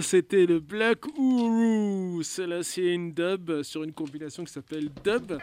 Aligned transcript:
C'était 0.00 0.46
le 0.46 0.60
Black 0.60 1.06
Ourou. 1.18 2.22
Cela, 2.22 2.62
c'est 2.62 2.94
une 2.94 3.12
dub 3.12 3.62
sur 3.62 3.82
une 3.82 3.92
compilation 3.92 4.44
qui 4.44 4.52
s'appelle 4.52 4.88
Dub. 5.04 5.38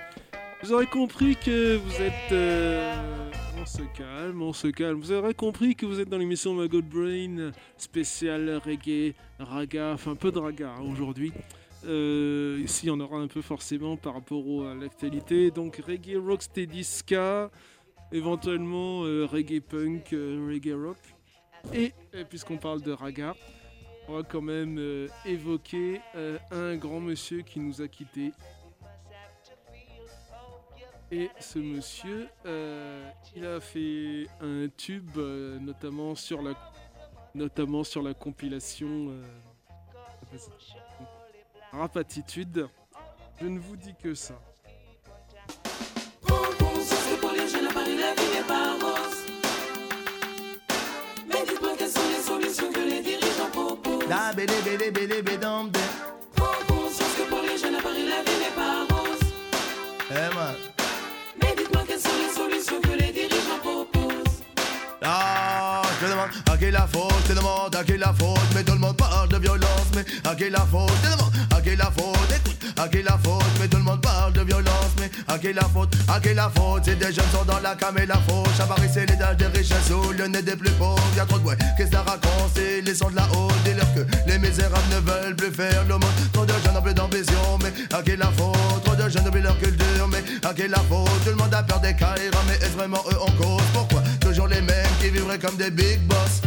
Vous 0.63 0.73
aurez 0.73 0.87
compris 0.87 1.35
que 1.35 1.77
vous 1.77 2.01
êtes. 2.01 2.31
Euh, 2.31 3.31
on 3.61 3.65
se 3.65 3.81
calme, 3.97 4.41
on 4.41 4.53
se 4.53 4.67
calme. 4.67 4.99
Vous 4.99 5.11
aurez 5.11 5.33
compris 5.33 5.75
que 5.75 5.85
vous 5.85 5.99
êtes 5.99 6.09
dans 6.09 6.17
l'émission 6.17 6.53
My 6.53 6.67
God 6.67 6.85
Brain 6.85 7.51
spéciale 7.77 8.59
reggae, 8.63 9.13
raga, 9.39 9.93
enfin 9.93 10.15
peu 10.15 10.31
de 10.31 10.39
raga 10.39 10.73
hein, 10.77 10.83
aujourd'hui. 10.91 11.31
Euh, 11.85 12.61
ici, 12.63 12.87
il 12.87 12.89
y 12.89 12.91
en 12.91 12.99
aura 12.99 13.19
un 13.19 13.27
peu 13.27 13.41
forcément 13.41 13.95
par 13.97 14.15
rapport 14.15 14.67
à 14.67 14.73
l'actualité. 14.73 15.51
Donc, 15.51 15.81
reggae, 15.85 16.17
rocksteady, 16.17 16.83
ska, 16.83 17.51
éventuellement 18.11 19.05
euh, 19.05 19.25
reggae 19.25 19.61
punk, 19.61 20.09
reggae 20.11 20.73
rock. 20.73 20.97
Et 21.73 21.93
puisqu'on 22.29 22.57
parle 22.57 22.81
de 22.81 22.91
raga, 22.91 23.35
on 24.09 24.17
va 24.17 24.23
quand 24.23 24.41
même 24.41 24.77
euh, 24.79 25.07
évoquer 25.23 26.01
euh, 26.15 26.39
un 26.51 26.75
grand 26.77 26.99
monsieur 26.99 27.41
qui 27.41 27.59
nous 27.59 27.81
a 27.81 27.87
quittés. 27.87 28.31
Et 31.11 31.29
ce 31.39 31.59
monsieur, 31.59 32.27
euh, 32.45 33.09
il 33.35 33.45
a 33.45 33.59
fait 33.59 34.27
un 34.41 34.67
tube, 34.75 35.17
notamment, 35.17 36.15
sur 36.15 36.41
la, 36.41 36.53
notamment 37.33 37.83
sur 37.83 38.03
la 38.03 38.13
compilation 38.13 39.11
Rap 41.71 41.97
Attitude. 41.97 42.67
Je 43.41 43.47
ne 43.47 43.59
vous 43.59 43.75
dis 43.75 43.95
que 43.95 44.13
ça. 44.13 44.39
La 54.09 54.33
bélé 54.35 54.53
bélé 54.65 54.89
bélé 54.89 55.21
bédam 55.21 55.69
de. 55.69 55.79
Prends 56.35 56.47
conscience 56.67 57.13
que 57.15 57.29
pour 57.29 57.41
les 57.43 57.57
jeunes 57.59 57.75
à 57.75 57.81
Paris 57.81 58.07
la 58.07 58.23
vie 58.23 58.39
n'est 58.39 58.55
pas 58.55 58.91
rose. 58.91 59.19
Eh 60.09 60.35
man. 60.35 60.55
Mais 61.39 61.53
dites-moi 61.55 61.83
quelles 61.87 61.99
sont 61.99 62.17
les 62.17 62.33
solutions 62.33 62.81
que 62.81 62.97
les 62.99 63.11
dirigeants 63.11 63.59
proposent. 63.61 64.41
Ah, 65.03 65.83
je 66.01 66.07
demande 66.07 66.29
à 66.51 66.57
qui 66.57 66.71
la 66.71 66.87
faute, 66.87 67.13
je 67.27 67.33
demande 67.33 67.75
à 67.75 67.83
qui 67.83 67.97
la 67.97 68.11
faute, 68.13 68.49
mais 68.55 68.63
tout 68.63 68.73
le 68.73 68.79
monde 68.79 68.97
parle 68.97 69.29
de 69.29 69.37
violence, 69.37 69.89
mais 69.95 70.05
à 70.27 70.35
qui 70.35 70.49
la 70.49 70.65
faute, 70.65 70.89
je 71.03 71.11
demande 71.11 71.33
à 71.55 71.61
qui 71.61 71.75
la 71.75 71.91
faute, 71.91 72.31
écoute, 72.35 72.58
à 72.79 72.87
qui 72.87 73.03
la 73.03 73.17
faute, 73.21 73.43
mais 73.59 73.67
tout 73.67 73.77
le 73.77 73.83
monde 73.83 74.01
parle 74.01 74.31
de 74.31 74.41
violence, 74.41 74.93
mais 74.99 75.11
à 75.27 75.37
qui 75.37 75.51
la 75.51 75.63
faute, 75.63 75.93
à 76.07 76.19
qui 76.19 76.33
la 76.33 76.49
faute, 76.49 76.83
c'est 76.85 76.97
des 76.97 77.11
jeunes 77.13 77.25
sont 77.33 77.43
dans 77.43 77.59
la 77.59 77.75
cam 77.75 77.97
et 77.97 78.05
la 78.05 78.15
fauche, 78.15 78.59
à 78.59 78.63
Paris 78.63 78.87
c'est 78.91 79.05
dages 79.05 79.37
des 79.37 79.47
richesses 79.47 79.91
ou 79.91 80.11
le 80.13 80.27
nez 80.27 80.41
des 80.41 80.55
plus 80.55 80.71
pauvres, 80.71 81.03
y'a 81.17 81.25
trop 81.25 81.39
de 81.39 81.45
ouais, 81.45 81.57
qu'est-ce 81.77 81.89
que 81.89 81.95
ça 81.95 82.03
raconte, 82.03 82.51
c'est 82.55 82.81
les 82.81 82.95
sons 82.95 83.09
de 83.09 83.17
la 83.17 83.27
haute, 83.35 83.53
dis-leur 83.65 83.93
que 83.93 84.05
les 84.29 84.39
misérables 84.39 84.87
ne 84.91 85.11
veulent 85.11 85.35
plus 85.35 85.51
faire 85.51 85.83
le 85.89 85.95
monde, 85.95 86.13
trop 86.31 86.45
de 86.45 86.53
jeunes 86.63 86.77
ont 86.77 86.81
plus 86.81 86.93
d'ambition, 86.93 87.59
mais 87.61 87.73
à 87.95 88.01
qui 88.01 88.15
la 88.15 88.27
faute, 88.27 88.83
trop 88.85 88.95
de 88.95 89.09
jeunes 89.09 89.27
oublient 89.27 89.41
leur 89.41 89.59
culture, 89.59 90.07
mais 90.09 90.23
à 90.47 90.53
qui 90.53 90.67
la 90.67 90.79
faute, 90.79 91.09
tout 91.25 91.31
le 91.31 91.35
monde 91.35 91.53
a 91.53 91.63
peur 91.63 91.81
des 91.81 91.93
caïras, 91.93 92.43
mais 92.47 92.55
est-ce 92.65 92.77
vraiment 92.77 93.03
eux 93.11 93.19
en 93.19 93.31
cause, 93.31 93.63
pourquoi 93.73 94.01
toujours 94.21 94.47
les 94.47 94.61
mêmes 94.61 94.93
qui 95.01 95.09
vivraient 95.09 95.39
comme 95.39 95.57
des 95.57 95.69
big 95.69 95.99
boss? 96.07 96.41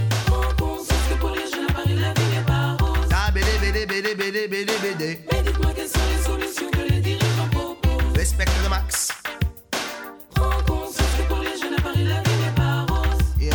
Bédé, 3.73 3.87
bédé, 3.87 4.15
bédé, 4.15 4.49
bédé, 4.49 4.73
bédé. 4.83 5.21
Mais 5.33 5.43
dites-moi 5.43 5.73
quelles 5.75 5.89
sont 5.89 5.99
les 6.15 6.23
solutions 6.23 6.71
que 6.71 6.93
les 6.93 7.01
dirigeants 7.01 7.49
proposent? 7.51 8.15
Respecte 8.15 8.53
le 8.63 8.69
max. 8.69 9.09
Prends 10.35 10.63
conscience 10.67 11.07
que 11.17 11.23
pour 11.27 11.39
les 11.39 11.59
jeunes 11.59 11.79
à 11.79 11.81
Paris 11.81 12.05
la 12.05 12.21
vie 12.21 12.37
n'est 12.45 12.55
pas 12.55 12.85
rose. 12.93 13.23
Yeah. 13.41 13.55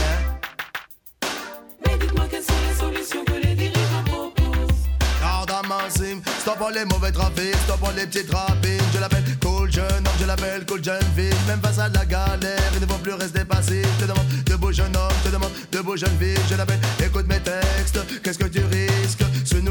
Mais 1.86 1.98
dites-moi 2.00 2.26
quelles 2.32 2.44
sont 2.44 2.54
les 2.68 2.76
solutions 2.76 3.24
que 3.26 3.34
les 3.34 3.54
dirigeants 3.54 4.04
proposent? 4.08 4.88
Garde 5.22 5.52
à 5.52 5.62
ma 5.68 5.88
sim, 5.88 6.20
stop 6.40 6.58
pour 6.58 6.72
les 6.72 6.86
mauvais 6.86 7.12
trafics, 7.12 7.56
stop 7.66 7.80
pour 7.80 7.92
les 7.96 8.08
petites 8.08 8.34
rapines. 8.34 8.82
Je 8.96 9.00
l'appelle 9.00 9.24
cool 9.44 9.72
jeune 9.72 9.86
homme, 9.86 10.14
je 10.20 10.26
l'appelle 10.26 10.66
cool 10.66 10.84
jeune 10.84 11.00
fille. 11.16 11.30
Même 11.48 11.62
face 11.62 11.78
à 11.78 11.90
la 11.90 12.06
galère, 12.06 12.72
il 12.74 12.82
ne 12.82 12.88
faut 12.88 12.98
plus 12.98 13.14
rester 13.14 13.46
passif. 13.46 13.86
Je 14.00 14.06
te 14.06 14.10
demande 14.10 14.28
de 14.46 14.56
beaux 14.56 14.72
jeunes 14.72 14.98
hommes, 14.98 15.14
je 15.24 15.30
te 15.30 15.36
demande 15.36 15.52
de 15.72 15.80
beaux 15.80 15.96
jeunes 15.96 16.18
filles. 16.20 16.40
Je 16.50 16.56
l'appelle, 16.56 16.80
écoute 17.06 17.28
mes 17.28 17.40
textes, 17.40 18.00
qu'est-ce 18.24 18.40
que 18.40 18.48
tu 18.48 18.62
risques? 18.62 19.24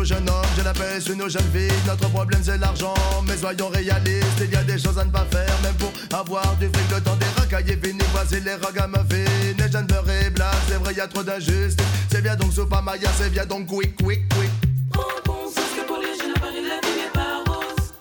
Jeunes 0.07 0.29
hommes, 0.29 0.47
je 0.57 0.63
l'appelle, 0.63 1.03
sur 1.03 1.17
nos 1.17 1.29
jeunes 1.29 1.51
filles. 1.53 1.73
Notre 1.87 2.09
problème 2.11 2.41
c'est 2.43 2.59
l'argent, 2.59 2.95
mais 3.27 3.37
soyons 3.37 3.69
réalistes. 3.69 4.41
Il 4.41 4.53
y 4.53 4.57
a 4.57 4.63
des 4.63 4.79
choses 4.79 4.99
à 4.99 5.05
ne 5.05 5.11
pas 5.11 5.27
faire, 5.31 5.55
même 5.63 5.75
pour 5.75 5.93
avoir 6.17 6.55
du 6.57 6.67
fric. 6.67 6.91
Le 6.95 7.01
temps 7.01 7.17
des 7.17 7.27
racailles 7.37 7.73
est 7.73 7.85
fini, 7.85 8.05
voici 8.13 8.41
les 8.41 8.55
ragamuffins. 8.55 9.25
Les 9.59 9.71
jeunes 9.71 9.87
beurrent 9.87 10.11
et 10.11 10.31
blagues, 10.31 10.55
c'est 10.69 10.77
vrai, 10.77 10.95
y 10.95 11.01
a 11.01 11.09
trop 11.09 11.23
d'injustice. 11.23 11.77
C'est 12.11 12.23
bien 12.23 12.37
donc 12.37 12.53
Super 12.53 12.83
Maya, 12.83 13.11
c'est 13.19 13.31
bien 13.31 13.45
donc 13.45 13.67
quick, 13.67 13.97
quick, 13.97 14.29
quick. 14.29 14.51
Prends 14.93 15.03
conscience 15.27 15.73
que 15.77 15.83
pour 15.87 15.99
les 15.99 16.15
jeunes 16.19 16.33
à 16.37 16.39
Paris 16.39 16.63
la 16.63 16.81
vie 16.87 16.97
n'est 16.97 17.11
pas 17.13 17.43
rose. 17.47 17.93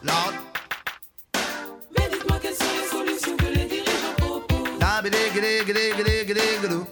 Mais 1.97 2.07
dites-moi 2.11 2.37
quelles 2.41 2.53
sont 2.53 2.73
les 2.79 2.87
solutions 2.87 3.35
que 3.37 3.45
les 3.45 3.65
dirigeants 3.65 4.15
proposent? 4.17 4.77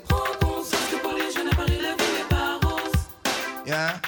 Prends 0.09 0.35
conscience 0.41 0.87
que 0.91 0.97
pour 1.01 1.13
les 1.13 1.31
jeunes 1.31 1.49
à 1.51 1.55
Paris 1.55 1.79
la 1.81 1.93
vie 1.95 2.11
n'est 2.17 2.27
pas 2.29 2.59
rose. 2.67 2.97
Yeah. 3.65 4.01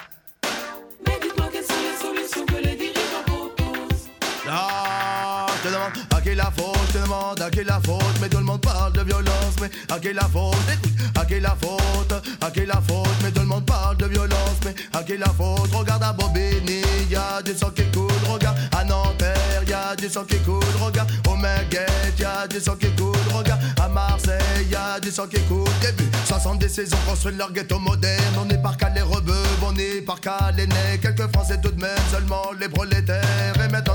Qui 6.35 6.41
la 6.41 6.51
faute, 6.51 6.91
je 6.93 6.99
demande 6.99 7.41
à 7.41 7.49
qui 7.49 7.63
la 7.63 7.79
faute, 7.79 8.19
mais 8.21 8.27
tout 8.27 8.37
le 8.37 8.43
monde 8.43 8.61
parle 8.61 8.91
de 8.93 9.01
violence, 9.03 9.55
mais 9.61 9.69
à 9.93 9.99
qui 9.99 10.13
la 10.13 10.23
faute, 10.23 10.55
écoute, 10.73 10.93
à 11.17 11.25
qui 11.25 11.39
la 11.39 11.55
faute, 11.55 12.13
à 12.41 12.51
qui 12.51 12.65
la 12.65 12.81
faute, 12.87 13.07
mais 13.23 13.31
tout 13.31 13.41
le 13.41 13.47
monde 13.47 13.65
parle 13.65 13.97
de 13.97 14.05
violence, 14.05 14.59
mais 14.65 14.75
à 14.93 15.03
qui 15.03 15.17
la 15.17 15.27
faute, 15.27 15.71
regarde 15.73 16.03
à 16.03 16.13
Bobigny, 16.13 16.81
y 17.09 17.15
a 17.15 17.41
du 17.41 17.53
sang 17.53 17.69
qui 17.69 17.83
coule, 17.91 18.11
regarde 18.29 18.57
à 18.77 18.83
Nanterre, 18.83 19.63
y 19.67 19.73
a 19.73 19.95
du 19.95 20.09
sang 20.09 20.25
qui 20.25 20.37
coule, 20.39 20.63
regarde 20.81 21.09
au 21.29 21.35
Menguette, 21.35 22.19
y 22.19 22.25
a 22.25 22.47
du 22.47 22.59
sang 22.59 22.75
qui 22.75 22.89
coule, 22.91 23.15
regarde 23.33 23.61
à 23.81 23.87
Marseille, 23.87 24.67
y 24.69 24.75
a 24.75 24.99
du 24.99 25.11
sang 25.11 25.27
qui 25.27 25.39
coule, 25.43 25.69
début 25.81 26.09
70 26.25 26.69
saisons 26.69 26.97
construisent 27.07 27.37
leur 27.37 27.51
ghetto 27.53 27.79
moderne, 27.79 28.35
on 28.43 28.49
est 28.49 28.61
par 28.61 28.75
qu'à 28.75 28.89
les 28.89 29.01
rebeux, 29.01 29.33
on 29.65 29.75
est 29.77 30.01
par 30.01 30.19
qu'à 30.19 30.51
les 30.55 30.67
nez, 30.67 30.99
quelques 31.01 31.31
français 31.33 31.59
tout 31.61 31.71
de 31.71 31.79
même, 31.79 31.91
seulement 32.11 32.51
les 32.59 32.67
prolétaires, 32.67 33.53
et 33.63 33.71
maintenant 33.71 33.94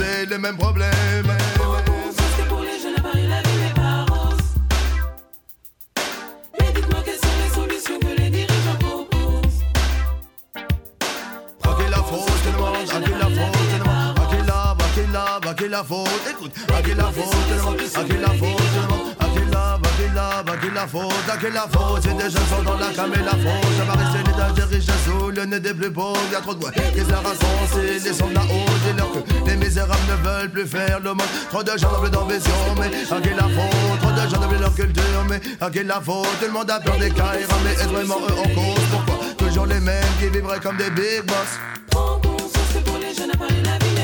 les 0.00 0.38
mêmes 0.38 0.56
problèmes. 0.56 0.90
Prends 1.54 1.82
conscience 1.84 2.36
que 2.38 2.48
pour 2.48 2.60
les 2.60 2.80
jeunes 2.80 2.96
à 2.96 3.02
Paris 3.02 3.26
la 3.28 3.42
vie 3.42 3.56
n'est 3.62 3.74
pas 3.74 4.06
rose. 4.08 4.38
Mais 6.58 6.72
dites-moi 6.74 7.00
quelles 7.04 7.16
sont 7.16 7.36
les 7.42 7.50
solutions 7.54 7.98
que 8.00 8.20
les 8.20 8.30
dirigeants 8.30 8.78
proposent? 8.80 9.60
À 11.62 11.74
qui 11.76 11.90
la 11.90 11.96
faute, 11.98 12.30
je 12.36 12.42
te 12.48 12.54
demande, 12.56 12.76
à 12.76 13.00
qui 13.00 13.10
la 13.12 13.26
faute, 13.28 13.56
je 13.58 13.76
te 13.76 13.78
demande, 13.82 14.18
à 14.18 14.24
qui 14.30 14.40
la, 14.46 14.70
à 14.70 14.76
qui 14.94 15.04
la, 15.12 15.24
à 15.50 15.54
qui 15.54 15.68
la 15.68 15.84
faute, 15.84 16.24
écoute, 16.30 16.52
à 16.74 16.82
qui 16.82 16.94
la 16.94 17.04
faute, 17.04 17.24
je 17.32 17.54
te 17.54 17.58
demande, 17.58 17.80
à 17.80 18.04
qui 18.04 18.16
la 18.16 18.28
faute, 18.28 18.61
la, 20.14 20.38
à 20.38 20.56
qui 20.56 20.70
la, 20.74 20.82
qui 20.82 20.88
faute, 20.90 21.28
à 21.32 21.36
qui 21.36 21.50
la 21.52 21.60
faute, 21.62 22.02
c'est 22.02 22.16
des 22.16 22.30
jeunes 22.30 22.46
sont 22.50 22.62
dans 22.62 22.76
la 22.76 22.88
cam 22.92 23.12
et 23.12 23.18
la 23.18 23.30
faute, 23.30 23.72
ça 23.78 23.84
va 23.84 23.92
rester 23.92 24.18
les 24.26 24.36
dages 24.36 24.54
des 24.54 24.76
richesses 24.76 25.04
sous 25.04 25.30
le 25.30 25.44
nez 25.44 25.60
des 25.60 25.74
plus 25.74 25.90
pauvres, 25.90 26.20
y'a 26.30 26.40
trop 26.40 26.54
de 26.54 26.64
ouais, 26.64 26.72
qu'est-ce 26.72 27.10
la 27.10 27.16
raconte, 27.16 27.68
c'est 27.72 28.00
des 28.02 28.14
sons 28.14 28.28
de 28.28 28.34
la 28.34 28.42
haute, 28.42 28.80
dis-leur 28.86 29.12
que 29.12 29.50
les 29.50 29.56
misérables 29.56 30.06
ne 30.08 30.28
veulent 30.28 30.50
plus 30.50 30.66
faire 30.66 31.00
le 31.00 31.10
monde, 31.10 31.22
trop 31.50 31.62
de 31.62 31.76
gens 31.76 31.92
n'ont 31.92 32.00
plus 32.00 32.10
d'ambition, 32.10 32.52
mais 32.78 32.86
à 32.86 33.20
qui 33.20 33.34
la 33.34 33.42
faute, 33.42 34.00
trop 34.00 34.10
de 34.10 34.30
gens 34.30 34.40
n'ont 34.40 34.48
plus 34.48 34.58
leur 34.58 34.74
culture, 34.74 35.24
mais 35.28 35.40
à 35.60 35.70
qui 35.70 35.84
la 35.84 36.00
faute, 36.00 36.28
tout 36.40 36.46
le 36.46 36.52
monde 36.52 36.70
a 36.70 36.80
peur 36.80 36.96
des 36.98 37.10
caïras, 37.10 37.58
mais 37.64 37.72
est-ce 37.72 37.88
vraiment 37.88 38.18
eux 38.18 38.38
en 38.38 38.48
cause, 38.54 38.84
pourquoi, 38.90 39.24
toujours 39.36 39.66
les 39.66 39.80
mêmes 39.80 40.04
qui 40.18 40.28
vivraient 40.28 40.60
comme 40.60 40.76
des 40.76 40.90
big 40.90 41.24
boss, 41.26 41.58
Prends 41.90 42.18
conscience 42.20 42.72
que 42.74 42.78
pour 42.88 42.98
les 42.98 43.14
jeunes 43.14 43.32
la 43.64 43.78
vie 43.78 44.01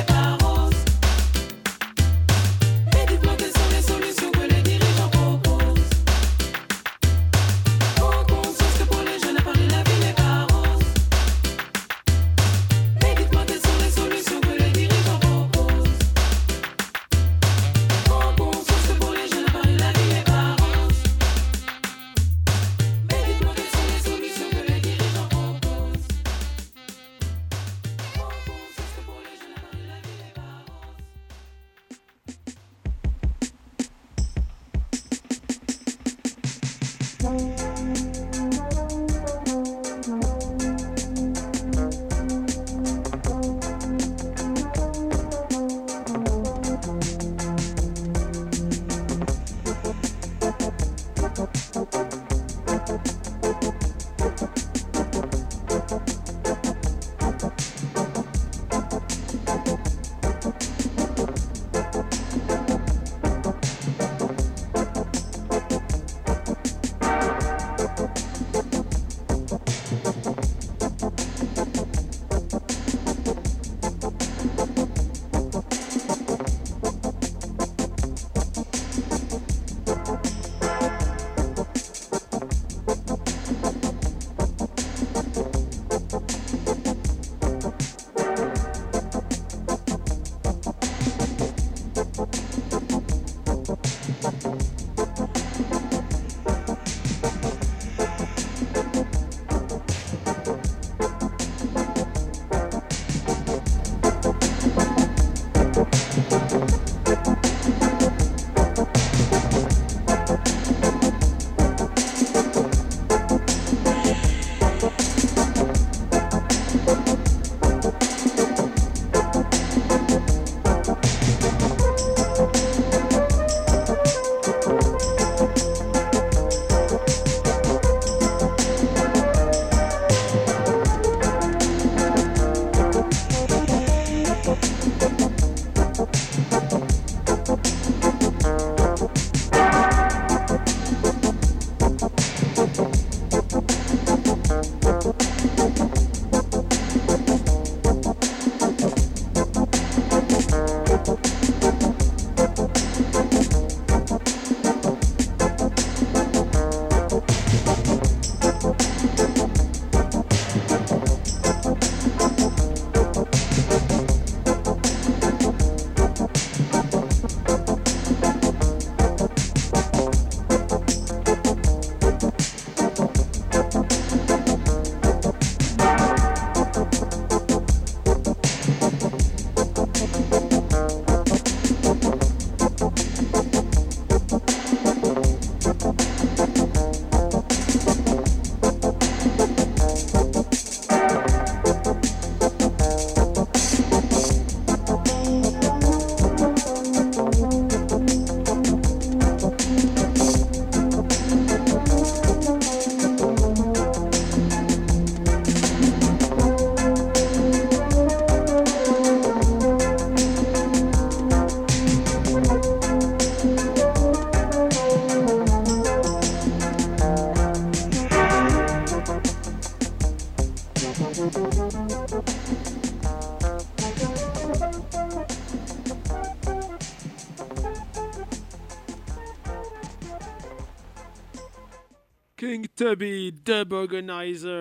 Tubby, 232.79 233.33
Dub 233.33 233.73
Organizer. 233.73 234.53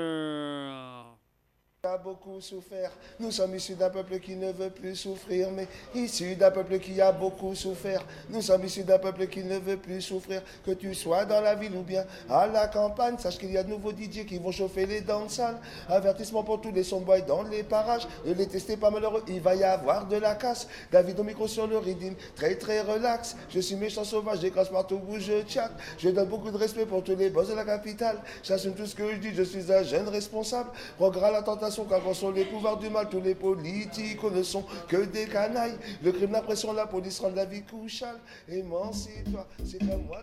a 1.84 2.17
souffert. 2.42 2.92
Nous 3.20 3.32
sommes 3.32 3.56
issus 3.56 3.76
d'un 3.76 3.90
peuple 3.90 4.20
qui 4.20 4.36
ne 4.36 4.52
veut 4.52 4.70
plus 4.70 4.96
souffrir, 4.96 5.50
mais 5.52 5.68
issus 5.96 6.36
d'un 6.36 6.52
peuple 6.52 6.80
qui 6.80 7.00
a 7.02 7.12
beaucoup 7.12 7.56
souffert. 7.56 8.04
Nous 8.30 8.42
sommes 8.42 8.66
issus 8.66 8.84
d'un 8.84 9.00
peuple 9.00 9.28
qui 9.28 9.44
ne 9.44 9.58
veut 9.58 9.78
plus 9.78 10.02
souffrir. 10.02 10.42
Que 10.66 10.72
tu 10.72 10.94
sois 10.94 11.26
dans 11.26 11.42
la 11.42 11.56
ville 11.56 11.76
ou 11.76 11.84
bien 11.84 12.06
à 12.30 12.48
la 12.48 12.68
campagne, 12.68 13.18
sache 13.18 13.38
qu'il 13.38 13.52
y 13.52 13.58
a 13.58 13.64
de 13.64 13.70
nouveaux 13.70 13.92
DJ 13.92 14.26
qui 14.26 14.38
vont 14.38 14.52
chauffer 14.52 14.86
les 14.86 15.02
dents 15.02 15.30
sales. 15.30 15.60
Avertissement 15.90 16.44
pour 16.44 16.62
tous 16.62 16.72
les 16.72 16.84
somboys 16.84 17.22
dans 17.22 17.44
les 17.44 17.64
parages. 17.64 18.08
Ne 18.26 18.34
les 18.34 18.48
testez 18.48 18.78
pas 18.78 18.90
malheureux, 18.90 19.24
il 19.28 19.42
va 19.42 19.56
y 19.56 19.64
avoir 19.64 20.08
de 20.08 20.18
la 20.18 20.36
casse. 20.36 20.68
David 20.92 21.20
au 21.20 21.24
micro 21.24 21.48
sur 21.48 21.68
le 21.68 21.78
rythme, 21.78 22.16
très 22.36 22.56
très 22.56 22.82
relax. 22.82 23.36
Je 23.50 23.60
suis 23.60 23.76
méchant 23.76 24.04
sauvage, 24.04 24.40
j'écrase 24.42 24.70
partout 24.70 25.00
où 25.08 25.20
je 25.20 25.44
chatte. 25.48 25.72
Je 25.98 26.10
donne 26.10 26.28
beaucoup 26.28 26.52
de 26.52 26.58
respect 26.58 26.86
pour 26.86 27.04
tous 27.04 27.16
les 27.16 27.30
boss 27.30 27.50
de 27.50 27.54
la 27.54 27.66
capitale. 27.66 28.18
J'assume 28.44 28.74
tout 28.74 28.86
ce 28.86 28.96
que 28.96 29.12
je 29.12 29.18
dis, 29.18 29.34
je 29.34 29.44
suis 29.44 29.72
un 29.72 29.84
jeune 29.84 30.08
responsable. 30.08 30.70
Regrette 31.00 31.32
la 31.32 31.42
tentation 31.42 31.86
quand 31.86 32.00
sont 32.28 32.34
les 32.34 32.46
pouvoirs 32.46 32.78
du 32.78 32.90
mal, 32.90 33.08
tous 33.10 33.22
les 33.22 33.36
politiques 33.36 34.22
ne 34.24 34.44
sont 34.44 34.66
que 34.88 35.06
des 35.06 35.26
canailles. 35.28 35.78
Le 36.04 36.12
crime, 36.12 36.32
la 36.32 36.42
pression, 36.42 36.74
la 36.74 36.86
police 36.86 37.20
rend 37.20 37.30
la 37.34 37.46
vie 37.46 37.62
couchale. 37.64 38.18
Émancipe-toi, 38.50 39.48
c'est 39.64 39.82
à 39.84 39.98
moi 39.98 40.22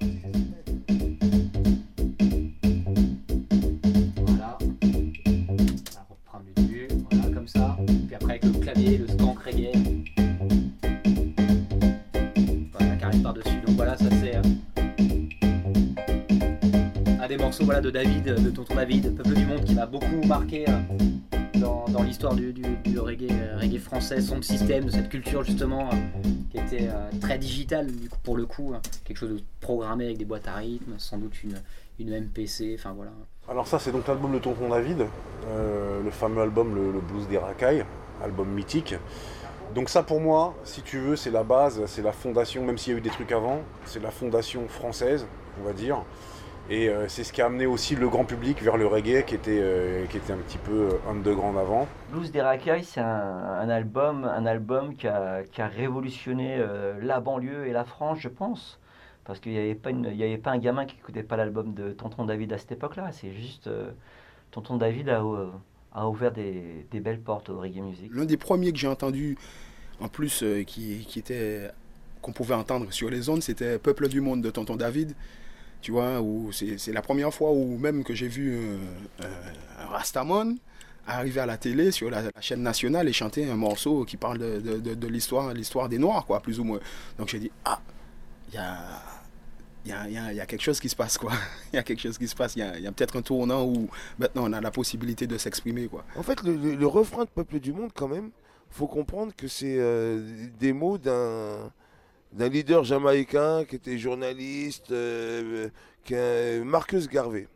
Voilà. 4.26 4.58
On 5.49 5.56
va 5.94 6.06
reprendre 6.11 6.44
le 6.46 6.62
début. 6.62 6.88
Voilà, 7.11 7.34
comme 7.34 7.49
ça. 7.49 7.76
Puis 7.87 8.14
après, 8.14 8.32
avec 8.32 8.44
le 8.44 8.52
clavier, 8.61 8.99
le 8.99 9.08
skank 9.08 9.38
reggae. 9.38 9.73
Voilà, 12.73 12.96
qui 12.96 13.04
arrive 13.04 13.23
par-dessus. 13.23 13.61
Donc 13.66 13.76
voilà, 13.76 13.96
ça 13.96 14.04
c'est. 14.20 14.37
euh, 14.37 14.42
un 17.23 17.28
des 17.28 17.38
morceaux 17.38 17.64
voilà, 17.64 17.80
de 17.80 17.90
David, 17.90 18.25
de 18.25 18.50
Tonton 18.50 18.75
David, 18.75 19.16
Peuple 19.16 19.34
du 19.34 19.46
Monde, 19.46 19.64
qui 19.64 19.75
m'a 19.75 19.87
beaucoup 19.87 20.23
marqué 20.26 20.66
euh, 20.68 20.73
dans, 21.88 22.02
l'histoire 22.02 22.35
du, 22.35 22.54
euh, 22.62 23.00
reggae 23.00 23.78
français, 23.78 24.21
son 24.21 24.40
système, 24.42 24.85
de 24.85 24.90
cette 24.90 25.09
culture 25.09 25.42
justement, 25.42 25.88
euh, 25.88 26.28
qui 26.50 26.59
était 26.59 26.88
euh, 26.88 27.11
très 27.21 27.38
digitale 27.38 27.88
pour 28.23 28.37
le 28.37 28.47
coup, 28.47 28.73
hein. 28.75 28.80
quelque 29.04 29.18
chose 29.18 29.30
de 29.30 29.40
programmé 29.61 30.04
avec 30.06 30.18
des 30.18 30.25
boîtes 30.25 30.49
à 30.49 30.56
rythme, 30.56 30.94
sans 30.99 31.18
doute 31.18 31.42
une, 31.42 31.61
une 31.99 32.18
MPC, 32.18 32.76
enfin 32.78 32.92
voilà. 32.92 33.12
Alors 33.49 33.66
ça 33.66 33.78
c'est 33.78 33.92
donc 33.92 34.06
l'album 34.06 34.33
de 34.33 34.38
Tonton 34.38 34.68
David, 34.68 35.06
le 35.49 36.11
fameux 36.11 36.42
album 36.42 36.75
le, 36.75 36.92
le 36.92 37.00
Blues 37.00 37.28
des 37.28 37.38
Racailles, 37.38 37.85
album 38.23 38.49
mythique. 38.49 38.94
Donc 39.75 39.88
ça 39.88 40.02
pour 40.02 40.21
moi, 40.21 40.54
si 40.64 40.83
tu 40.83 40.99
veux, 40.99 41.16
c'est 41.16 41.30
la 41.30 41.42
base, 41.42 41.83
c'est 41.87 42.02
la 42.02 42.12
fondation, 42.12 42.64
même 42.64 42.78
s'il 42.78 42.92
y 42.92 42.97
a 42.97 42.99
eu 42.99 43.02
des 43.02 43.11
trucs 43.11 43.33
avant, 43.33 43.61
c'est 43.85 44.02
la 44.02 44.11
fondation 44.11 44.68
française, 44.68 45.26
on 45.61 45.66
va 45.66 45.73
dire. 45.73 46.02
Et 46.71 46.88
euh, 46.88 47.09
c'est 47.09 47.25
ce 47.25 47.33
qui 47.33 47.42
a 47.42 47.47
amené 47.47 47.66
aussi 47.66 47.94
le 47.94 48.09
grand 48.09 48.25
public 48.25 48.62
vers 48.62 48.78
le 48.78 48.87
reggae 48.87 49.23
qui 49.26 49.35
était, 49.35 49.61
euh, 49.61 50.06
qui 50.06 50.16
était 50.16 50.33
un 50.33 50.38
petit 50.38 50.56
peu 50.56 50.73
euh, 50.92 51.11
underground 51.11 51.59
avant. 51.59 51.87
Blues 52.11 52.33
des 52.33 52.40
racailles, 52.40 52.85
c'est 52.85 53.00
un, 53.00 53.04
un 53.06 53.68
album, 53.68 54.25
un 54.25 54.47
album 54.47 54.97
qui 54.97 55.06
a, 55.06 55.42
qui 55.44 55.61
a 55.61 55.66
révolutionné 55.68 56.56
euh, 56.59 56.94
la 57.02 57.21
banlieue 57.21 57.66
et 57.66 57.73
la 57.73 57.85
France, 57.85 58.18
je 58.21 58.28
pense. 58.28 58.80
Parce 59.26 59.40
qu'il 59.40 59.52
n'y 59.52 59.59
avait, 59.59 59.75
pas 59.75 59.90
une- 59.90 60.09
il 60.11 60.16
y 60.16 60.25
avait 60.25 60.38
pas 60.38 60.52
un 60.52 60.59
gamin 60.59 60.87
qui 60.87 60.97
n'écoutait 60.97 61.23
pas 61.23 61.37
l'album 61.37 61.75
de 61.75 61.92
Tonton 61.92 62.25
David 62.25 62.52
à 62.54 62.59
cette 62.59 62.73
époque-là. 62.73 63.11
C'est 63.12 63.33
juste. 63.33 63.66
euh, 63.66 63.90
Tonton 64.50 64.76
David 64.76 65.09
a, 65.11 65.23
a 65.94 66.09
ouvert 66.09 66.33
des, 66.33 66.87
des 66.90 67.00
belles 67.00 67.21
portes 67.21 67.50
au 67.50 67.59
reggae 67.59 67.80
music. 67.83 68.11
L'un 68.14 68.25
des 68.25 68.37
premiers 68.37 68.73
que 68.73 68.78
j'ai 68.78 68.88
entendu, 68.88 69.37
en 70.00 70.09
plus, 70.09 70.42
euh, 70.42 70.62
qui, 70.62 71.04
qui 71.06 71.18
était 71.18 71.71
qu'on 72.23 72.33
pouvait 72.33 72.54
entendre 72.54 72.90
sur 72.90 73.11
les 73.11 73.28
ondes, 73.28 73.42
c'était 73.42 73.78
Peuple 73.78 74.09
du 74.09 74.23
Monde 74.23 74.40
de 74.40 74.50
Tonton 74.50 74.76
David. 74.76 75.14
Tu 75.85 75.93
vois, 75.93 76.19
c'est 76.50 76.95
la 76.95 77.03
première 77.03 77.33
fois 77.35 77.53
où 77.53 77.76
même 77.76 78.05
que 78.05 78.14
j'ai 78.14 78.26
vu 78.26 78.55
euh, 78.55 78.79
euh, 79.21 79.26
un 79.83 79.87
Rastamon 79.88 80.57
arriver 81.07 81.41
à 81.41 81.45
la 81.45 81.59
télé 81.59 81.91
sur 81.91 82.09
la, 82.09 82.23
chaîne 82.41 82.62
nationale 82.62 83.07
et 83.07 83.12
chanter 83.12 83.50
un 83.50 83.57
morceau 83.57 84.07
qui 84.07 84.17
parle 84.17 84.38
de, 84.38 84.79
de- 84.79 85.07
l'histoire 85.07 85.53
l'histoire 85.53 85.91
des 85.91 85.99
Noirs, 85.99 86.25
quoi, 86.25 86.41
plus 86.41 86.59
ou 86.59 86.64
moins. 86.64 86.81
Donc 87.19 87.29
j'ai 87.29 87.38
dit, 87.38 87.50
ah, 87.67 87.83
il 88.49 88.55
y 88.55 88.57
a, 88.57 90.09
y, 90.09 90.12
y 90.37 90.41
a- 90.41 90.47
quelque 90.47 90.62
chose 90.62 90.81
qui 90.81 90.88
se 90.88 90.97
passe, 90.97 91.19
quoi. 91.19 91.33
Il 91.75 91.76
y 91.76 91.79
a 91.79 91.83
quelque 91.83 92.00
chose 92.00 92.17
qui 92.17 92.29
se 92.29 92.35
passe. 92.35 92.57
Il 92.57 92.61
y 92.61 92.87
a, 92.87 92.93
peut-être 92.93 93.19
un 93.19 93.23
tournant 93.23 93.67
où 93.67 93.91
maintenant 94.19 94.45
on 94.49 94.55
a 94.55 94.62
la 94.62 94.71
possibilité 94.71 95.26
de 95.26 95.37
s'exprimer, 95.37 95.88
quoi. 95.88 96.07
En 96.17 96.23
fait, 96.23 96.43
le, 96.45 96.57
le- 96.57 96.76
le 96.76 96.87
refrain 96.87 97.25
de 97.25 97.29
Peuple 97.31 97.61
du 97.61 97.75
Monde, 97.75 97.91
quand 97.95 98.09
même, 98.09 98.31
faut 98.71 98.87
comprendre 98.87 99.35
que 99.37 99.49
c'est 99.49 99.76
euh, 99.79 100.47
des 100.59 100.73
mots 100.73 100.97
d'un 100.97 101.71
d'un 102.35 102.49
leader 102.49 102.85
jamaïcain 102.85 103.64
qui 103.64 103.76
était 103.76 103.97
journaliste, 103.97 104.91
euh, 104.91 105.69
qui 106.03 106.14
est 106.14 106.62
Marcus 106.64 107.09
Garvey. 107.09 107.47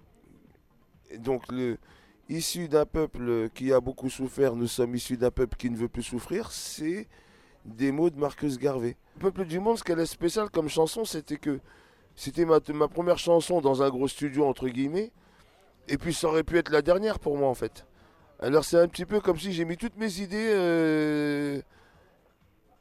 Donc, 1.18 1.42
le, 1.50 1.78
issu 2.28 2.68
d'un 2.68 2.86
peuple 2.86 3.48
qui 3.54 3.72
a 3.72 3.80
beaucoup 3.80 4.08
souffert, 4.08 4.54
nous 4.54 4.68
sommes 4.68 4.94
issus 4.94 5.16
d'un 5.16 5.32
peuple 5.32 5.56
qui 5.56 5.68
ne 5.68 5.76
veut 5.76 5.88
plus 5.88 6.04
souffrir, 6.04 6.52
c'est 6.52 7.08
des 7.64 7.90
mots 7.90 8.08
de 8.08 8.18
Marcus 8.18 8.56
Garvey. 8.58 8.96
Peuple 9.18 9.46
du 9.46 9.58
Monde, 9.58 9.78
ce 9.78 9.84
qu'elle 9.84 9.98
est 9.98 10.06
spécial 10.06 10.48
comme 10.48 10.68
chanson, 10.68 11.04
c'était 11.04 11.38
que 11.38 11.58
c'était 12.14 12.44
ma, 12.44 12.60
ma 12.72 12.88
première 12.88 13.18
chanson 13.18 13.60
dans 13.60 13.82
un 13.82 13.90
gros 13.90 14.08
studio, 14.08 14.46
entre 14.46 14.68
guillemets, 14.68 15.10
et 15.88 15.98
puis 15.98 16.14
ça 16.14 16.28
aurait 16.28 16.44
pu 16.44 16.56
être 16.56 16.70
la 16.70 16.82
dernière 16.82 17.18
pour 17.18 17.36
moi, 17.36 17.48
en 17.48 17.54
fait. 17.54 17.84
Alors 18.40 18.64
c'est 18.64 18.78
un 18.78 18.86
petit 18.86 19.04
peu 19.04 19.20
comme 19.20 19.38
si 19.38 19.52
j'ai 19.52 19.64
mis 19.64 19.76
toutes 19.76 19.96
mes 19.96 20.20
idées, 20.20 20.50
euh, 20.50 21.60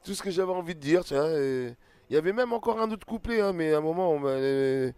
tout 0.04 0.14
ce 0.14 0.22
que 0.22 0.30
j'avais 0.30 0.52
envie 0.52 0.76
de 0.76 0.80
dire, 0.80 1.04
tiens. 1.04 1.28
et 1.28 1.76
Il 2.10 2.14
y 2.14 2.18
avait 2.18 2.34
même 2.34 2.54
encore 2.54 2.80
un 2.82 2.90
autre 2.92 3.06
couplet, 3.06 3.42
hein, 3.42 3.54
mais 3.54 3.74
à 3.74 3.78
un 3.78 3.82
moment, 3.82 4.12
on 4.12 4.22
euh, 4.26 4.92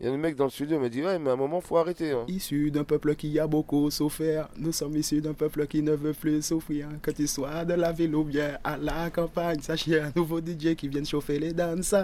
il 0.00 0.06
y 0.06 0.08
a 0.08 0.12
le 0.12 0.18
mec 0.18 0.36
dans 0.36 0.44
le 0.44 0.50
studio 0.50 0.76
qui 0.76 0.82
m'a 0.82 0.88
dit, 0.88 1.02
ouais, 1.02 1.18
mais 1.18 1.30
à 1.30 1.32
un 1.34 1.36
moment, 1.36 1.60
faut 1.60 1.76
arrêter. 1.78 2.12
hein. 2.12 2.24
Issus 2.28 2.70
d'un 2.70 2.84
peuple 2.84 3.14
qui 3.14 3.38
a 3.38 3.46
beaucoup 3.46 3.90
souffert, 3.90 4.48
nous 4.56 4.72
sommes 4.72 4.96
issus 4.96 5.20
d'un 5.20 5.32
peuple 5.34 5.66
qui 5.66 5.82
ne 5.82 5.92
veut 5.92 6.12
plus 6.12 6.42
souffrir. 6.42 6.88
Que 7.02 7.10
tu 7.10 7.26
sois 7.26 7.64
de 7.64 7.74
la 7.74 7.92
ville 7.92 8.14
ou 8.14 8.24
bien 8.24 8.58
à 8.64 8.76
la 8.76 9.10
campagne, 9.10 9.60
sache 9.60 9.84
qu'il 9.84 9.94
y 9.94 9.98
a 9.98 10.06
un 10.06 10.12
nouveau 10.16 10.40
DJ 10.40 10.74
qui 10.76 10.88
vient 10.88 11.04
chauffer 11.04 11.38
les 11.38 11.52
danses. 11.52 11.94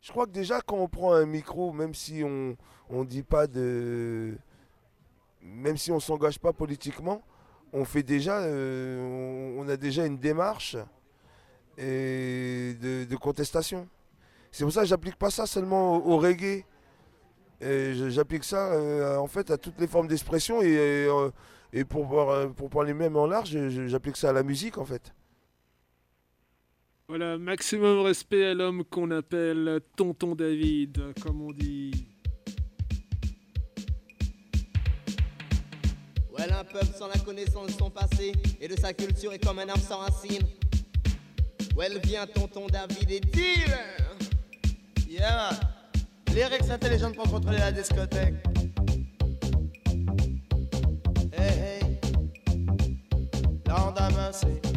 Je 0.00 0.10
crois 0.10 0.26
que 0.26 0.32
déjà, 0.32 0.60
quand 0.60 0.76
on 0.78 0.88
prend 0.88 1.12
un 1.14 1.26
micro, 1.26 1.72
même 1.72 1.94
si 1.94 2.22
on 2.24 2.56
on 2.90 3.04
dit 3.04 3.22
pas 3.22 3.46
de... 3.46 4.34
Même 5.42 5.76
si 5.76 5.90
on 5.90 5.98
s'engage 6.00 6.38
pas 6.38 6.52
politiquement, 6.52 7.22
on 7.72 7.84
fait 7.84 8.02
déjà... 8.02 8.40
euh, 8.40 9.56
on 9.58 9.68
a 9.68 9.76
déjà 9.76 10.04
une 10.06 10.18
démarche 10.18 10.76
et 11.78 12.74
de, 12.80 13.04
de 13.04 13.16
contestation. 13.16 13.88
C'est 14.50 14.64
pour 14.64 14.72
ça 14.72 14.82
que 14.82 14.86
j'applique 14.88 15.16
pas 15.16 15.30
ça 15.30 15.46
seulement 15.46 15.96
au, 15.96 16.12
au 16.14 16.18
reggae. 16.18 16.64
J'applique 17.60 18.42
ça 18.44 18.72
euh, 18.72 19.16
en 19.18 19.28
fait 19.28 19.50
à 19.50 19.56
toutes 19.56 19.78
les 19.80 19.86
formes 19.86 20.08
d'expression 20.08 20.60
et, 20.62 20.76
euh, 20.76 21.30
et 21.72 21.84
pour, 21.84 22.08
par- 22.10 22.50
pour 22.54 22.68
parler 22.68 22.92
même 22.92 23.16
en 23.16 23.26
large, 23.26 23.56
j'applique 23.86 24.16
ça 24.16 24.30
à 24.30 24.32
la 24.32 24.42
musique 24.42 24.78
en 24.78 24.84
fait. 24.84 25.14
Voilà, 27.08 27.38
maximum 27.38 28.00
respect 28.00 28.44
à 28.46 28.54
l'homme 28.54 28.84
qu'on 28.84 29.10
appelle 29.10 29.80
Tonton 29.96 30.34
David, 30.34 31.12
comme 31.22 31.42
on 31.42 31.52
dit. 31.52 32.08
Ouais, 36.36 36.50
un 36.50 36.64
peuple 36.64 36.86
sans 36.98 37.08
la 37.08 37.18
connaissance 37.18 37.66
de 37.68 37.72
son 37.72 37.90
passé 37.90 38.32
et 38.60 38.66
de 38.66 38.76
sa 38.80 38.92
culture 38.92 39.32
est 39.32 39.44
comme 39.44 39.58
un 39.58 39.68
arbre 39.68 39.82
sans 39.82 39.98
racines. 39.98 40.46
Ouais, 41.76 41.86
elle 41.90 41.98
vient 42.00 42.26
tonton 42.26 42.66
David 42.66 43.10
et 43.10 43.20
dealer. 43.20 43.96
Yeah. 45.08 45.50
Lyrics 46.34 46.70
intelligentes 46.70 47.14
pour 47.14 47.30
contrôler 47.30 47.58
la 47.58 47.72
discothèque. 47.72 48.34
Hey, 51.32 51.58
hey. 51.58 51.98
Lendemain, 53.66 54.30
c'est. 54.32 54.71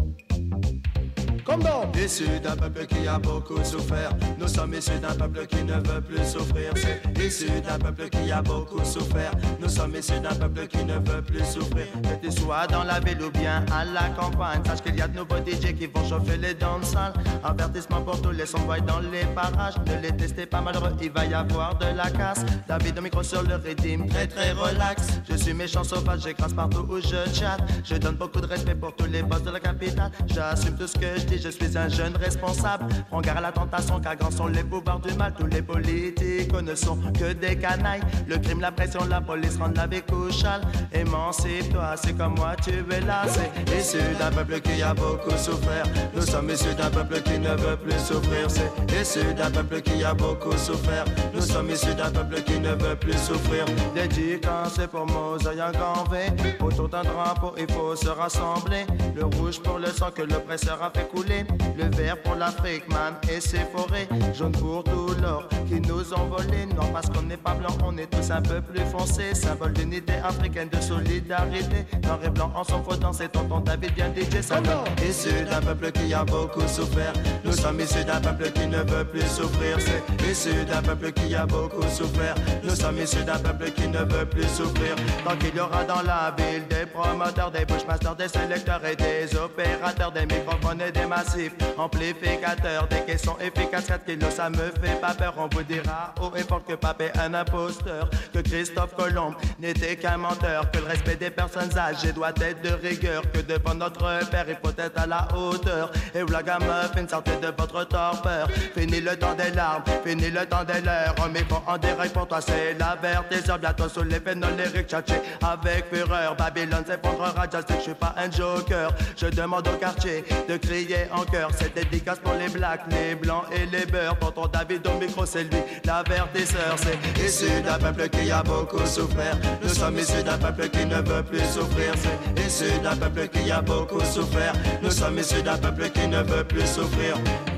Comme 1.45 1.61
dans 1.61 1.91
Issus 2.03 2.39
d'un 2.41 2.55
peuple 2.55 2.87
qui 2.87 3.07
a 3.07 3.19
beaucoup 3.19 3.63
souffert, 3.63 4.11
nous 4.39 4.47
sommes 4.47 4.73
issus 4.73 4.99
d'un 4.99 5.13
peuple 5.13 5.45
qui 5.45 5.63
ne 5.63 5.73
veut 5.73 6.01
plus 6.01 6.25
souffrir. 6.25 6.73
Issus 7.19 7.61
d'un 7.61 7.77
peuple 7.77 8.09
qui 8.09 8.31
a 8.31 8.41
beaucoup 8.41 8.83
souffert, 8.83 9.31
nous 9.59 9.69
sommes 9.69 9.95
issus 9.95 10.19
d'un 10.19 10.35
peuple 10.35 10.67
qui 10.67 10.83
ne 10.83 10.93
veut 10.93 11.21
plus 11.21 11.45
souffrir. 11.45 11.85
Que 12.01 12.27
tu 12.27 12.31
sois 12.31 12.65
dans 12.67 12.83
la 12.83 12.99
ville 12.99 13.21
ou 13.21 13.29
bien 13.29 13.63
à 13.71 13.85
la 13.85 14.09
campagne, 14.09 14.61
sache 14.65 14.81
qu'il 14.81 14.95
y 14.95 15.01
a 15.01 15.07
de 15.07 15.17
nouveaux 15.17 15.37
DJ 15.37 15.75
qui 15.77 15.85
vont 15.85 16.07
chauffer 16.07 16.37
les 16.37 16.55
dents 16.55 16.81
sales. 16.81 17.13
Avertissement 17.43 18.01
pour 18.01 18.19
tous 18.21 18.31
les 18.31 18.47
somboys 18.47 18.81
dans 18.81 18.99
les 18.99 19.25
parages, 19.35 19.75
ne 19.85 20.01
les 20.01 20.11
testez 20.17 20.47
pas 20.47 20.61
malheureux, 20.61 20.93
il 21.01 21.11
va 21.11 21.25
y 21.25 21.33
avoir 21.33 21.77
de 21.77 21.85
la 21.95 22.09
casse. 22.09 22.43
David 22.67 22.97
au 22.97 23.01
micro 23.01 23.21
sur 23.21 23.43
le 23.43 23.55
rythme, 23.55 24.07
très 24.07 24.27
très 24.27 24.51
relax. 24.51 25.07
Je 25.29 25.35
suis 25.35 25.53
méchant 25.53 25.83
sauvage, 25.83 26.21
j'écrase 26.23 26.53
partout 26.53 26.85
où 26.89 26.99
je 26.99 27.33
chatte. 27.33 27.61
Je 27.83 27.96
donne 27.96 28.15
beaucoup 28.15 28.41
de 28.41 28.48
respect 28.48 28.75
pour 28.75 28.96
tous 28.96 29.05
les 29.05 29.22
boss 29.22 29.43
de 29.43 29.51
la 29.51 29.59
capitale. 29.59 30.11
J'assume 30.27 30.75
tout 30.75 30.87
ce 30.87 30.98
que 30.98 31.20
je 31.20 31.25
dis, 31.25 31.34
je 31.41 31.50
suis 31.50 31.77
un 31.77 31.89
jeune 31.89 32.15
responsable. 32.15 32.85
Prends 33.09 33.21
garde 33.21 33.39
à 33.39 33.41
la 33.41 33.51
tentation, 33.51 34.00
car 34.00 34.15
grands 34.15 34.31
sont 34.31 34.48
les 34.48 34.63
pouvoirs 34.63 35.00
du 35.00 35.13
mal. 35.13 35.33
Tous 35.37 35.48
les 35.48 35.61
politiques 35.61 36.53
ne 36.53 36.75
sont 36.75 36.98
que 37.13 37.33
des 37.33 37.55
canailles. 37.57 38.01
Le 38.27 38.37
crime, 38.37 38.61
la 38.61 38.71
pression, 38.71 39.01
la 39.09 39.21
police 39.21 39.57
rendent 39.57 39.77
la 39.77 39.87
vie 39.87 40.01
couchale. 40.01 40.61
Émancipe-toi, 40.93 41.95
c'est 41.98 42.13
comme 42.13 42.35
moi, 42.35 42.55
tu 42.63 42.71
es 42.71 43.01
là. 43.01 43.24
C'est 43.27 43.77
issu 43.77 43.98
d'un 44.19 44.31
peuple 44.31 44.61
qui 44.61 44.81
a 44.81 44.93
beaucoup 44.93 45.37
souffert. 45.37 45.85
Nous 46.15 46.21
sommes 46.21 46.50
issus 46.50 46.74
d'un 46.75 46.89
peuple 46.89 47.21
qui 47.21 47.39
ne 47.39 47.50
veut 47.50 47.77
plus 47.77 48.00
souffrir. 48.00 48.48
C'est 48.50 49.01
issu 49.01 49.33
d'un 49.33 49.51
peuple 49.51 49.81
qui 49.81 50.03
a 50.03 50.13
beaucoup 50.13 50.57
souffert. 50.57 51.05
Nous 51.33 51.41
sommes 51.41 51.69
issus 51.69 51.95
d'un 51.95 52.11
peuple 52.11 52.41
qui 52.43 52.59
ne 52.59 52.69
veut 52.69 52.95
plus 52.95 53.17
souffrir. 53.17 53.65
Dédicace 53.93 54.79
pour 54.91 55.05
Mosaï 55.05 55.61
en 55.61 55.71
grand 55.71 56.03
V. 56.09 56.19
Autour 56.61 56.89
d'un 56.89 57.03
drapeau, 57.03 57.53
il 57.57 57.71
faut 57.71 57.95
se 57.95 58.09
rassembler. 58.09 58.85
Le 59.15 59.25
rouge 59.25 59.59
pour 59.59 59.79
le 59.79 59.87
sang 59.87 60.11
que 60.13 60.21
l'oppresseur 60.21 60.81
a 60.81 60.91
fait 60.91 61.07
couler. 61.07 61.25
Le 61.27 61.96
vert 61.96 62.22
pour 62.22 62.35
l'Afrique, 62.35 62.88
man, 62.90 63.16
et 63.29 63.42
ses 63.42 63.66
forêts. 63.75 64.07
Jaune 64.33 64.51
pour 64.51 64.83
tout 64.83 65.09
l'or 65.22 65.48
qui 65.68 65.81
nous 65.81 66.14
ont 66.14 66.25
volé. 66.27 66.66
Non, 66.68 66.88
parce 66.94 67.09
qu'on 67.09 67.24
n'est 67.24 67.38
pas 67.38 67.53
blanc, 67.55 67.75
on 67.83 67.98
est 67.98 68.05
tous 68.05 68.29
un 68.31 68.42
peu 68.42 68.61
plus 68.61 68.85
foncé. 68.85 69.33
Symbole 69.33 69.74
d'unité 69.74 70.14
africaine, 70.24 70.70
de 70.70 70.79
solidarité. 70.79 71.85
Noir 72.03 72.20
et 72.24 72.29
blanc 72.29 72.51
en 72.55 72.64
son 72.64 72.83
faudant, 72.83 73.11
c'est 73.11 73.29
tonton 73.29 73.59
David 73.59 73.94
bien 73.96 74.14
DJ. 74.14 74.42
Symbole 74.42 74.85
issu 75.07 75.44
d'un 75.50 75.61
peuple 75.61 75.92
qui 75.92 76.14
a 76.14 76.24
beaucoup 76.24 76.68
souffert. 76.68 77.14
Nous 77.44 77.53
sommes 77.53 77.79
issus 77.79 78.03
d'un 78.03 78.22
peuple 78.22 78.51
qui 78.51 78.68
ne 78.68 78.77
veut 78.77 79.05
plus 79.05 79.27
souffrir. 79.27 79.77
C'est 79.79 80.29
issu 80.29 80.64
d'un 80.66 80.81
peuple 80.83 81.11
qui 81.11 81.33
a 81.33 81.46
beaucoup 81.46 81.88
souffert. 81.90 82.35
Nous 82.64 82.75
sommes 82.75 83.00
issus 83.00 83.24
d'un 83.24 83.40
peuple 83.40 83.72
qui 83.72 83.88
ne 83.88 84.00
veut 84.00 84.25
plus 84.25 84.48
souffrir. 84.48 84.96
Tant 85.24 85.35
qu'il 85.38 85.55
y 85.55 85.59
aura 85.59 85.83
dans 85.85 86.03
la 86.03 86.35
ville 86.38 86.68
des 86.68 86.85
promoteurs, 86.85 87.50
des 87.50 87.66
bushmasters, 87.66 88.16
des 88.16 88.27
sélecteurs 88.27 88.85
et 88.85 88.96
des 88.96 89.35
opérateurs, 89.35 90.11
des 90.11 90.25
microphones 90.27 90.81
et 90.81 90.92
des 90.92 91.05
massifs, 91.15 91.53
amplificateurs, 91.77 92.87
des 92.87 93.01
caissons 93.01 93.37
efficaces, 93.39 93.85
4 93.87 94.05
kilos, 94.05 94.33
ça 94.33 94.49
me 94.49 94.71
fait 94.81 94.99
pas 94.99 95.13
peur. 95.13 95.33
On 95.37 95.47
vous 95.47 95.63
dira 95.63 96.13
haut 96.21 96.31
et 96.35 96.43
fort 96.43 96.63
que 96.65 96.73
Pape 96.73 97.01
est 97.01 97.17
un 97.17 97.33
imposteur, 97.33 98.09
que 98.33 98.39
Christophe 98.39 98.95
Colomb 98.95 99.33
n'était 99.59 99.95
qu'un 99.95 100.17
menteur, 100.17 100.69
que 100.71 100.79
le 100.79 100.85
respect 100.85 101.15
des 101.15 101.29
personnes 101.29 101.77
âgées 101.77 102.11
doit 102.11 102.33
être 102.41 102.61
de 102.61 102.73
rigueur, 102.87 103.21
que 103.31 103.39
devant 103.39 103.75
notre 103.75 104.29
père 104.29 104.45
il 104.47 104.57
faut 104.63 104.75
être 104.77 104.99
à 104.99 105.07
la 105.07 105.27
hauteur. 105.35 105.91
Et 106.13 106.23
Vlagamuffin, 106.23 107.07
sortez 107.07 107.37
de 107.37 107.51
votre 107.57 107.83
torpeur. 107.85 108.49
Fini 108.75 108.99
le 109.01 109.15
temps 109.15 109.35
des 109.35 109.51
larmes, 109.51 109.83
fini 110.05 110.29
le 110.29 110.45
temps 110.45 110.63
des 110.63 110.81
leurs. 110.81 111.15
Mais 111.31 111.43
bon, 111.43 111.61
en 111.67 111.77
direct 111.77 112.13
pour 112.13 112.27
toi, 112.27 112.41
c'est 112.41 112.73
la 112.77 112.95
vertiseur. 113.01 113.59
Bientôt 113.59 113.89
sous 113.89 114.03
les 114.03 114.19
phénomènes 114.19 114.57
lyriques, 114.57 114.87
tchatché 114.87 115.15
avec 115.41 115.85
fureur. 115.91 116.35
Babylone 116.35 116.85
s'effondrera, 116.85 117.45
just 117.51 117.67
que 117.67 117.73
je 117.75 117.81
suis 117.81 117.93
pas 117.93 118.13
un 118.17 118.29
joker. 118.29 118.91
Je 119.15 119.27
demande 119.27 119.67
au 119.67 119.77
quartier 119.77 120.23
de 120.47 120.57
crier 120.57 121.04
en 121.11 121.24
chœur. 121.24 121.50
C'est 121.57 121.74
dédicace 121.74 122.20
pour 122.20 122.33
les 122.33 122.50
blacks, 122.50 122.81
les 122.89 123.15
blancs 123.15 123.46
et 123.51 123.65
les 123.65 123.85
beurs. 123.85 124.18
Tonton 124.20 124.48
David 124.48 124.85
au 124.87 125.00
micro, 125.00 125.25
c'est 125.25 125.44
lui, 125.44 125.59
l'avertisseur. 125.83 126.75
C'est 126.77 127.25
issu 127.25 127.61
d'un 127.61 127.77
peuple 127.77 128.09
qui 128.09 128.31
a 128.31 128.44
beaucoup 128.44 128.85
souffert. 128.85 129.37
Nous 129.61 129.70
sommes 129.70 129.98
issus 129.98 130.24
d'un 130.24 130.37
peuple 130.37 130.70
qui 130.70 130.85
ne 130.85 131.01
veut 131.01 131.24
plus 131.24 131.39
souffrir. 131.39 131.94
C'est 131.96 132.46
issu 132.46 132.79
d'un 132.83 132.96
peuple 132.96 133.27
qui 133.27 133.51
a 133.51 133.61
beaucoup 133.61 134.01
souffert. 134.01 134.53
Nous 134.81 134.91
sommes 134.91 135.20
issus 135.20 135.41
d'un 135.41 135.57
peuple 135.57 135.89
qui 135.89 136.07
ne 136.07 136.22
veut 136.24 136.44
plus 136.44 136.65
souffrir. 136.65 137.15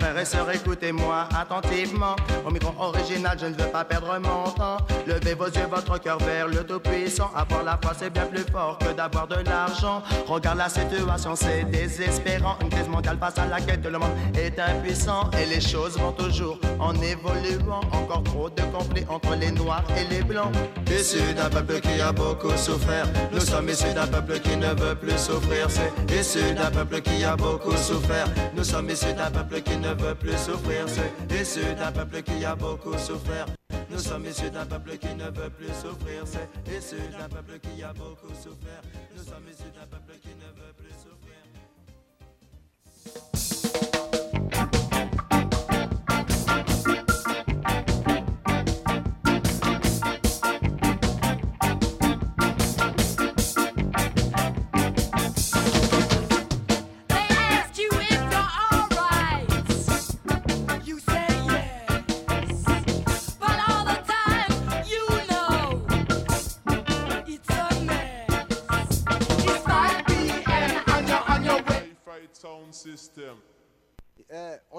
Frères 0.07 0.19
et 0.19 0.25
sœurs, 0.25 0.51
écoutez-moi 0.51 1.27
attentivement. 1.37 2.15
Au 2.45 2.49
micro 2.49 2.73
original, 2.79 3.37
je 3.37 3.47
ne 3.47 3.55
veux 3.55 3.69
pas 3.69 3.83
perdre 3.83 4.17
mon 4.19 4.49
temps. 4.51 4.77
Levez 5.05 5.33
vos 5.33 5.47
yeux, 5.47 5.67
votre 5.69 5.99
cœur 5.99 6.17
vers 6.19 6.47
le 6.47 6.63
Tout-Puissant. 6.63 7.29
Avoir 7.35 7.61
la 7.65 7.77
foi, 7.83 7.91
c'est 7.99 8.09
bien 8.09 8.25
plus 8.25 8.45
fort 8.49 8.77
que 8.77 8.93
d'avoir 8.93 9.27
de 9.27 9.35
l'argent. 9.43 10.01
Regarde 10.25 10.59
la 10.59 10.69
situation, 10.69 11.35
c'est 11.35 11.65
désespérant. 11.65 12.55
Une 12.61 12.69
crise 12.69 12.87
mondiale 12.87 13.17
face 13.19 13.37
à 13.37 13.47
laquelle 13.47 13.81
tout 13.81 13.89
le 13.89 13.99
monde 13.99 14.11
est 14.33 14.57
impuissant. 14.57 15.29
Et 15.41 15.45
les 15.45 15.59
choses 15.59 15.97
vont 15.97 16.13
toujours 16.13 16.57
en 16.79 16.93
évoluant. 17.01 17.81
Encore 17.91 18.23
trop 18.23 18.49
de 18.49 18.61
conflits 18.61 19.05
entre 19.09 19.35
les 19.35 19.51
noirs 19.51 19.83
et 19.97 20.05
les 20.05 20.23
blancs. 20.23 20.53
Issus 20.89 21.33
d'un 21.35 21.49
peuple 21.49 21.81
qui 21.81 21.99
a 21.99 22.13
beaucoup 22.13 22.55
souffert. 22.55 23.07
Nous 23.33 23.41
sommes 23.41 23.67
issus 23.67 23.93
d'un 23.93 24.07
peuple 24.07 24.39
qui 24.39 24.55
ne 24.55 24.67
veut 24.67 24.95
plus 24.95 25.17
souffrir. 25.17 25.67
C'est 25.69 25.91
issu 26.17 26.53
d'un 26.53 26.71
peuple 26.71 27.01
qui 27.01 27.25
a 27.25 27.35
beaucoup 27.35 27.75
souffert. 27.75 28.27
Nous 28.55 28.63
sommes 28.63 28.89
issus 28.89 29.13
d'un 29.13 29.29
peuple 29.29 29.59
qui 29.61 29.75
ne 29.75 29.96
veut 29.97 30.15
plus 30.15 30.37
souffrir. 30.37 30.85
C'est 30.87 31.41
issu 31.41 31.73
d'un 31.75 31.91
peuple 31.91 32.21
qui 32.21 32.45
a 32.45 32.55
beaucoup 32.55 32.97
souffert. 32.97 33.45
Nous 33.89 33.99
sommes 33.99 34.25
issus 34.25 34.49
d'un 34.49 34.65
peuple 34.65 34.97
qui 34.97 35.13
ne 35.15 35.25
veut 35.25 35.49
plus 35.49 35.73
souffrir. 35.73 36.23
C'est 36.25 36.77
issu 36.77 36.97
d'un 37.17 37.29
peuple 37.29 37.59
qui 37.59 37.83
a 37.83 37.93
beaucoup 37.93 38.33
souffert. 38.33 38.81
Nous 39.15 39.23
sommes 39.23 39.47
issus 39.49 39.71
d'un 39.73 39.87
peuple 39.87 40.19
qui 40.21 40.29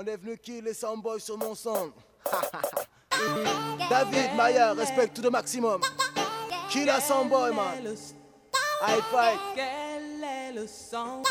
on 0.00 0.06
est 0.06 0.16
venu 0.16 0.37
kill 0.38 0.62
les 0.62 0.74
soundboys 0.74 1.18
sur 1.18 1.37
mon 1.37 1.56
son. 1.56 1.92
David 3.90 4.32
Maya, 4.37 4.72
respecte 4.72 5.16
tout 5.16 5.22
le 5.22 5.30
maximum. 5.30 5.80
Kill 6.70 6.87
la 6.87 7.00
soundboy, 7.00 7.52
man? 7.52 7.96
High 8.80 9.02
five. 9.11 9.38
Quel 9.56 10.22
est 10.22 10.52
le 10.52 10.66
son 10.68 11.22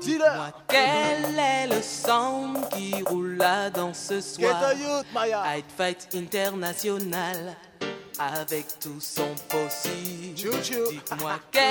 Dis-le. 0.00 0.24
Quel 0.66 1.38
est 1.38 1.66
le 1.66 1.82
son 1.82 2.54
qui 2.70 3.02
roule 3.02 3.36
là 3.36 3.68
dans 3.68 3.92
ce 3.92 4.14
Get 4.14 4.22
soir? 4.22 4.64
a 4.64 4.72
youth, 4.72 5.06
Maya. 5.12 5.42
Fight 5.42 5.64
Fight 5.76 6.08
International 6.14 7.54
avec 8.18 8.66
tout 8.80 9.00
son 9.00 9.28
possible. 9.48 10.34
Dites-moi 10.34 11.38
quel 11.52 11.62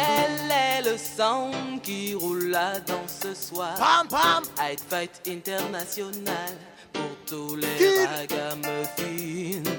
est 0.51 0.89
le 0.89 0.97
son 0.97 1.51
qui 1.84 2.13
roule 2.13 2.47
là 2.49 2.80
dans 2.82 3.08
ce 3.08 3.34
soir 3.34 3.75
Pam, 3.75 4.08
pam. 4.08 4.43
Fight 4.56 4.82
Fight 4.89 5.21
International 5.27 6.56
pour 6.93 7.10
tous 7.25 7.56
les 7.56 7.67
Kill. 7.77 8.08
ragamuffins. 8.17 9.71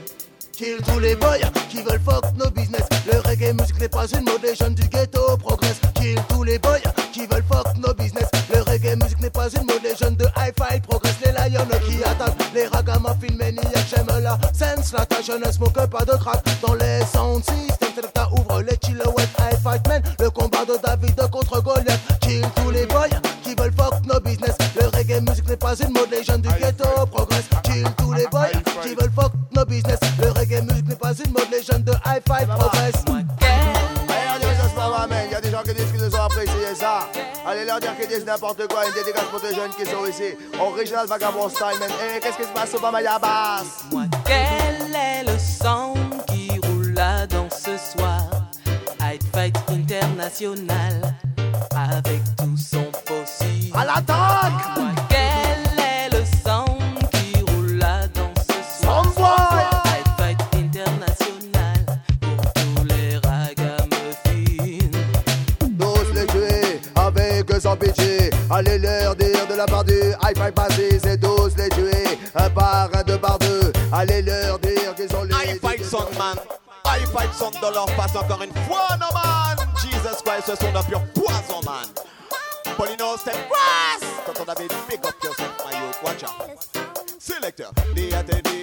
Kill 0.52 0.76
tous 0.86 0.98
les 1.00 1.16
boys 1.16 1.38
qui 1.70 1.82
veulent 1.82 2.00
fuck 2.04 2.24
nos 2.36 2.50
business. 2.50 2.82
Le 3.10 3.18
reggae 3.20 3.52
music 3.58 3.78
n'est 3.80 3.88
pas 3.88 4.06
une 4.12 4.24
mode, 4.24 4.42
les 4.42 4.54
jeunes 4.54 4.74
du 4.74 4.86
ghetto 4.88 5.36
progressent. 5.38 5.80
Kill 5.94 6.18
tous 6.28 6.44
les 6.44 6.58
boys 6.58 6.78
qui 7.12 7.26
veulent 7.26 7.44
fuck 7.50 7.66
nos 7.78 7.94
business. 7.94 8.28
Le 8.64 8.70
reggae 8.70 8.96
music 8.96 9.18
n'est 9.20 9.30
pas 9.30 9.48
une 9.48 9.66
mode, 9.66 9.82
les 9.82 9.96
jeunes 9.96 10.14
de 10.14 10.24
hi-fi 10.36 10.80
progressent. 10.80 11.16
Les 11.24 11.32
lions 11.50 11.66
qui 11.84 12.04
attaquent, 12.04 12.38
les 12.54 12.66
ragamuffins 12.66 13.34
maniaques. 13.36 13.86
J'aime 13.90 14.06
la 14.06 14.38
sense, 14.52 14.92
la 14.92 15.04
ta 15.04 15.20
jeunesse, 15.20 15.56
smoke 15.56 15.86
pas 15.88 16.04
de 16.04 16.12
crack. 16.12 16.44
Dans 16.64 16.74
les 16.74 17.00
sound 17.12 17.42
systems, 17.42 17.92
Selecta 17.96 18.28
ouvre 18.30 18.62
les 18.62 18.78
chillouettes, 18.84 19.28
high 19.40 19.58
fight 19.62 19.86
man. 19.88 20.02
Le 20.20 20.30
combat 20.30 20.64
de 20.64 20.78
David 20.80 21.20
contre 21.30 21.60
Goliath. 21.60 21.98
Kill 22.20 22.46
tous 22.54 22.70
les 22.70 22.86
boys 22.86 23.08
qui 23.42 23.54
veulent 23.56 23.72
fuck 23.76 23.94
nos 24.06 24.20
business. 24.20 24.56
Le 24.80 24.86
reggae 24.96 25.20
music 25.28 25.48
n'est 25.48 25.56
pas 25.56 25.74
une 25.80 25.92
mode, 25.92 26.10
les 26.12 26.22
jeunes 26.22 26.42
du 26.42 26.48
ghetto 26.48 27.06
progressent. 27.10 27.48
Kill 27.64 27.88
tous 27.98 28.12
les 28.12 28.26
boys 28.28 28.46
qui 28.82 28.94
veulent 28.94 29.12
fuck 29.12 29.32
nos 29.56 29.64
business. 29.64 29.98
Le 30.20 30.30
reggae 30.30 30.62
music 30.62 30.88
n'est 30.88 30.94
pas 30.94 31.12
une 31.12 31.32
mode, 31.32 31.48
les 31.50 31.64
jeunes 31.64 31.82
de 31.82 31.92
hi-fi 31.92 32.46
progressent. 32.46 33.04
Allez, 33.08 34.28
on 34.34 34.38
dit 34.38 34.44
ça, 34.44 34.68
c'est 34.68 34.74
pas 34.76 34.88
vrai, 34.88 35.08
man. 35.08 35.24
Il 35.26 35.32
y 35.32 35.34
a 35.34 35.40
des 35.40 35.50
gens 35.50 35.62
qui 35.64 35.74
disent 35.74 35.90
qu'ils 35.90 36.04
nous 36.04 36.14
ont 36.14 36.22
apprécié 36.22 36.74
ça. 36.78 37.08
Allez 37.62 37.70
leur 37.70 37.78
dire 37.78 37.96
qu'ils 37.96 38.08
disent 38.08 38.24
n'importe 38.26 38.66
quoi. 38.66 38.88
Une 38.88 38.92
dédicace 38.92 39.26
pour 39.30 39.40
les 39.40 39.54
jeunes 39.54 39.70
qui 39.70 39.84
sont 39.86 40.04
ici. 40.04 40.34
Original 40.58 41.06
Vagabond 41.06 41.48
Style, 41.48 41.78
man. 41.78 41.88
Eh, 42.16 42.18
qu'est-ce 42.18 42.36
qui 42.36 42.42
se 42.42 42.48
passe 42.48 42.74
au 42.74 42.80
Bamaya 42.80 43.20
Bass? 43.20 43.84
Quel 44.24 44.92
est 44.92 45.30
le 45.30 45.38
son 45.38 45.94
qui 46.26 46.58
roule 46.66 46.92
là 46.94 47.24
dans 47.28 47.48
ce 47.50 47.76
soir? 47.78 48.24
Fight 48.98 49.22
Fight 49.32 49.56
International 49.68 51.14
avec 51.70 52.20
tout 52.36 52.56
son 52.56 52.82
possible. 53.06 53.76
À 53.78 53.84
l'attaque 53.84 54.91
Allez 68.54 68.78
leur 68.78 69.16
dire 69.16 69.46
de 69.46 69.54
la 69.54 69.64
part 69.64 69.82
du 69.82 69.94
high 69.94 70.36
five 70.36 70.52
passé, 70.52 70.98
c'est 71.02 71.18
tous 71.18 71.56
les 71.56 71.70
tuer 71.70 72.18
un 72.34 72.50
par 72.50 72.90
un, 72.94 73.02
deux 73.02 73.16
par 73.16 73.38
deux. 73.38 73.72
Allez 73.90 74.20
leur 74.20 74.58
dire 74.58 74.94
qu'ils 74.94 75.16
ont 75.16 75.22
les. 75.24 75.32
High 75.32 75.58
fight 75.58 75.82
son 75.82 76.04
man. 76.18 76.36
High 76.84 77.06
fight 77.06 77.32
son 77.32 77.50
dans 77.62 77.70
leur 77.70 77.88
face 77.92 78.14
encore 78.14 78.42
une 78.42 78.52
fois, 78.66 78.88
no 79.00 79.06
man. 79.14 79.56
Jesus 79.80 80.22
Christ, 80.22 80.48
ce 80.48 80.56
sont 80.56 80.70
de 80.70 80.86
pur 80.86 81.00
poison, 81.14 81.62
man. 81.64 81.88
Polino, 82.76 83.16
step 83.16 83.36
grass. 83.48 84.10
Tonton 84.26 84.44
David, 84.44 84.70
big 84.86 85.00
up 85.02 85.14
yourself, 85.24 85.64
my 85.64 85.72
youth. 85.72 86.02
Watch 86.04 86.22
out. 86.24 86.66
Selector, 87.18 87.70
the 87.94 88.61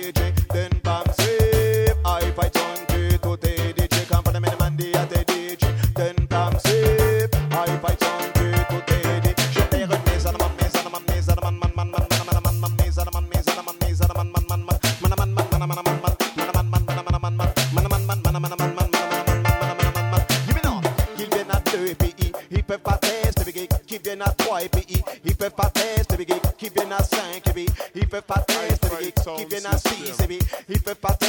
viennent 24.03 24.21
à 24.21 24.31
toi 24.31 24.63
et 24.63 24.69
puis 24.69 24.85
ils, 25.25 25.35
peuvent 25.35 25.51
pas 25.51 25.71
faire, 25.75 26.03
c'est 26.09 26.25
qui 26.57 26.69
viennent 26.69 26.91
à 26.91 27.03
5 27.03 27.19
et 27.47 27.51
puis 27.51 27.65
ils 27.95 28.07
peuvent 28.07 28.21
pas 28.23 28.43
faire, 28.47 28.77
c'est 28.81 29.35
qui 29.35 29.45
viennent 29.45 29.65
à 29.65 29.77
6 29.77 30.23
et 30.23 30.27
puis 30.27 30.39
ils 30.69 30.81
peuvent 30.81 30.95
pas 30.95 31.17
faire. 31.19 31.28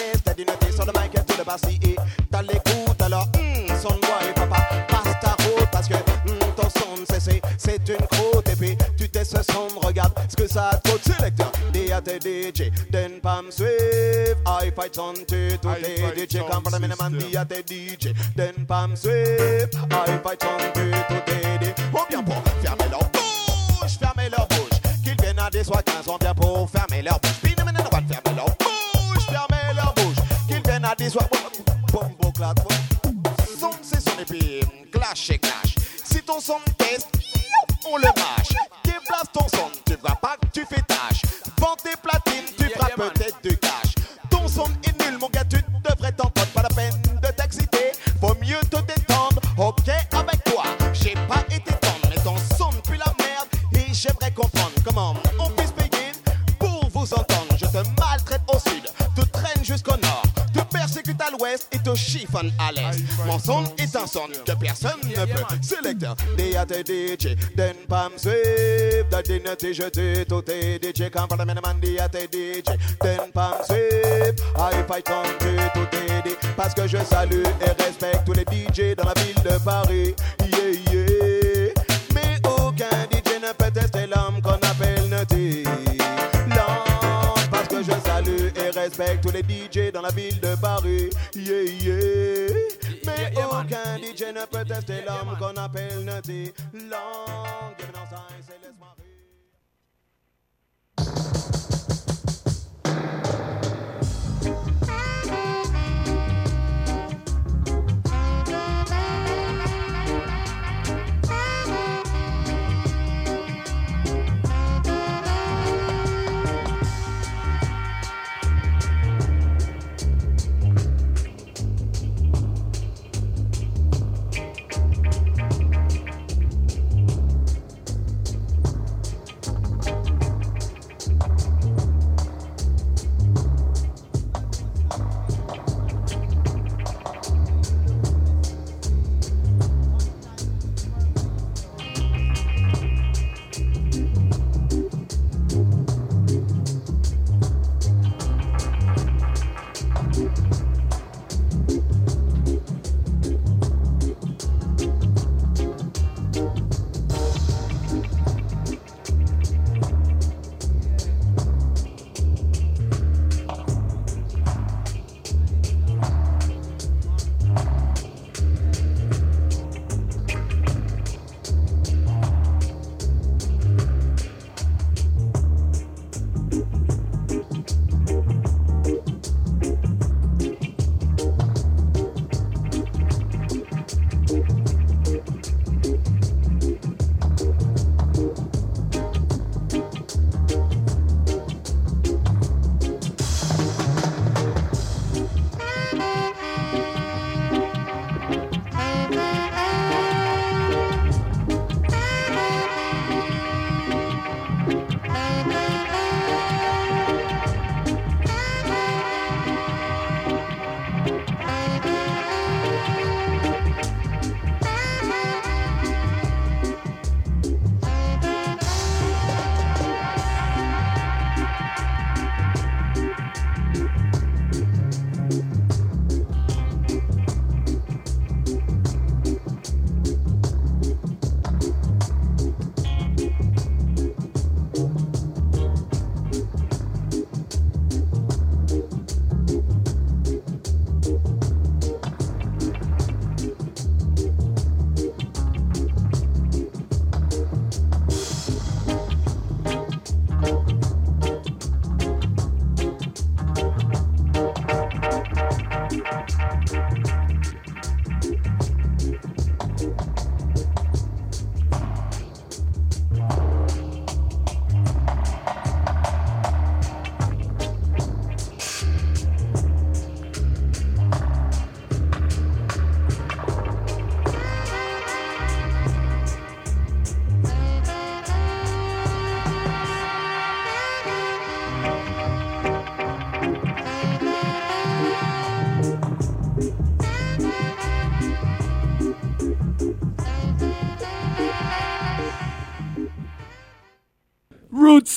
DJ, 12.04 12.70
then 12.90 13.20
pam 13.20 13.50
swift, 13.50 14.40
I 14.46 14.70
fight 14.70 14.98
on 14.98 15.14
to 15.14 15.24
to 15.24 15.58
the 15.58 16.12
DJ, 16.16 16.48
come 16.48 16.62
for 16.62 16.70
the 16.70 16.80
minimum, 16.80 17.18
DAT 17.18 17.48
DJ, 17.66 18.14
then 18.34 18.66
pam 18.66 18.96
swift, 18.96 19.76
I 19.90 20.18
fight 20.18 20.44
on 20.44 20.58
to 20.58 20.72
to 20.72 20.90
the 21.08 21.22
DJ, 21.26 21.74
on 21.94 22.04
vient 22.08 22.22
pour 22.22 22.42
fermer 22.62 22.88
leur 22.90 23.10
bouche, 23.10 23.98
fermer 23.98 24.28
leur 24.30 24.46
bouche, 24.48 24.80
qu'ils 25.04 25.20
viennent 25.20 25.38
à 25.38 25.50
des 25.50 25.64
soins 25.64 25.82
15, 25.82 26.08
on 26.08 26.16
vient 26.16 26.34
pour 26.34 26.70
fermer 26.70 27.02
leur 27.02 27.20
bouche, 27.20 27.40
puis 27.42 27.54
nous 27.58 27.64
maintenant 27.64 27.84
on 27.92 27.96
va 27.96 28.02
fermer 28.02 28.36
leur 28.36 28.46
bouche, 28.56 29.26
fermer 29.26 29.74
leur 29.74 29.94
bouche, 29.94 30.16
qu'ils 30.48 30.62
viennent 30.62 30.84
à 30.84 30.94
des 30.94 31.10
soins, 31.10 31.26
bombo 31.92 32.32
clat, 32.32 32.54
son 33.58 33.70
c'est 33.82 34.00
son 34.00 34.16
puis 34.28 34.60
clash 34.90 35.30
et 35.30 35.38
clash, 35.38 35.74
si 36.04 36.22
ton 36.22 36.40
son 36.40 36.58
teste, 36.78 37.09
62 64.10 64.56
personnes 64.56 64.90
yeah, 65.08 65.24
yeah, 65.24 65.46
Selecteur, 65.62 66.16
des 66.36 66.56
à 66.56 66.66
tes 66.66 66.82
DJ, 66.82 67.36
den 67.54 67.76
pam 67.88 68.12
save, 68.16 69.08
da 69.08 69.22
din 69.22 69.54
te 69.56 69.72
jeté, 69.72 70.24
tout 70.28 70.42
est 70.50 70.82
DJ, 70.82 71.10
quand 71.10 71.28
par 71.28 71.38
la 71.38 71.44
man 71.44 71.80
di 71.80 71.96
à 71.98 72.08
tes 72.08 72.26
DJ, 72.26 72.76
den 73.00 73.30
pam 73.32 73.54
save, 73.62 74.34
I 74.56 74.82
fight 74.88 75.04
country, 75.04 75.56
tout 75.74 75.96
est 75.96 76.22
dit, 76.28 76.36
parce 76.56 76.74
que 76.74 76.88
je 76.88 76.98
salue 76.98 77.44
et 77.60 77.82
respecte 77.82 78.24
tous 78.26 78.32
les 78.32 78.42
DJ 78.42 78.96
dans 78.96 79.04
la 79.04 79.14
ville 79.22 79.42
de 79.44 79.64
Paris, 79.64 80.14
yeah, 80.40 80.92
yeah. 80.92 81.72
Mais 82.12 82.38
aucun 82.48 83.06
DJ 83.12 83.40
ne 83.40 83.52
peut 83.52 83.70
tester 83.70 84.06
l'homme 84.06 84.42
qu'on 84.42 84.54
appelle 84.54 85.08
Nutty. 85.08 85.64
Parce 87.50 87.68
que 87.68 87.82
je 87.82 87.92
salue 88.04 88.48
et 88.56 88.70
respecte 88.76 89.22
tous 89.22 89.32
les 89.32 89.42
DJ 89.42 89.92
dans 89.92 90.02
la 90.02 90.10
ville 90.10 90.40
de 90.40 90.56
Paris, 90.60 91.10
yeah, 91.36 91.62
yeah. 91.80 92.79
Mais 93.16 93.44
aucun 93.44 93.98
DJ 93.98 94.32
ne 94.34 94.46
peut 94.46 94.64
tester 94.64 95.02
l'homme 95.06 95.36
qu'on 95.38 95.60
appelle 95.60 96.04
Nutty. 96.04 96.52
L'homme, 96.72 97.74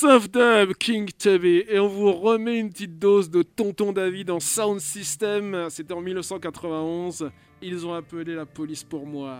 of 0.04 0.30
Dub, 0.30 0.74
King 0.74 1.10
Tubby, 1.18 1.64
et 1.68 1.78
on 1.78 1.88
vous 1.88 2.12
remet 2.12 2.58
une 2.58 2.70
petite 2.70 2.98
dose 2.98 3.30
de 3.30 3.42
Tonton 3.42 3.92
David 3.92 4.30
en 4.30 4.40
Sound 4.40 4.80
System. 4.80 5.68
C'était 5.70 5.94
en 5.94 6.00
1991. 6.00 7.30
Ils 7.62 7.86
ont 7.86 7.94
appelé 7.94 8.34
la 8.34 8.46
police 8.46 8.84
pour 8.84 9.06
moi. 9.06 9.38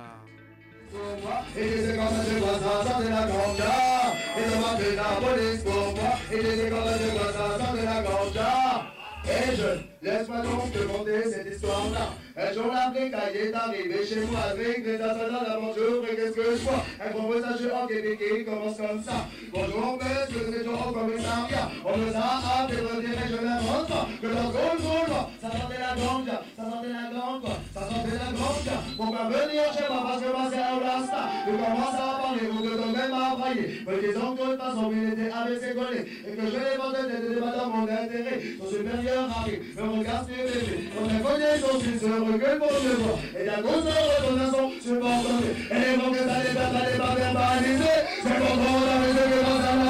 Un 12.37 12.53
jour 12.53 12.67
l'Afrique 12.67 13.15
est 13.15 13.55
arrivé 13.55 14.05
chez 14.05 14.27
moi 14.27 14.41
avec 14.51 14.83
des 14.83 14.97
assassins 14.97 15.45
d'aventure 15.47 16.03
Et 16.11 16.17
qu'est-ce 16.17 16.33
que 16.33 16.43
je 16.43 16.63
vois? 16.67 16.83
Un 16.99 17.11
conversation 17.13 17.71
en 17.77 17.87
Québec 17.87 18.19
qui 18.19 18.45
commence 18.45 18.77
comme 18.77 19.01
ça. 19.05 19.31
Bonjour 19.53 19.99
monsieur, 20.03 20.51
c'est 20.51 20.65
toujours 20.65 20.89
au 20.89 20.93
commissariat. 20.93 21.71
On 21.85 21.97
nous 21.97 22.11
a 22.11 22.65
appelé 22.65 22.79
et 23.07 23.29
je 23.31 23.39
n'invente 23.39 23.87
pas. 23.87 24.09
Que 24.21 24.27
dans 24.27 24.51
le 24.51 24.79
goût 24.83 25.15
ça 25.41 25.47
sentait 25.47 25.79
la 25.79 25.95
ganja 25.95 26.43
Ça 26.57 26.63
sentait 26.65 26.91
la 26.91 27.07
ganja, 27.15 27.55
ça 27.73 27.81
sentait 27.87 28.19
la 28.19 28.31
ganja. 28.35 28.77
Pourquoi 28.97 29.25
venir 29.31 29.63
chez 29.71 29.87
moi? 29.87 30.03
Parce 30.03 30.23
que 30.23 30.31
moi 30.35 30.45
c'est 30.51 30.59
un 30.59 30.79
rasta. 30.83 31.23
Tu 31.47 31.53
commences 31.55 31.95
à 31.95 32.19
parler 32.19 32.51
ou 32.51 32.59
que 32.67 32.75
toi-même 32.75 33.15
à 33.15 33.37
brailler 33.37 33.69
Mais 33.87 33.99
disons 34.03 34.35
que 34.35 34.51
de 34.51 34.57
façon 34.59 34.91
il 34.91 35.13
était 35.15 35.31
avec 35.31 35.61
ses 35.63 35.75
collègues 35.79 36.09
Et 36.27 36.35
que 36.35 36.47
je 36.51 36.59
les 36.67 36.77
vendais 36.83 37.07
des 37.15 37.29
débats 37.31 37.55
dans 37.63 37.69
mon 37.71 37.87
intérêt. 37.87 38.43
Son 38.59 38.67
supérieur 38.67 39.31
arrive, 39.39 39.63
me 39.79 39.99
regarde 40.03 40.27
stupéfait 40.27 40.83
On 40.99 41.07
a 41.07 41.19
connu 41.23 41.45
son 41.63 42.24
fils, 42.25 42.33
se 42.33 42.33
recule 42.33 42.59
pour 42.59 42.73
me 42.73 42.95
voir 43.03 43.19
Et 43.39 43.45
d'un 43.45 43.63
coup 43.63 43.81
se 43.81 43.89
retourne 43.89 44.41
à 44.41 44.51
son 44.51 44.71
subordonné 44.81 45.51
Et 45.71 45.75
les 45.75 45.97
mots 45.97 46.13
que 46.13 46.19
ça 46.19 46.39
les 46.39 46.55
perd, 46.55 46.73
ça 46.73 46.81
les 46.91 46.99
pas 46.99 47.15
verbalisés 47.15 48.01
C'est 48.23 48.39
pour 48.39 48.55
qu'on 48.57 48.77
a 48.77 48.97
les 49.01 49.13
yeux 49.13 49.29
que 49.31 49.41
dans 49.45 49.61
sa 49.61 49.73
main 49.75 49.85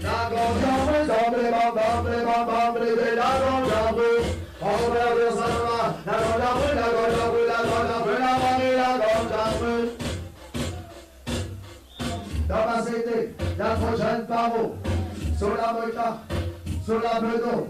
La 0.00 0.18
ganja 0.30 0.72
brûle, 0.84 1.06
d'emblée, 1.08 1.50
d'emblée, 1.50 2.22
d'emblée, 2.24 3.14
la 3.16 3.30
ganja 3.40 3.92
brûle. 3.92 4.26
On 4.60 4.92
verre 4.92 5.14
de 5.16 5.26
Salma, 5.36 5.80
la 6.06 6.12
ganja 6.12 6.50
brûle, 6.54 6.76
la 6.76 6.88
ganja 6.94 7.24
brûle, 7.28 7.48
la 7.48 7.60
ganja 7.68 7.98
brûle, 8.04 8.20
la 8.20 8.34
Marie, 8.38 8.76
la 8.76 8.92
ganja 9.02 9.44
brûle. 9.58 9.90
Dans 12.48 12.64
ma 12.66 12.76
cité, 12.82 13.18
y'a 13.58 13.70
trop 13.74 13.96
jeunes 13.96 14.26
pavots, 14.26 14.74
sur 15.38 15.54
la 15.56 15.72
moca, 15.72 16.08
sur 16.88 17.00
la 17.02 17.20
bedeau. 17.20 17.68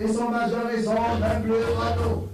Ils 0.00 0.12
sont 0.14 0.30
majeurs, 0.30 0.70
ils 0.74 0.82
sont 0.82 0.92
même 1.20 1.42
plus 1.42 1.64
radeaux. 1.76 2.28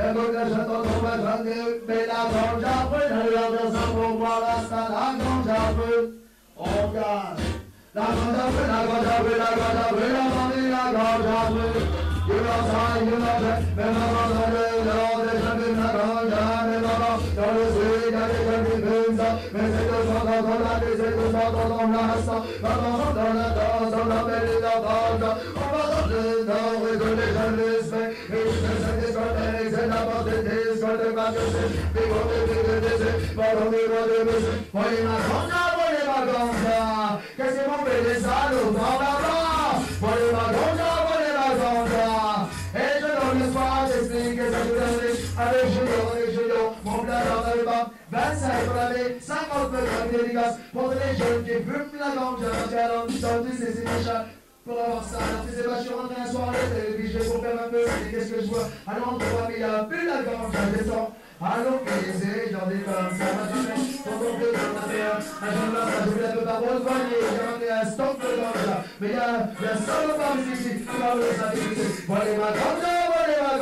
Et 0.00 0.10
donc 0.14 0.30
les 0.32 0.46
jeunes 0.48 0.68
dans 0.70 0.80
ton 0.80 0.98
vagin, 1.04 1.38
mais 1.86 2.06
la 2.08 2.22
ganja 2.32 2.76
brûle, 2.88 3.12
elle 3.12 3.36
a 3.36 3.46
de 3.52 3.64
ça 3.68 3.84
pour 3.92 4.12
voir 4.16 4.38
la 4.40 4.56
salle, 4.70 4.92
la 4.96 5.08
ganja 5.20 5.60
brûle. 5.76 6.08
On 6.56 6.88
gage. 6.94 7.44
La 7.94 8.08
ganja 8.16 8.44
brûle, 8.52 8.72
la 8.72 8.80
ganja 8.88 9.16
brûle, 9.20 9.40
la 9.44 9.50
ganja 9.60 9.86
brûle, 9.92 10.16
la 10.16 10.24
Marie, 10.32 10.70
la 10.76 10.84
ganja 10.96 11.40
brûle. 11.52 11.84
You 12.28 12.36
know 12.40 12.60
ça, 12.70 12.82
you 13.04 13.16
know 13.20 13.36
that, 13.44 13.60
mais 13.76 13.90
maman 13.96 14.28
dans 14.32 14.50
le 14.54 14.64
nord, 14.88 15.18
les 15.26 15.36
jeunes 15.42 15.60
fument 15.60 15.82
la 15.84 15.90
ganja, 15.92 16.42
mais 16.68 16.80
maman 16.88 17.14
dans 17.36 17.52
le 17.52 17.64
sud, 17.68 17.68
y'a 17.68 17.69
on 21.12 21.26
the 25.18 25.40
ballon 33.36 33.70
de 33.70 33.82
roi 33.88 34.02
de 34.06 34.24
monsieur. 34.24 34.56
Voyez 34.72 35.02
ma 35.04 35.16
ganja, 35.26 35.62
voyez 40.00 40.79
qui 51.44 51.52
fument 51.62 51.98
la 51.98 52.10
ganja. 52.14 52.50
J'ai 52.70 52.78
un 52.78 52.90
homme 52.90 53.06
dans 53.06 53.44
tous 53.44 53.56
ces 53.56 53.82
méchants. 53.82 54.24
Pour 54.66 54.76
ça, 55.02 55.18
tu 55.46 55.62
pas, 55.62 55.78
je 55.78 55.82
suis 55.82 55.94
rentré 55.94 56.20
un 56.20 56.30
soir 56.30 56.48
à 56.50 56.52
la 56.52 56.80
télévision 56.80 57.20
pour 57.32 57.42
faire 57.42 57.64
un 57.64 57.70
peu, 57.70 57.84
qu'est-ce 58.10 58.30
que 58.30 58.40
je 58.42 58.46
vois 58.46 58.68
À 58.86 58.98
l'endroit, 58.98 59.46
mais 59.48 59.54
il 59.56 59.60
y 59.60 59.64
a 59.64 59.84
plus 59.84 60.06
la 60.06 60.22
descends. 60.76 61.10
Allons, 61.40 61.80
baiser, 61.80 62.52
j'en 62.52 62.68
ai 62.68 62.84
comme 62.84 63.10
ça, 63.16 63.24
ma 63.32 63.48
jamais, 63.48 63.80
quand 64.04 64.20
on 64.20 64.38
peut, 64.38 64.52
on 64.52 64.76
a 64.76 64.84
fait 64.90 65.00
un, 65.00 65.16
un 65.16 65.50
jeune 65.50 65.72
là, 65.72 65.84
je 66.04 66.10
voulais 66.10 66.32
peu 66.36 66.60
votre 66.60 66.84
poignet, 66.84 67.20
j'ai 67.24 67.40
ramené 67.40 67.70
un 67.70 67.86
stock 67.90 68.16
de 68.20 68.30
ganja, 68.36 68.76
mais 69.00 69.08
il 69.08 69.14
y 69.14 69.16
a, 69.16 69.48
il 69.48 69.64
y 69.64 69.68
a 69.70 69.76
solo 69.80 70.12
par 70.20 70.36
ici, 70.36 70.84
parle 70.84 71.20
de 71.20 71.30
ça, 71.40 71.48
d'écouter, 71.48 71.88
volez 72.06 72.36
ma 72.36 72.50
ganja, 72.52 72.92
volez 73.08 73.40
ma 73.40 73.54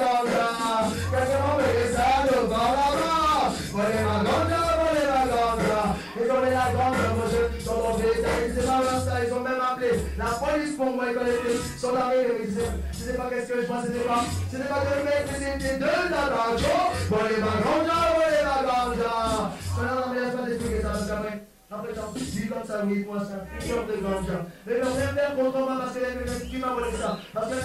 dans 2.48 2.58
la 2.58 2.74
main, 2.74 2.87
volez 3.72 4.02
ma 4.04 4.16
ganja, 4.24 4.60
volez 4.80 5.06
ma 5.08 5.22
ganja, 5.30 5.80
ils 6.16 6.30
ont 6.30 6.40
mis 6.42 6.50
la 6.50 6.66
ganja, 6.72 7.08
mon 7.16 7.26
jeune, 7.30 7.60
sont 7.60 7.80
tombés, 7.80 8.16
c'est 8.54 8.66
pas 8.66 9.00
ça, 9.00 9.24
ils 9.24 9.32
ont 9.32 9.40
même 9.40 9.60
appelé 9.60 9.90
la 10.16 10.26
police 10.26 10.76
pour 10.76 10.90
moi, 10.90 11.04
ils 11.08 11.14
connaissaient, 11.14 11.78
sont 11.78 11.94
arrivés, 11.94 12.40
ils 12.42 12.48
disaient, 12.48 12.72
je 12.92 12.98
sais 12.98 13.14
pas 13.14 13.26
qu'est-ce 13.30 13.48
que 13.52 13.60
je 13.62 13.66
vois, 13.66 13.82
c'était 13.82 14.06
pas, 14.06 14.24
c'était 14.50 14.68
pas 14.68 14.80
que 14.80 14.98
le 14.98 15.04
mec, 15.04 15.24
c'était 15.32 15.78
de 15.78 15.84
la 15.84 16.24
ganja, 16.32 16.78
volez 17.08 17.38
ma 17.38 17.54
ganja, 17.62 17.98
volez 18.16 18.42
ma 18.44 18.58
ganja, 18.68 19.12
non, 19.78 19.94
non, 19.94 20.06
mais 20.12 20.20
laisse-moi 20.20 20.46
t'expliquer 20.46 20.82
ça, 20.82 20.92
parce 21.70 21.77
j'en 21.94 22.12
dis 22.12 22.48
comme 22.48 22.64
ça, 22.64 22.82
oui, 22.84 23.04
moi, 23.06 23.18
c'est 23.24 23.34
un 23.34 23.44
piqueur 23.58 23.86
de 23.86 23.94
non, 24.80 24.90
même 24.94 25.14
faire 25.14 25.34
contre 25.36 25.58
moi, 25.58 25.76
parce 25.80 25.94
que 25.94 26.00
les 26.00 26.48
qui 26.48 26.56
m'a 26.58 26.68
volé 26.68 26.92
ça, 26.92 27.18
les 27.34 27.56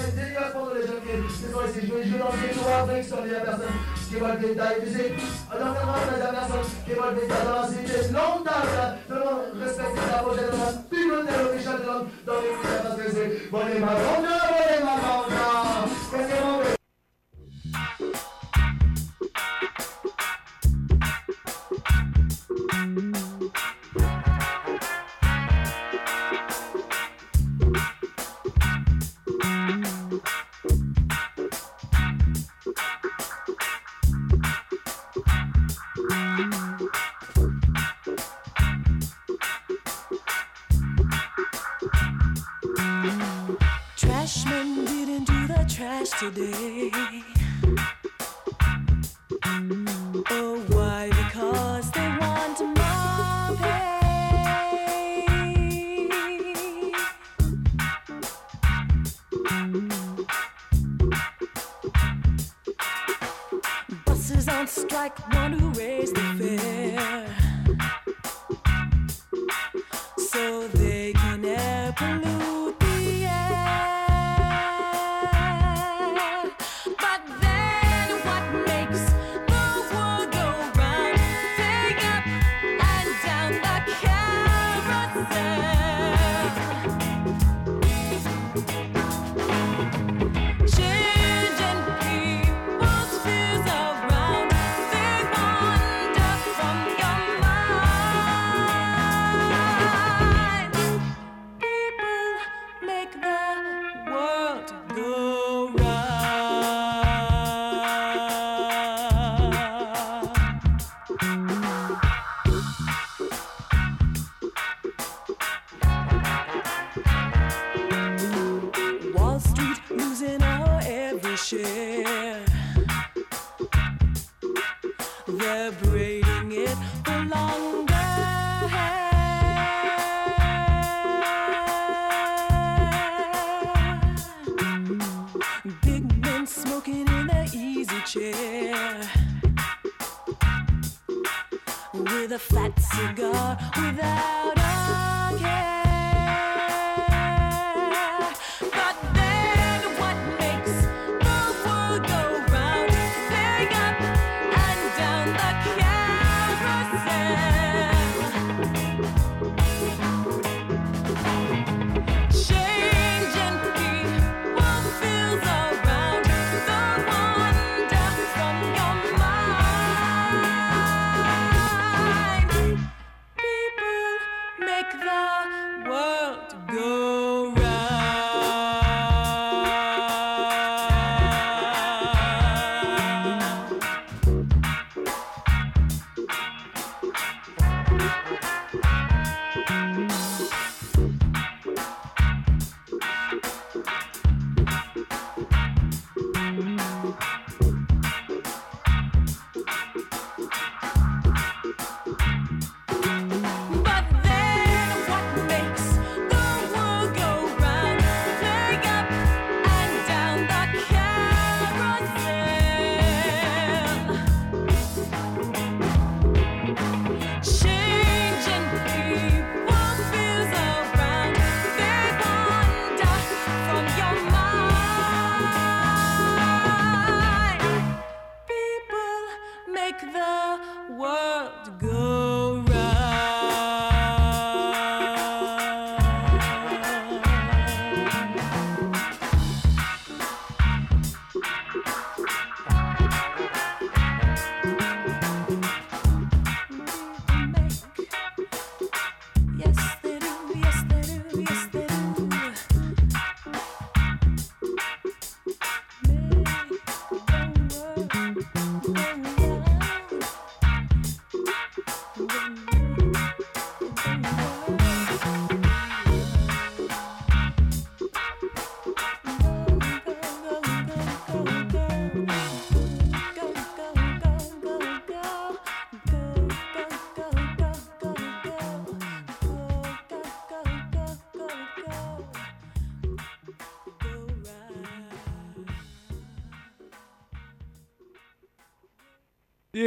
les 0.74 0.88
qui 1.28 1.44
sont 1.52 1.64
ici, 1.68 1.88
je 1.88 1.94
vais 1.94 2.04
jouer 2.04 2.20
dans 2.20 2.32
le 2.32 2.38
personnes 3.44 3.78
qui 4.10 4.20
dans 4.20 4.28
le 4.28 4.38
la 6.20 6.32
personne 6.32 6.66
qui 6.86 6.94
tailles 6.94 7.46
dans 7.46 7.58
la 7.58 7.68
longtemps, 8.14 8.64
respecter 9.60 10.06
la 10.12 10.20
le 11.08 11.24
dans 12.26 12.40
les 13.64 13.80
c'est, 13.80 14.04
qu'est-ce 16.12 16.83
today. 46.32 47.03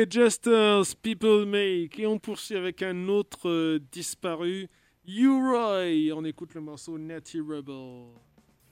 Adjusters, 0.01 0.94
People 0.94 1.47
Make. 1.47 1.99
Et 1.99 2.07
on 2.07 2.18
poursuit 2.18 2.57
avec 2.57 2.82
un 2.82 3.09
autre 3.09 3.49
euh, 3.49 3.80
disparu, 3.92 4.68
U-Roy. 5.07 6.12
On 6.12 6.24
écoute 6.24 6.55
le 6.55 6.61
morceau 6.61 6.99
Natty 6.99 7.40
Rebel. 7.40 8.09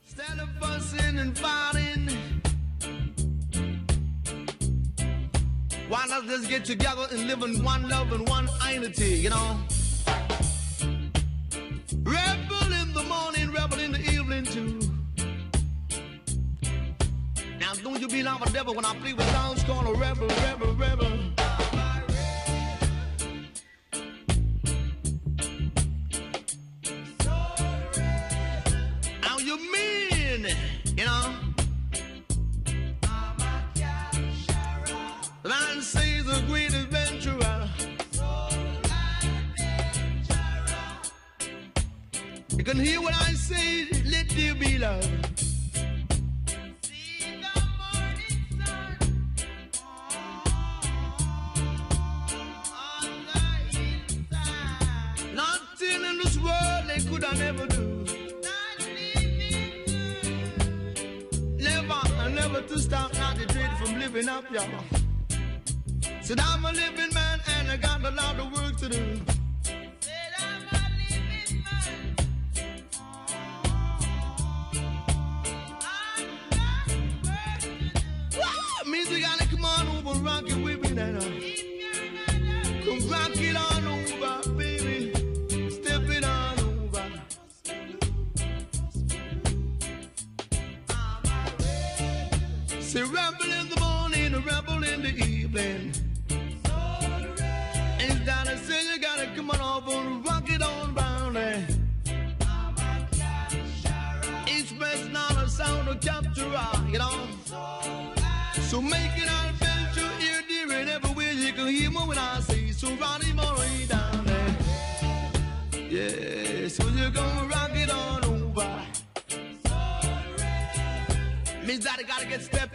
Instead 0.07 0.39
of 0.39 0.49
fussing 0.61 1.19
and 1.19 1.37
fighting, 1.37 2.09
why 5.89 6.07
not 6.09 6.27
just 6.27 6.49
get 6.49 6.65
together 6.65 7.07
and 7.11 7.27
live 7.27 7.43
in 7.43 7.65
one 7.65 7.89
love 7.89 8.13
and 8.13 8.29
one 8.29 8.49
unity, 8.71 9.17
you 9.17 9.31
know? 9.31 9.59
Rebel 12.05 12.73
in 12.83 12.93
the 12.93 13.03
morning, 13.09 13.51
rebel 13.51 13.79
in 13.79 13.93
the 13.93 14.01
evening 14.13 14.45
too. 14.45 14.79
Now 17.59 17.73
don't 17.83 18.01
you 18.01 18.09
be 18.09 18.23
like 18.23 18.47
a 18.47 18.53
devil 18.53 18.75
when 18.75 18.85
I 18.85 18.95
play 18.97 19.15
with 19.15 19.27
sounds 19.33 19.65
called 19.65 19.87
a 19.87 19.99
rebel, 19.99 20.29
rebel, 20.29 20.75
rebel. 20.75 21.14
You 42.67 42.73
can 42.73 42.83
hear 42.83 43.03
what 43.03 43.15
I 43.15 43.35
say, 43.35 43.85
let 44.07 44.27
there 44.31 44.55
be 44.55 44.79
love. 44.79 45.07
Nothing 55.35 56.05
in 56.09 56.19
this 56.23 56.39
world 56.39 56.85
they 56.89 57.01
could 57.01 57.23
I 57.23 57.35
never 57.35 57.67
do. 57.67 58.07
Never, 61.59 62.31
never 62.31 62.63
to 62.63 62.79
stop, 62.79 63.13
not 63.13 63.37
to 63.37 63.45
dread 63.45 63.77
from 63.77 63.99
living 64.01 64.31
up, 64.31 64.51
y'all. 64.51 64.65
Said 66.23 66.41
I'm 66.41 66.65
a 66.65 66.73
living 66.73 67.13
man 67.13 67.41
and 67.59 67.71
I 67.71 67.77
got 67.77 68.03
a 68.03 68.11
lot 68.11 68.41
of 68.41 68.51
work 68.55 68.79
to 68.79 68.89
do. 68.89 69.44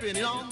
Gotta 0.01 0.13
get 0.13 0.48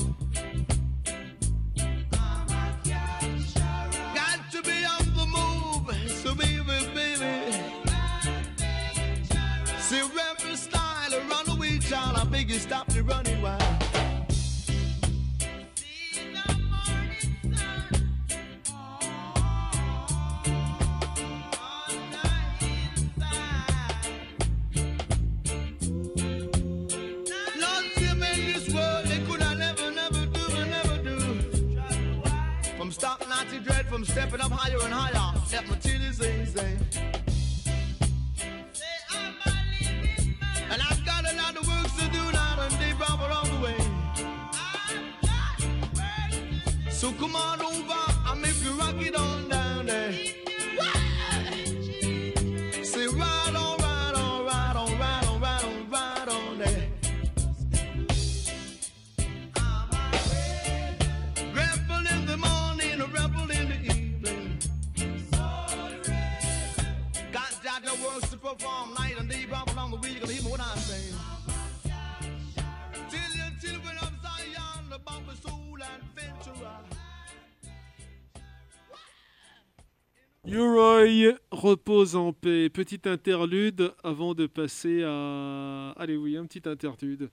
repose 82.07 82.15
en 82.15 82.33
paix. 82.33 82.69
Petite 82.69 83.07
interlude 83.07 83.93
avant 84.03 84.33
de 84.33 84.47
passer 84.47 85.03
à. 85.03 85.91
Allez, 85.97 86.17
oui, 86.17 86.37
un 86.37 86.45
petit 86.45 86.67
interlude. 86.67 87.29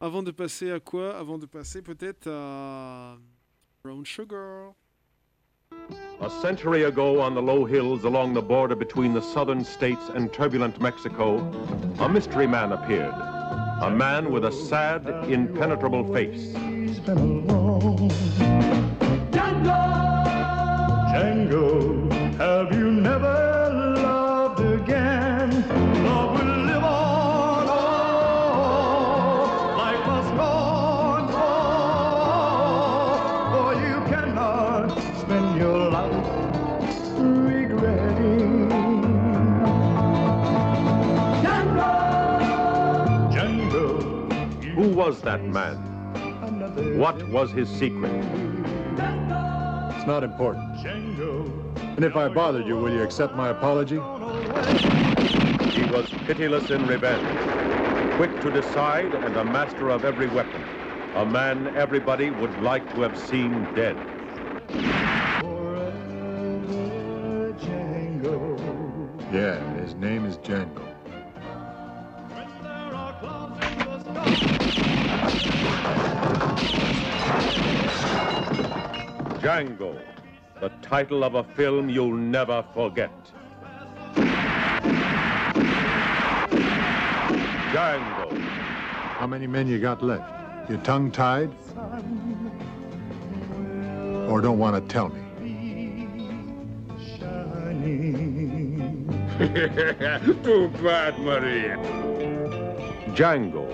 Avant 0.00 0.22
de 0.22 0.30
passer 0.30 0.70
à 0.70 0.80
quoi? 0.80 1.16
Avant 1.16 1.38
de 1.38 1.46
passer 1.46 1.82
peut-être 1.82 2.28
à. 2.28 3.16
Brown 3.84 4.04
Sugar. 4.04 4.74
A 6.20 6.28
century 6.28 6.84
ago, 6.84 7.20
on 7.20 7.34
the 7.34 7.40
low 7.40 7.64
hills 7.64 8.04
along 8.04 8.34
the 8.34 8.42
border 8.42 8.76
between 8.76 9.12
the 9.14 9.20
southern 9.20 9.64
states 9.64 10.10
and 10.14 10.28
turbulent 10.28 10.80
Mexico, 10.80 11.38
a 11.98 12.08
mystery 12.08 12.46
man 12.46 12.72
appeared. 12.72 13.14
A 13.80 13.90
man 13.90 14.30
with 14.30 14.44
a 14.44 14.52
sad, 14.52 15.08
impenetrable 15.28 16.04
face. 16.12 16.52
Django, 21.12 22.10
have 22.38 22.72
you 22.72 22.90
never 22.90 23.51
was 45.06 45.20
that 45.22 45.42
man? 45.42 45.74
What 46.96 47.20
was 47.28 47.50
his 47.50 47.68
secret? 47.68 48.12
It's 49.96 50.06
not 50.06 50.22
important. 50.22 50.86
And 50.86 52.04
if 52.04 52.14
I 52.14 52.28
bothered 52.28 52.68
you, 52.68 52.76
will 52.76 52.92
you 52.92 53.02
accept 53.02 53.34
my 53.34 53.48
apology? 53.48 53.96
He 53.96 55.82
was 55.90 56.08
pitiless 56.24 56.70
in 56.70 56.86
revenge, 56.86 57.26
quick 58.14 58.30
to 58.42 58.52
decide 58.52 59.12
and 59.12 59.36
a 59.36 59.44
master 59.44 59.90
of 59.90 60.04
every 60.04 60.28
weapon. 60.28 60.62
A 61.16 61.26
man 61.26 61.76
everybody 61.76 62.30
would 62.30 62.56
like 62.62 62.88
to 62.94 63.00
have 63.00 63.18
seen 63.18 63.64
dead. 63.74 63.96
Yeah, 69.32 69.58
his 69.80 69.96
name 69.96 70.26
is 70.26 70.36
Django. 70.36 70.91
Django, 79.52 80.00
the 80.62 80.70
title 80.80 81.22
of 81.22 81.34
a 81.34 81.44
film 81.44 81.90
you'll 81.90 82.16
never 82.16 82.64
forget. 82.72 83.12
Django. 87.70 88.38
How 89.18 89.26
many 89.26 89.46
men 89.46 89.68
you 89.68 89.78
got 89.78 90.02
left? 90.02 90.70
You 90.70 90.78
tongue 90.78 91.10
tied? 91.10 91.50
Or 94.30 94.40
don't 94.40 94.58
want 94.58 94.74
to 94.74 94.80
tell 94.90 95.10
me? 95.10 95.20
Too 100.42 100.68
bad, 100.82 101.18
Maria. 101.18 101.76
Django, 103.14 103.70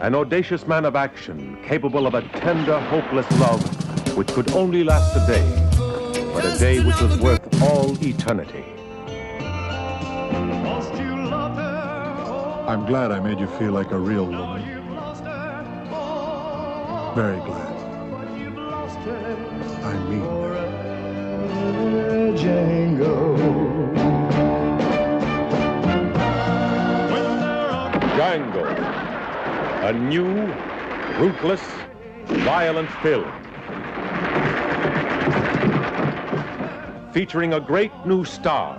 an 0.00 0.16
audacious 0.16 0.66
man 0.66 0.84
of 0.84 0.96
action, 0.96 1.56
capable 1.62 2.08
of 2.08 2.14
a 2.14 2.22
tender, 2.40 2.80
hopeless 2.80 3.30
love 3.38 3.75
which 4.16 4.28
could 4.28 4.50
only 4.52 4.82
last 4.82 5.14
a 5.14 5.26
day, 5.26 5.44
but 6.32 6.42
a 6.42 6.58
day 6.58 6.82
which 6.82 6.98
was 7.02 7.20
worth 7.20 7.62
all 7.62 7.94
eternity. 8.02 8.64
I'm 12.66 12.86
glad 12.86 13.12
I 13.12 13.20
made 13.20 13.38
you 13.38 13.46
feel 13.58 13.72
like 13.72 13.90
a 13.90 13.98
real 13.98 14.24
woman. 14.24 14.62
Very 17.14 17.40
glad. 17.40 17.74
I 19.84 19.92
mean 20.08 20.46
Django, 22.36 23.36
a 29.82 29.92
new, 29.92 30.46
ruthless, 31.20 31.62
violent 32.24 32.90
film. 33.02 33.45
Featuring 37.16 37.54
a 37.54 37.60
great 37.60 37.92
new 38.04 38.26
star, 38.26 38.76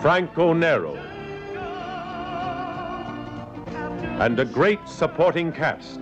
Franco 0.00 0.52
Nero. 0.52 0.94
And 4.20 4.38
a 4.38 4.44
great 4.44 4.78
supporting 4.88 5.50
cast. 5.50 5.98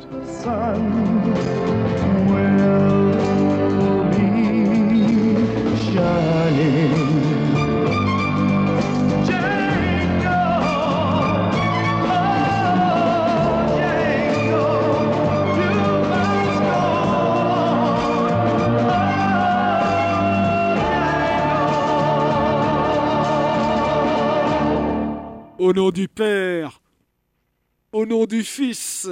Au 25.60 25.74
nom 25.74 25.90
du 25.90 26.08
Père, 26.08 26.80
au 27.92 28.06
nom 28.06 28.24
du 28.24 28.42
Fils, 28.44 29.06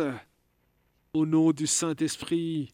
au 1.13 1.27
nom 1.27 1.53
du 1.53 1.67
Saint-Esprit, 1.67 2.73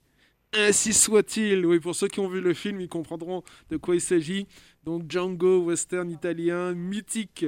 ainsi 0.53 0.93
soit-il. 0.93 1.67
Oui, 1.67 1.81
pour 1.81 1.97
ceux 1.97 2.07
qui 2.07 2.21
ont 2.21 2.29
vu 2.29 2.41
le 2.41 2.55
film, 2.55 2.81
ils 2.81 2.89
comprendront 2.89 3.43
de 3.71 3.77
quoi 3.77 3.97
il 3.97 4.01
s'agit. 4.01 4.47
Donc 4.85 5.11
Django, 5.11 5.65
western 5.65 6.09
italien, 6.09 6.73
mythique, 6.73 7.47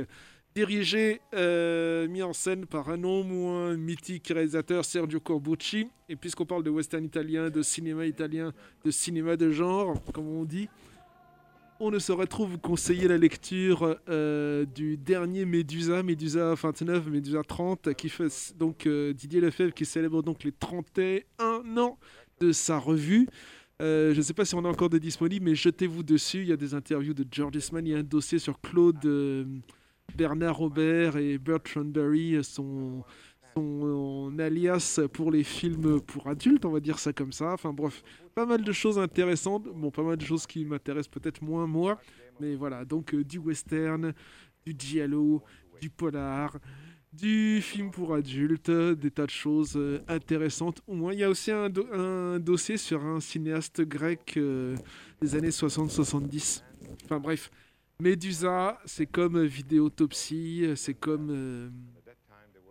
dirigé, 0.53 1.21
euh, 1.33 2.09
mis 2.09 2.25
en 2.25 2.33
scène 2.33 2.67
par 2.67 2.89
un 2.89 2.97
non 2.97 3.23
moins 3.23 3.77
mythique 3.77 4.27
réalisateur 4.27 4.85
Sergio 4.85 5.21
Corbucci. 5.21 5.87
Et 6.09 6.17
puisqu'on 6.17 6.45
parle 6.45 6.65
de 6.65 6.71
western 6.71 7.05
italien, 7.05 7.51
de 7.51 7.63
cinéma 7.63 8.05
italien, 8.05 8.53
de 8.85 8.91
cinéma 8.91 9.37
de 9.37 9.53
genre, 9.53 10.03
comme 10.13 10.27
on 10.27 10.45
dit, 10.45 10.69
on 11.81 11.91
ne 11.91 11.99
saurait 11.99 12.27
trop 12.27 12.47
vous 12.47 12.59
conseiller 12.59 13.09
la 13.09 13.19
lecture 13.19 13.97
euh, 14.09 14.65
du 14.65 14.97
dernier 14.97 15.45
Médusa, 15.45 16.03
Médusa 16.03 16.55
29, 16.55 17.09
Médusa 17.09 17.43
30, 17.43 17.95
qui 17.95 18.09
fait 18.09 18.55
donc 18.59 18.87
euh, 18.87 19.13
Didier 19.13 19.41
Lefebvre 19.41 19.75
qui 19.75 19.85
célèbre 19.85 20.23
donc 20.23 20.45
les 20.45 20.53
31 20.53 21.77
ans 21.77 21.99
de 22.41 22.53
sa 22.53 22.79
revue. 22.79 23.29
Euh, 23.83 24.13
je 24.13 24.19
ne 24.19 24.23
sais 24.23 24.33
pas 24.33 24.45
si 24.45 24.55
on 24.55 24.65
a 24.65 24.69
encore 24.69 24.89
de 24.89 24.99
disponibles, 24.99 25.45
mais 25.45 25.55
jetez-vous 25.55 26.03
dessus. 26.03 26.43
Il 26.43 26.49
y 26.49 26.53
a 26.53 26.57
des 26.57 26.75
interviews 26.75 27.15
de 27.15 27.27
George 27.31 27.57
Eastman, 27.57 27.87
il 27.87 27.93
y 27.93 27.95
a 27.95 27.99
un 27.99 28.03
dossier 28.03 28.39
sur 28.39 28.61
Claude 28.61 28.99
Bernard 30.15 30.57
Robert 30.57 31.17
et 31.17 31.37
Bertrand 31.37 31.85
Berry, 31.85 32.43
son, 32.43 33.05
son 33.57 34.39
alias 34.39 35.01
pour 35.13 35.31
les 35.31 35.43
films 35.43 36.01
pour 36.01 36.27
adultes, 36.29 36.65
on 36.65 36.71
va 36.71 36.81
dire 36.81 36.99
ça 36.99 37.13
comme 37.13 37.33
ça. 37.33 37.53
Enfin 37.55 37.73
bref, 37.73 38.03
pas 38.35 38.45
mal 38.47 38.63
de 38.63 38.73
choses 38.73 38.99
intéressantes. 38.99 39.65
Bon, 39.75 39.91
pas 39.91 40.03
mal 40.03 40.17
de 40.17 40.25
choses 40.25 40.47
qui 40.47 40.65
m'intéressent 40.65 41.09
peut-être 41.11 41.43
moins 41.43 41.67
moi, 41.67 41.99
mais 42.41 42.55
voilà. 42.55 42.85
Donc 42.85 43.15
euh, 43.15 43.25
du 43.25 43.39
western, 43.39 44.13
du 44.65 44.75
giallo, 44.79 45.43
du 45.81 45.89
polar, 45.89 46.59
du 47.13 47.61
film 47.63 47.91
pour 47.91 48.15
adultes, 48.15 48.71
des 48.71 49.11
tas 49.11 49.25
de 49.25 49.31
choses 49.31 49.75
euh, 49.77 50.01
intéressantes. 50.09 50.83
Au 50.87 50.95
moins, 50.95 51.15
il 51.15 51.21
y 51.21 51.25
a 51.25 51.31
aussi 51.31 51.51
un, 51.51 51.71
do- 51.71 51.87
un 51.93 52.39
dossier 52.39 52.77
sur 52.77 53.03
un 53.05 53.21
cinéaste 53.21 53.81
grec 53.83 54.35
euh, 54.37 54.77
des 55.23 55.35
années 55.35 55.49
60-70. 55.49 56.63
Enfin 57.05 57.19
bref, 57.21 57.51
Médusa, 58.03 58.79
c'est 58.85 59.07
comme 59.07 59.43
Vidéotopsie, 59.45 60.67
c'est 60.77 60.95
comme... 60.95 61.73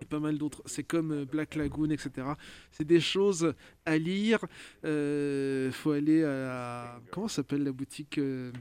pas 0.06 0.20
mal 0.20 0.38
d'autres. 0.38 0.62
C'est 0.66 0.84
comme 0.84 1.12
euh, 1.12 1.26
Black 1.26 1.56
Lagoon, 1.56 1.89
etc. 1.89 2.28
C'est 2.72 2.86
des 2.86 2.99
choses 2.99 3.53
à 3.86 3.97
lire. 3.97 4.39
Euh, 4.84 5.72
faut 5.72 5.91
aller 5.91 6.24
à... 6.24 6.99
Comment 7.12 7.28
s'appelle 7.28 7.64
la 7.64 7.72
boutique 7.72 8.18
euh, 8.18 8.51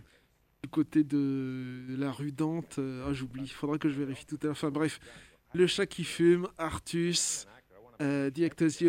du 0.63 0.69
côté 0.69 1.05
de 1.05 1.97
la 1.97 2.11
rue 2.11 2.33
Dante? 2.33 2.79
Euh, 2.79 3.07
Ah, 3.09 3.13
j'oublie. 3.13 3.49
Faudra 3.49 3.79
que 3.79 3.89
je 3.89 3.95
vérifie 3.95 4.27
tout 4.27 4.39
à 4.43 4.47
l'heure. 4.47 4.53
Enfin 4.53 4.71
bref. 4.71 5.01
Le 5.55 5.67
chat 5.69 5.87
qui 5.87 6.03
fume, 6.03 6.49
Artus, 6.59 7.47
euh, 8.01 8.31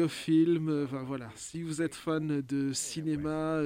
Film. 0.09 0.83
Enfin 0.85 1.03
voilà. 1.03 1.29
Si 1.35 1.61
vous 1.61 1.81
êtes 1.81 1.93
fan 1.93 2.41
de 2.41 2.73
cinéma 2.73 3.61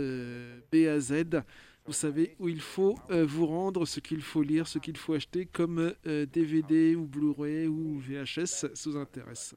B 0.72 0.88
à 0.88 1.00
Z, 1.00 1.44
vous 1.90 1.94
savez 1.94 2.36
où 2.38 2.48
il 2.48 2.62
faut 2.62 3.00
euh, 3.10 3.26
vous 3.26 3.48
rendre, 3.48 3.88
ce 3.88 4.00
qu'il 4.00 4.22
faut 4.22 4.44
lire, 4.44 4.68
ce 4.68 4.78
qu'il 4.78 4.96
faut 4.96 5.16
acheter 5.16 5.48
comme 5.48 5.92
euh, 6.06 6.28
DVD 6.28 6.94
ou 6.96 7.08
Blu-ray 7.08 7.66
ou 7.66 7.98
VHS, 7.98 8.46
ça 8.46 8.68
vous 8.86 8.96
intéresse. 8.96 9.56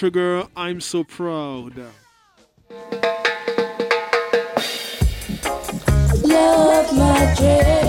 Sugar, 0.00 0.48
I'm 0.56 0.80
So 0.80 1.04
Proud. 1.04 1.76
Love 6.24 6.96
my 6.96 7.34
dread. 7.36 7.79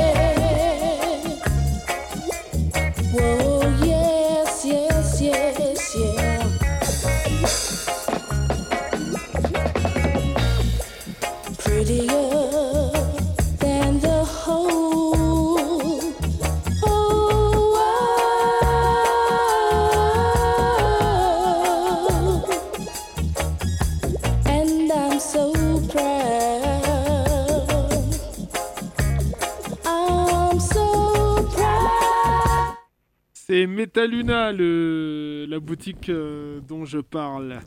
C'est 33.52 33.68
Metaluna, 33.68 34.54
la 34.54 35.60
boutique 35.60 36.08
euh, 36.08 36.62
dont 36.62 36.86
je 36.86 37.00
parle. 37.00 37.60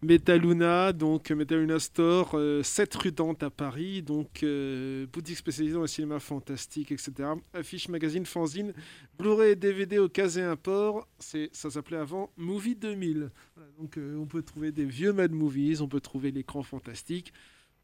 Metaluna, 0.00 0.92
donc 0.92 1.32
Metaluna 1.32 1.80
Store, 1.80 2.30
euh, 2.34 2.62
7 2.62 2.94
rue 2.94 3.10
Dante 3.10 3.42
à 3.42 3.50
Paris, 3.50 4.02
donc 4.02 4.44
euh, 4.44 5.04
boutique 5.12 5.36
spécialisée 5.36 5.74
dans 5.74 5.80
le 5.80 5.88
cinéma 5.88 6.20
fantastique, 6.20 6.92
etc. 6.92 7.30
Affiche, 7.54 7.88
magazine, 7.88 8.24
fanzine, 8.24 8.72
Blu-ray 9.18 9.56
DVD 9.56 9.98
au 9.98 10.08
cas 10.08 10.28
et 10.28 10.42
import. 10.42 11.08
Ça 11.18 11.70
s'appelait 11.70 11.96
avant 11.96 12.30
Movie 12.36 12.76
2000. 12.76 13.28
Voilà, 13.56 13.70
donc 13.80 13.98
euh, 13.98 14.16
on 14.18 14.26
peut 14.26 14.42
trouver 14.42 14.70
des 14.70 14.84
vieux 14.84 15.12
Mad 15.12 15.32
Movies, 15.32 15.82
on 15.82 15.88
peut 15.88 15.98
trouver 15.98 16.30
l'écran 16.30 16.62
fantastique, 16.62 17.32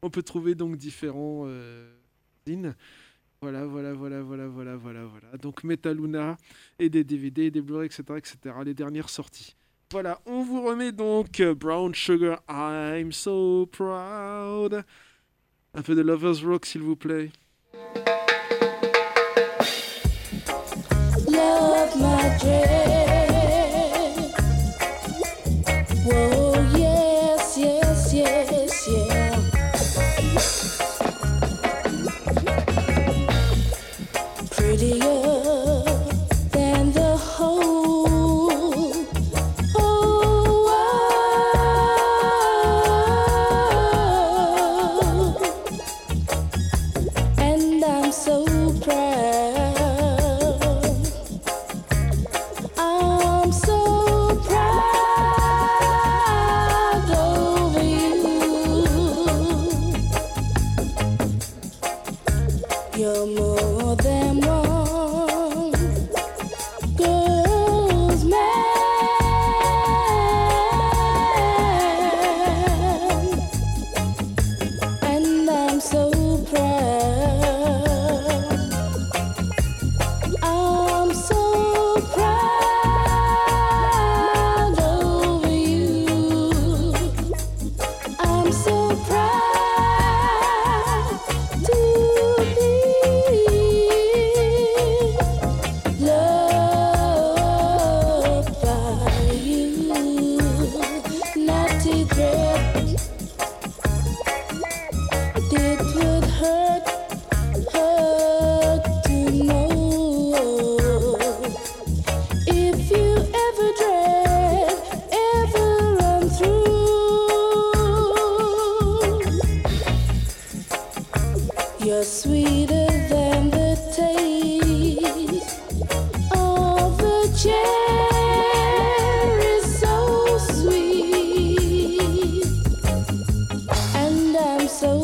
on 0.01 0.09
peut 0.09 0.23
trouver 0.23 0.55
donc 0.55 0.77
différents 0.77 1.43
euh. 1.45 1.93
Voilà, 3.41 3.65
voilà, 3.65 3.93
voilà, 3.93 4.21
voilà, 4.21 4.47
voilà, 4.47 4.75
voilà, 4.75 5.05
voilà. 5.05 5.37
Donc 5.37 5.63
Metaluna 5.63 6.35
et 6.77 6.89
des 6.89 7.05
DVD, 7.05 7.43
et 7.43 7.51
des 7.51 7.61
Blu-ray, 7.61 7.85
etc., 7.85 8.03
etc. 8.17 8.37
Les 8.65 8.73
dernières 8.73 9.09
sorties. 9.09 9.55
Voilà, 9.91 10.19
on 10.25 10.43
vous 10.43 10.61
remet 10.61 10.91
donc 10.91 11.39
euh, 11.39 11.55
Brown 11.55 11.95
Sugar, 11.95 12.43
I'm 12.49 13.13
so 13.13 13.65
proud. 13.67 14.83
Un 15.73 15.81
peu 15.81 15.95
de 15.95 16.01
Lovers 16.01 16.45
Rock, 16.45 16.65
s'il 16.65 16.81
vous 16.81 16.97
plaît. 16.97 17.31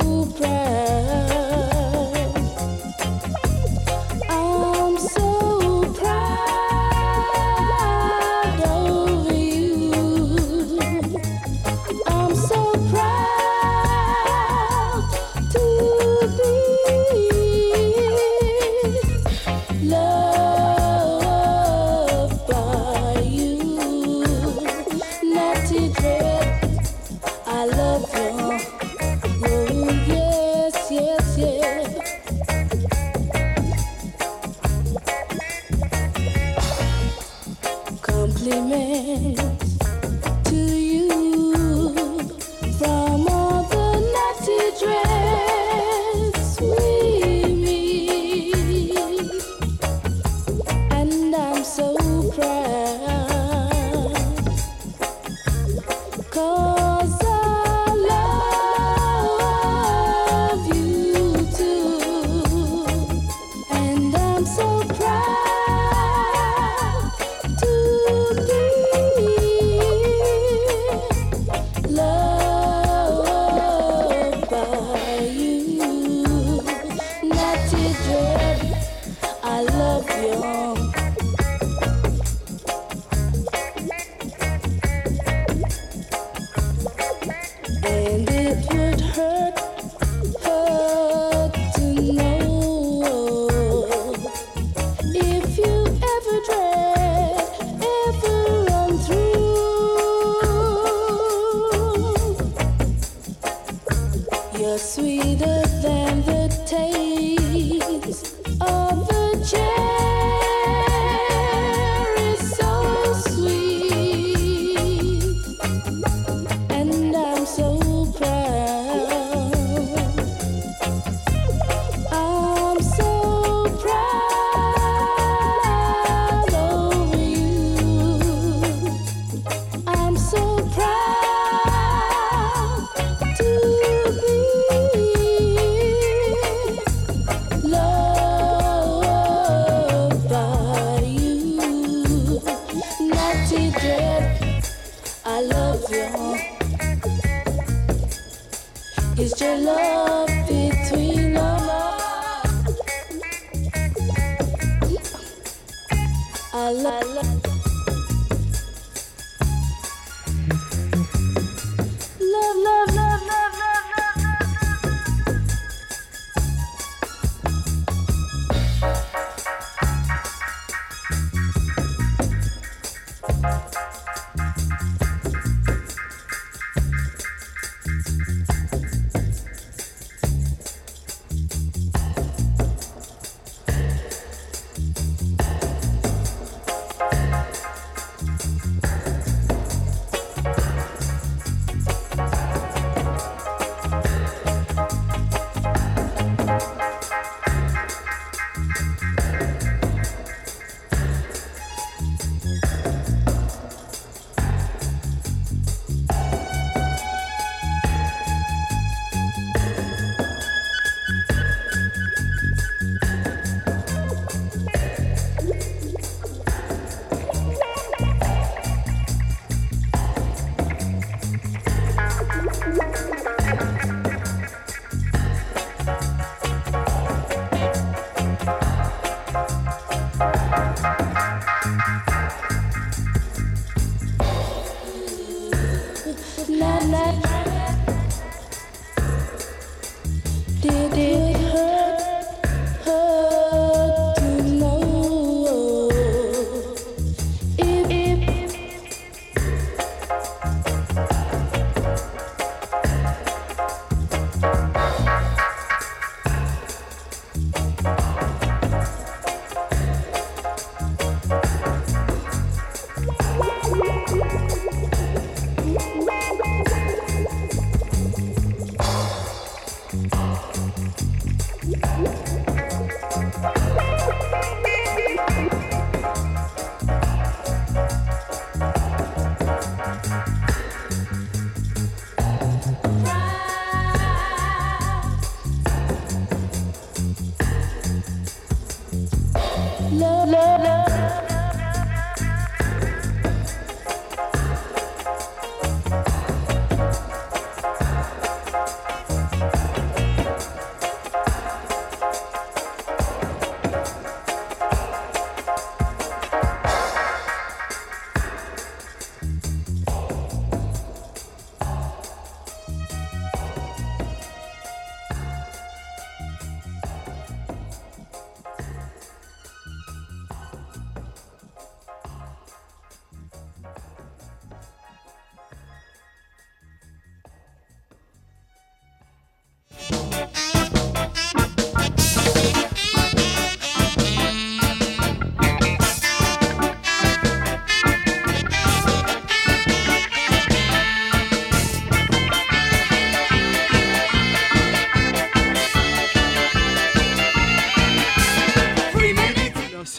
So 0.02 0.26
proud. 0.38 1.25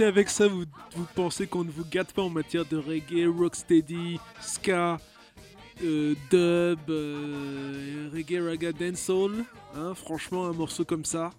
avec 0.07 0.31
ça, 0.31 0.47
vous, 0.49 0.65
pensez 1.15 1.47
qu'on 1.47 1.65
ne 1.65 1.71
vous 1.71 1.85
gâte 1.85 2.13
pas 2.13 2.23
en 2.23 2.31
matière 2.31 2.65
de 2.65 2.77
reggae, 2.77 3.27
rocksteady, 3.27 4.19
ska, 4.41 4.99
euh, 5.83 6.15
dub, 6.31 6.79
euh, 6.89 8.09
reggae, 8.13 8.41
raga, 8.41 8.73
dancehall. 8.73 9.45
Hein, 9.75 9.95
franchement, 9.95 10.47
un 10.47 10.53
morceau 10.53 10.85
comme 10.85 11.05
ça. 11.05 11.31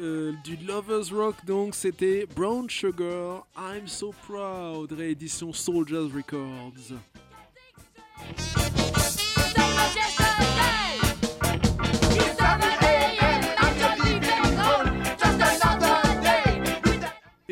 Euh, 0.00 0.32
du 0.44 0.56
Lovers 0.58 1.10
Rock, 1.12 1.34
donc 1.44 1.74
c'était 1.74 2.26
Brown 2.36 2.70
Sugar, 2.70 3.44
I'm 3.56 3.88
So 3.88 4.14
Proud, 4.26 4.92
réédition 4.92 5.52
Soldiers 5.52 6.08
Records. 6.14 6.94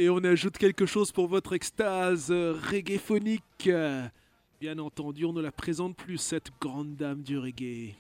et 0.00 0.08
on 0.08 0.24
ajoute 0.24 0.56
quelque 0.56 0.86
chose 0.86 1.12
pour 1.12 1.28
votre 1.28 1.52
extase 1.52 2.28
euh, 2.30 2.58
reggaephonique. 2.70 3.66
Euh, 3.66 4.08
bien 4.58 4.78
entendu, 4.78 5.26
on 5.26 5.34
ne 5.34 5.42
la 5.42 5.52
présente 5.52 5.94
plus, 5.94 6.16
cette 6.16 6.48
grande 6.58 6.96
dame 6.96 7.22
du 7.22 7.36
reggae. 7.36 7.94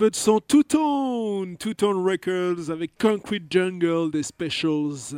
peu 0.00 0.08
de 0.08 0.16
son 0.16 0.40
Two 0.40 0.62
Tone, 0.62 1.58
Two 1.58 1.74
Tone 1.74 2.02
Records 2.02 2.70
avec 2.70 2.96
Concrete 2.96 3.42
Jungle 3.50 4.10
des 4.10 4.22
Specials. 4.22 5.14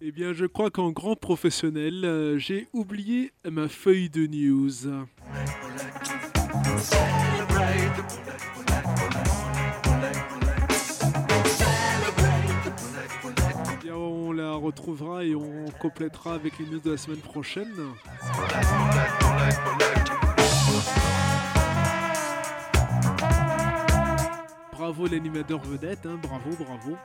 Eh 0.00 0.10
bien, 0.10 0.32
je 0.32 0.46
crois 0.46 0.70
qu'en 0.70 0.90
grand 0.90 1.14
professionnel, 1.14 2.04
euh, 2.04 2.38
j'ai 2.38 2.66
oublié 2.72 3.32
ma 3.48 3.68
feuille 3.68 4.10
de 4.10 4.26
news. 4.26 4.70
Eh 13.72 13.84
bien, 13.84 13.94
on 13.94 14.32
la 14.32 14.52
retrouvera 14.52 15.24
et 15.24 15.36
on 15.36 15.66
complétera 15.80 16.34
avec 16.34 16.58
les 16.58 16.66
news 16.66 16.80
de 16.80 16.90
la 16.90 16.96
semaine 16.96 17.20
prochaine. 17.20 17.72
Bravo 24.84 25.06
l'animateur 25.06 25.60
vedette, 25.60 26.04
hein, 26.04 26.20
bravo, 26.22 26.50
bravo. 26.62 26.98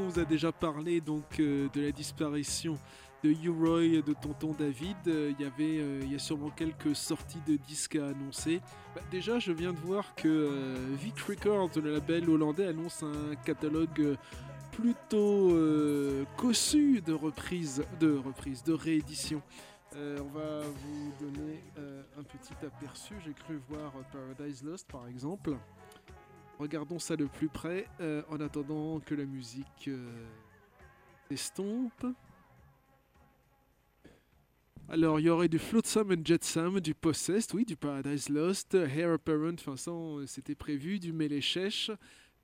On 0.00 0.08
vous 0.08 0.18
a 0.18 0.24
déjà 0.24 0.50
parlé 0.50 1.00
donc 1.00 1.38
euh, 1.38 1.68
de 1.72 1.82
la 1.82 1.92
disparition 1.92 2.76
de 3.22 3.30
U-Roy, 3.30 4.02
de 4.02 4.12
Tonton 4.12 4.52
David. 4.58 4.96
Euh, 5.06 5.32
Il 5.38 5.44
y 5.44 5.46
avait, 5.46 5.78
euh, 5.78 6.00
il 6.02 6.10
y 6.10 6.16
a 6.16 6.18
sûrement 6.18 6.50
quelques 6.50 6.96
sorties 6.96 7.38
de 7.46 7.54
disques 7.54 7.94
à 7.94 8.08
annoncer. 8.08 8.60
Bah, 8.92 9.02
déjà, 9.12 9.38
je 9.38 9.52
viens 9.52 9.72
de 9.72 9.78
voir 9.78 10.16
que 10.16 10.74
Vic 11.00 11.16
Records, 11.20 11.70
le 11.80 11.92
label 11.92 12.28
hollandais, 12.28 12.66
annonce 12.66 13.04
un 13.04 13.36
catalogue 13.44 14.16
plutôt 14.72 15.56
cossu 16.36 17.02
de 17.02 17.12
reprises, 17.12 17.84
de 18.00 18.72
rééditions. 18.72 19.42
On 19.94 20.36
va 20.36 20.62
vous 20.62 21.12
donner 21.24 21.62
un 22.18 22.22
petit 22.24 22.66
aperçu. 22.66 23.14
J'ai 23.24 23.32
cru 23.32 23.60
voir 23.68 23.92
Paradise 24.12 24.64
Lost 24.64 24.90
par 24.90 25.06
exemple. 25.06 25.56
Regardons 26.62 27.00
ça 27.00 27.16
de 27.16 27.24
plus 27.24 27.48
près 27.48 27.88
euh, 28.00 28.22
en 28.28 28.38
attendant 28.40 29.00
que 29.00 29.16
la 29.16 29.24
musique 29.24 29.88
euh, 29.88 30.28
s'estompe. 31.28 32.06
Alors, 34.88 35.18
il 35.18 35.24
y 35.24 35.28
aurait 35.28 35.48
du 35.48 35.58
Flotsam 35.58 36.12
and 36.12 36.22
Jetsam, 36.24 36.78
du 36.78 36.94
Possessed, 36.94 37.52
oui, 37.52 37.64
du 37.64 37.74
Paradise 37.74 38.28
Lost, 38.28 38.74
Hair 38.74 39.14
Apparent, 39.14 39.54
enfin 39.54 39.76
ça, 39.76 39.90
c'était 40.26 40.54
prévu, 40.54 41.00
du 41.00 41.12
Melechech. 41.12 41.90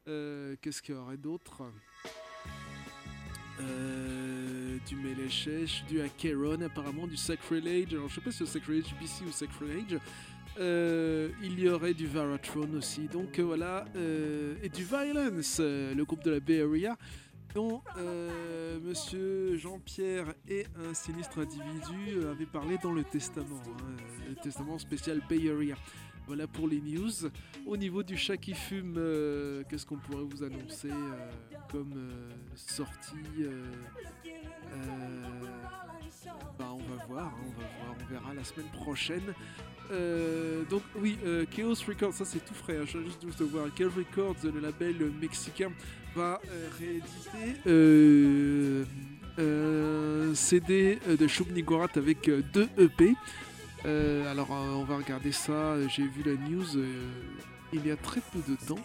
Euh, 0.09 0.57
Qu'est-ce 0.61 0.83
qu'il 0.83 0.97
y 0.97 0.99
aurait 0.99 1.17
d'autre? 1.17 1.63
Euh, 3.61 4.79
Du 4.89 4.97
Melechech, 4.97 5.85
du 5.89 6.01
Acheron, 6.01 6.61
apparemment, 6.63 7.07
du 7.07 7.17
Sacrilege. 7.17 7.95
Alors, 7.95 8.09
je 8.09 8.17
sais 8.17 8.21
pas 8.21 8.33
si 8.33 8.39
c'est 8.39 8.47
Sacrilege 8.47 8.93
BC 9.01 9.25
ou 9.29 9.31
Sacrilege. 9.31 10.01
Euh, 10.59 11.29
il 11.43 11.61
y 11.61 11.69
aurait 11.69 11.95
du 11.95 12.07
Varatron 12.07 12.69
aussi. 12.75 13.07
Donc 13.09 13.39
euh, 13.39 13.43
voilà, 13.43 13.85
euh, 13.97 14.55
et 14.63 14.69
du 14.69 14.85
Violence, 14.85 15.61
le 15.61 16.03
groupe 16.03 16.25
de 16.25 16.33
la 16.33 16.41
Bay 16.41 16.63
Area, 16.63 16.97
dont 17.55 17.81
euh, 17.97 18.79
Monsieur 18.81 19.57
Jean-Pierre 19.57 20.35
et 20.49 20.67
un 20.77 20.95
sinistre 20.95 21.39
individu 21.39 22.27
avaient 22.29 22.47
parlé 22.47 22.77
dans 22.83 22.93
le 22.93 23.05
testament, 23.05 23.63
hein, 23.67 23.97
le 24.29 24.35
testament 24.35 24.79
spécial 24.79 25.21
Bay 25.29 25.49
Area. 25.49 25.77
Voilà 26.27 26.47
pour 26.47 26.69
les 26.69 26.81
news. 26.81 27.31
Au 27.65 27.77
niveau 27.77 28.03
du 28.03 28.17
chat 28.17 28.37
qui 28.37 28.53
fume, 28.53 29.01
qu'est-ce 29.69 29.87
qu'on 29.87 29.97
pourrait 29.97 30.25
vous 30.25 30.43
annoncer 30.43 30.91
comme 31.71 32.11
sortie 32.55 33.15
bah, 36.59 36.73
on 36.73 36.77
va 36.79 37.05
voir, 37.07 37.27
hein, 37.27 37.41
on 37.47 37.61
va 37.61 37.67
voir, 37.67 37.97
on 38.01 38.13
verra 38.13 38.35
la 38.35 38.45
semaine 38.45 38.71
prochaine. 38.73 39.35
Euh, 39.91 40.65
donc 40.65 40.83
oui, 40.97 41.19
euh, 41.25 41.45
Chaos 41.51 41.75
Records, 41.87 42.13
ça 42.13 42.25
c'est 42.25 42.45
tout 42.45 42.55
frais, 42.55 42.77
hein, 42.77 42.85
je 42.87 42.99
viens 42.99 43.09
juste 43.09 43.39
de 43.39 43.45
voir. 43.45 43.67
Chaos 43.75 43.91
Records, 43.97 44.37
le 44.45 44.61
label 44.61 44.97
mexicain, 45.21 45.71
va 46.15 46.41
euh, 46.51 46.69
rééditer 46.79 47.57
un 49.39 50.35
CD 50.35 50.99
de 51.07 51.27
Shub 51.27 51.47
avec 51.95 52.31
deux 52.53 52.69
EP. 52.77 53.15
Alors 53.85 54.51
on 54.51 54.85
va 54.85 54.97
regarder 54.97 55.33
ça, 55.33 55.77
j'ai 55.89 56.03
vu 56.03 56.23
la 56.25 56.35
news 56.49 56.67
il 57.73 57.87
y 57.87 57.91
a 57.91 57.97
très 57.97 58.21
peu 58.21 58.41
de 58.49 58.57
temps, 58.67 58.81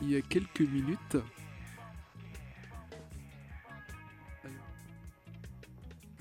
il 0.00 0.10
y 0.10 0.16
a 0.16 0.22
quelques 0.22 0.60
minutes. 0.60 1.16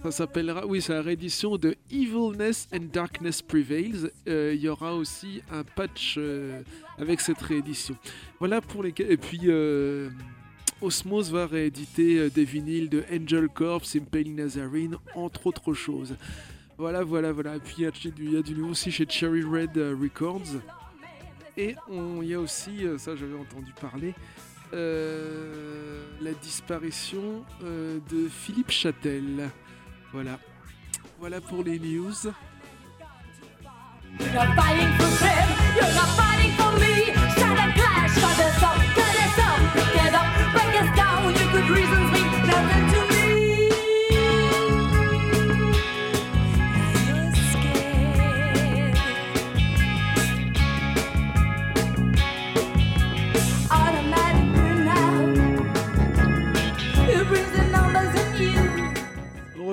Ça 0.04 0.12
s'appellera, 0.12 0.66
oui, 0.66 0.82
c'est 0.82 0.94
la 0.94 1.02
réédition 1.02 1.58
de 1.58 1.76
Evilness 1.92 2.70
and 2.74 2.86
Darkness 2.94 3.42
Prevails. 3.42 4.10
Euh, 4.30 4.54
il 4.56 4.62
y 4.62 4.70
aura 4.70 4.96
aussi 4.96 5.42
un 5.52 5.64
patch 5.64 6.16
euh, 6.18 6.62
avec 6.98 7.20
cette 7.20 7.42
réédition. 7.42 7.98
Voilà 8.40 8.62
pour 8.62 8.82
les. 8.82 8.94
Et 8.98 9.18
puis, 9.18 9.42
euh, 9.46 10.10
Osmos 10.82 11.24
va 11.32 11.48
rééditer 11.48 12.18
euh, 12.18 12.30
des 12.30 12.46
vinyles 12.46 12.88
de 12.88 13.04
Angel 13.12 13.50
Corps, 13.50 13.82
Impale 13.94 14.30
Nazarene, 14.30 14.96
entre 15.16 15.48
autres 15.48 15.74
choses. 15.74 16.16
Voilà, 16.78 17.04
voilà, 17.04 17.34
voilà. 17.34 17.58
Et 17.58 17.60
puis, 17.60 17.76
il 17.80 17.84
y 17.84 17.88
a 17.88 17.92
du- 17.92 18.14
il 18.20 18.32
y, 18.32 18.38
a 18.38 18.42
du 18.42 18.54
nouveau 18.56 18.72
aussi 18.72 18.92
chez 18.92 19.06
Cherry 19.08 19.44
Red 19.44 19.76
Records. 20.02 20.62
Et 21.58 21.76
il 22.22 22.24
y 22.28 22.34
a 22.36 22.40
aussi, 22.40 22.86
ça 22.98 23.18
j'avais 23.18 23.36
entendu 23.38 23.74
parler, 23.82 24.14
la 24.72 26.32
disparition 26.42 27.44
de 27.62 28.30
Philippe 28.30 28.72
Châtel. 28.72 29.50
Voilà. 30.12 30.40
Voilà 31.20 31.42
pour 31.42 31.64
les 31.64 31.80
news. 31.80 32.14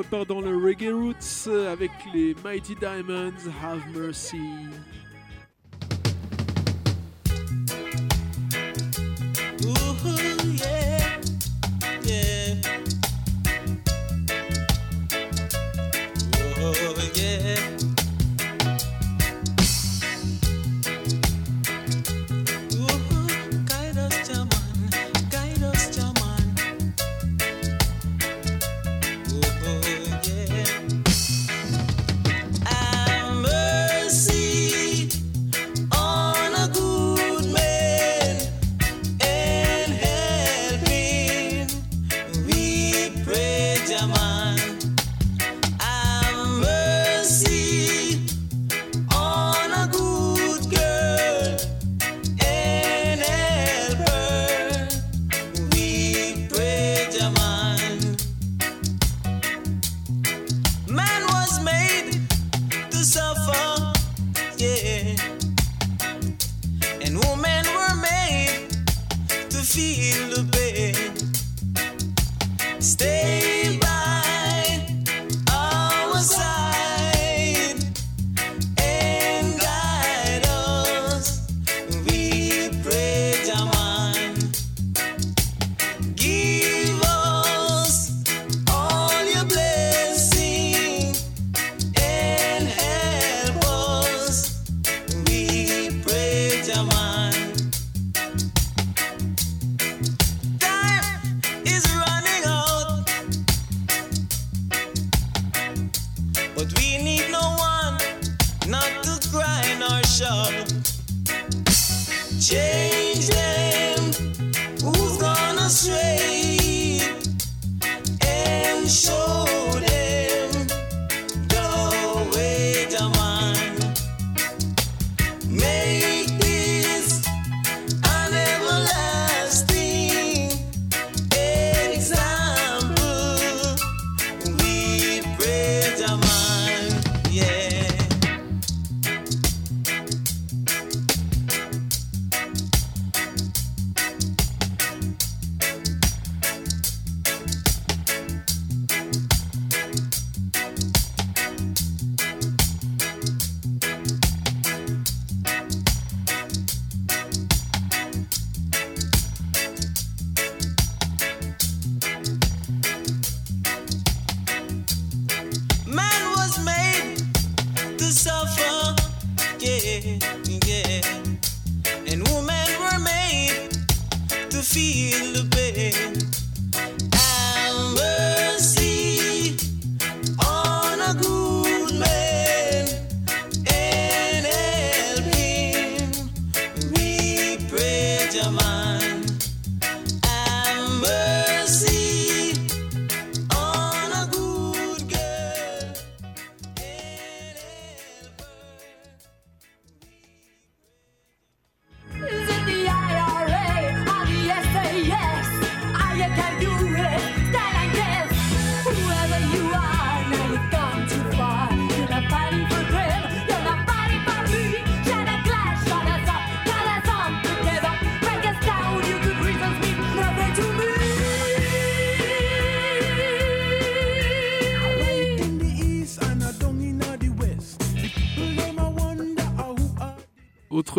On 0.07 0.19
repart 0.19 0.29
dans 0.29 0.41
le 0.41 0.57
reggae 0.57 0.93
roots 0.93 1.49
euh, 1.49 1.73
avec 1.73 1.91
les 2.15 2.37
Mighty 2.45 2.77
Diamonds, 2.77 3.33
Have 3.63 3.83
Mercy. 3.93 4.37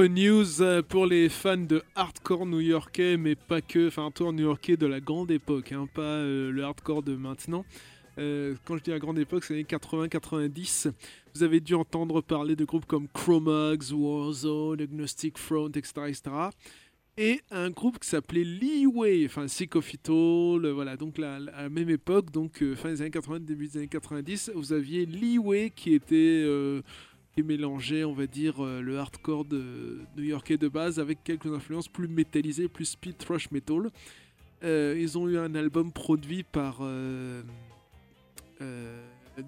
News 0.06 0.62
euh, 0.62 0.82
pour 0.84 1.06
les 1.08 1.28
fans 1.30 1.58
de 1.58 1.82
hardcore 1.96 2.46
new-yorkais, 2.46 3.18
mais 3.18 3.36
pas 3.36 3.62
que, 3.62 3.88
enfin 3.88 4.04
hardcore 4.04 4.32
new-yorkais 4.34 4.78
de 4.78 4.86
la 4.86 5.00
grande 5.00 5.32
époque, 5.32 5.72
hein, 5.72 5.88
pas 5.94 6.02
euh, 6.02 6.52
le 6.52 6.64
hardcore 6.64 7.02
de 7.04 7.16
maintenant. 7.16 7.66
Euh, 8.20 8.56
quand 8.66 8.78
je 8.78 8.84
dis 8.84 8.90
la 8.92 9.00
grande 9.00 9.20
époque, 9.20 9.44
c'est 9.44 9.54
les 9.54 9.60
années 9.62 9.68
80-90. 9.70 10.92
Vous 11.36 11.44
avez 11.44 11.60
dû 11.60 11.74
entendre 11.76 12.22
parler 12.22 12.56
de 12.56 12.66
groupes 12.66 12.86
comme 12.86 13.08
Chromags, 13.10 13.92
Warzone, 13.92 14.82
Agnostic 14.82 15.38
Front, 15.38 15.70
etc. 15.70 15.92
etc. 16.08 16.22
Et 17.20 17.42
un 17.50 17.72
groupe 17.72 17.98
qui 18.00 18.08
s'appelait 18.10 18.44
Leeway, 18.44 19.26
enfin 19.26 19.46
euh, 20.66 20.74
voilà, 20.74 20.98
donc 20.98 21.18
la- 21.18 21.40
la- 21.40 21.56
à 21.56 21.62
la 21.64 21.70
même 21.70 21.90
époque, 21.90 22.30
donc 22.32 22.64
fin 22.76 22.90
des 22.90 23.02
années 23.02 23.10
80, 23.12 23.40
début 23.40 23.68
des 23.68 23.78
années 23.78 23.88
90, 23.88 24.52
vous 24.54 24.74
aviez 24.74 25.08
Leeway 25.08 25.72
qui 25.76 25.96
était 25.96 26.44
euh, 27.40 27.44
mélangeait, 27.44 28.04
on 28.04 28.14
va 28.14 28.28
dire, 28.28 28.64
euh, 28.64 28.82
le 28.82 28.98
hardcore 28.98 29.46
de 29.46 30.00
new-yorkais 30.18 30.58
de 30.58 30.68
base 30.68 31.00
avec 31.00 31.24
quelques 31.24 31.48
influences 31.48 31.88
plus 31.88 32.08
métallisées, 32.08 32.68
plus 32.68 32.86
speed 32.86 33.18
thrash 33.18 33.52
metal. 33.52 33.90
Euh, 34.64 34.98
ils 35.00 35.18
ont 35.18 35.28
eu 35.28 35.38
un 35.38 35.54
album 35.56 35.92
produit 35.92 36.44
par 36.44 36.78
euh, 36.82 37.42
euh, 38.62 38.98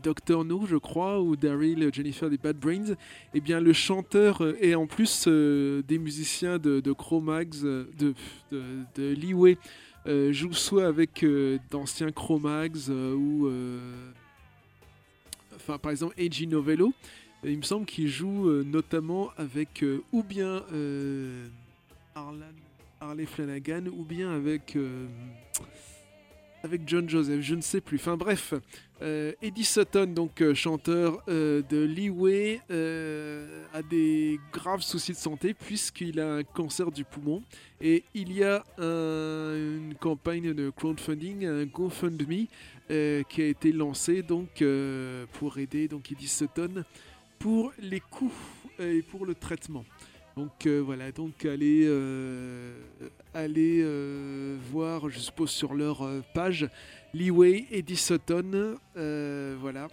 Dr. 0.04 0.44
No, 0.46 0.66
je 0.68 0.76
crois, 0.76 1.20
ou 1.20 1.36
Daryl 1.36 1.90
Jennifer 1.94 2.30
des 2.30 2.38
Bad 2.38 2.58
Brains. 2.58 2.96
Et 3.34 3.42
bien, 3.42 3.60
le 3.60 3.74
chanteur 3.74 4.42
euh, 4.42 4.56
est 4.62 4.76
en 4.76 4.86
plus 4.86 5.26
euh, 5.28 5.82
des 5.88 5.98
musiciens 5.98 6.60
de, 6.60 6.80
de 6.80 6.92
Chromags, 6.92 7.64
euh, 7.64 7.86
de, 7.98 8.14
de, 8.52 8.62
de 8.96 9.58
euh, 10.08 10.32
joue 10.32 10.54
soit 10.54 10.86
avec 10.88 11.24
euh, 11.24 11.58
d'anciens 11.72 12.12
Chromags 12.12 12.90
euh, 12.90 13.14
ou. 13.14 13.48
euh, 13.48 14.12
enfin, 15.56 15.78
par 15.78 15.92
exemple, 15.92 16.14
A.G. 16.18 16.46
Novello. 16.46 16.94
Il 17.44 17.58
me 17.58 17.64
semble 17.64 17.86
qu'il 17.86 18.08
joue 18.10 18.50
euh, 18.50 18.64
notamment 18.64 19.30
avec 19.38 19.82
euh, 19.84 20.02
ou 20.12 20.24
bien 20.24 20.64
euh, 20.74 21.48
Harlan- 22.16 22.46
Harley 23.00 23.26
Flanagan 23.26 23.86
ou 23.88 24.04
bien 24.04 24.32
avec 24.32 24.78
avec 26.62 26.82
John 26.86 27.08
Joseph, 27.10 27.40
je 27.40 27.56
ne 27.56 27.62
sais 27.62 27.80
plus. 27.80 27.96
Enfin 27.96 28.18
bref, 28.18 28.54
Eddie 29.02 29.64
Sutton, 29.64 30.08
donc 30.08 30.44
chanteur 30.54 31.24
de 31.28 31.64
Leeway, 31.86 32.60
a 33.74 33.82
des 33.82 34.38
graves 34.52 34.82
soucis 34.82 35.14
de 35.14 35.18
santé 35.18 35.54
puisqu'il 35.54 36.20
a 36.20 36.34
un 36.36 36.44
cancer 36.44 36.92
du 36.92 37.06
poumon 37.06 37.42
et 37.80 38.04
il 38.14 38.34
y 38.34 38.44
a 38.44 38.66
un- 38.78 39.56
une 39.56 39.96
campagne 39.98 40.54
de 40.54 40.70
crowdfunding, 40.70 41.46
un 41.46 41.64
GoFundMe 41.66 42.48
qui 42.90 43.42
a 43.42 43.46
été 43.48 43.72
lancé 43.72 44.22
donc 44.22 44.62
pour 45.40 45.58
aider 45.60 45.88
donc 45.88 46.12
Eddie 46.12 46.28
Sutton 46.28 46.84
pour 47.40 47.72
les 47.80 48.02
coûts 48.02 48.34
et 48.80 49.02
pour 49.02 49.26
le 49.26 49.34
traitement. 49.34 49.86
Donc 50.38 50.68
euh, 50.68 50.80
voilà, 50.80 51.12
donc 51.12 51.44
allez, 51.46 51.86
euh, 51.86 52.74
euh, 53.36 54.58
voir, 54.72 55.10
je 55.10 55.20
suppose, 55.20 55.50
sur 55.50 55.74
leur 55.74 56.02
euh, 56.04 56.22
page 56.34 56.70
Leeway 57.14 57.66
Eddie 57.72 57.98
Sutton. 57.98 58.78
euh, 58.96 59.58
voilà. 59.60 59.88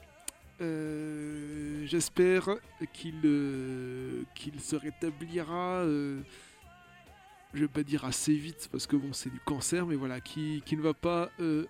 Euh, 0.60 1.84
J'espère 1.86 2.48
qu'il 2.92 3.20
euh, 3.24 4.22
se 4.58 4.76
rétablira. 4.76 5.80
euh, 5.84 6.20
je 7.54 7.60
vais 7.62 7.68
pas 7.68 7.82
dire 7.82 8.04
assez 8.04 8.34
vite 8.34 8.68
parce 8.70 8.86
que 8.86 8.96
bon 8.96 9.12
c'est 9.12 9.30
du 9.30 9.40
cancer, 9.40 9.86
mais 9.86 9.96
voilà, 9.96 10.20
qui, 10.20 10.62
ne 10.72 10.82
va 10.82 10.94
pas 10.94 11.30
euh, 11.40 11.64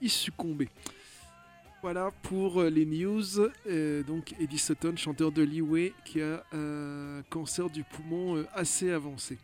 y 0.00 0.08
succomber. 0.08 0.68
Voilà 1.82 2.12
pour 2.22 2.60
euh, 2.60 2.70
les 2.70 2.86
news. 2.86 3.40
Euh, 3.66 4.04
donc 4.04 4.36
Eddie 4.38 4.58
Sutton, 4.58 4.94
chanteur 4.96 5.32
de 5.32 5.42
Leeway, 5.42 5.92
qui 6.04 6.22
a 6.22 6.44
un 6.52 7.22
cancer 7.28 7.68
du 7.68 7.82
poumon 7.82 8.36
euh, 8.36 8.46
assez 8.54 8.92
avancé. 8.92 9.36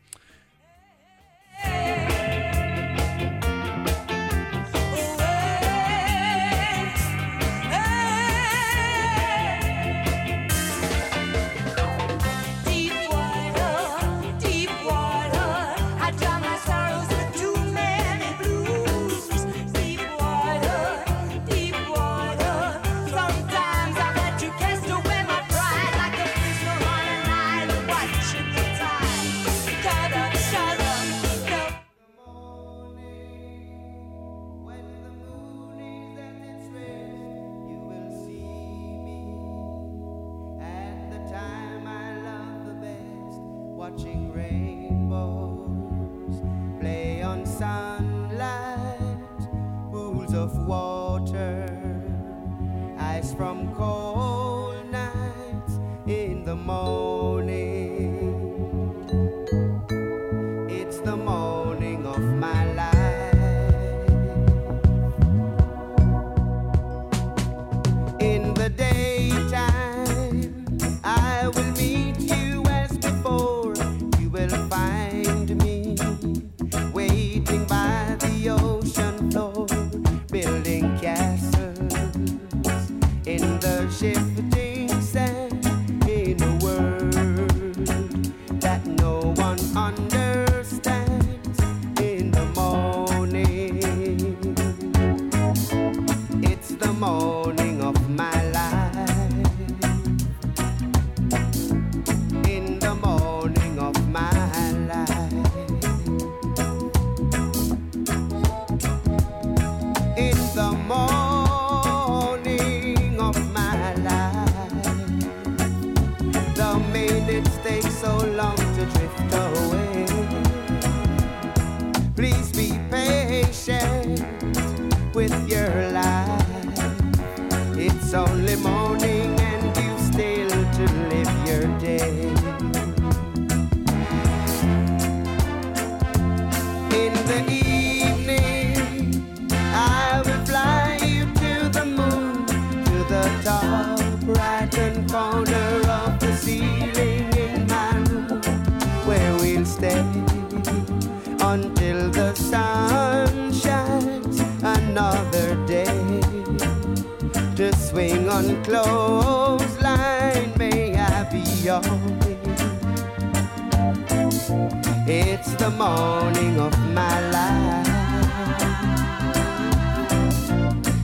The 165.59 165.71
morning 165.71 166.61
of 166.61 166.73
my 166.95 167.31
life. 167.31 167.89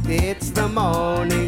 It's 0.08 0.50
the 0.50 0.68
morning 0.68 1.43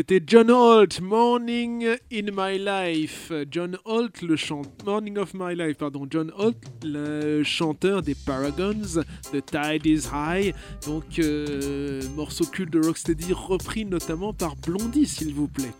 C'était 0.00 0.22
John 0.26 0.50
Holt, 0.50 1.02
Morning 1.02 1.84
in 2.10 2.30
My 2.32 2.58
Life. 2.58 3.30
John 3.50 3.76
Holt, 3.84 4.22
le 4.22 4.34
chanteur. 7.44 8.00
Des 8.00 8.14
Paragons, 8.14 9.02
The 9.30 9.44
Tide 9.44 9.84
is 9.84 10.06
High. 10.10 10.54
Donc, 10.86 11.18
euh, 11.18 12.00
morceau 12.16 12.46
culte 12.46 12.72
de 12.72 12.80
Rocksteady, 12.80 13.34
repris 13.34 13.84
notamment 13.84 14.32
par 14.32 14.56
Blondie, 14.56 15.04
s'il 15.04 15.34
vous 15.34 15.48
plaît. 15.48 15.74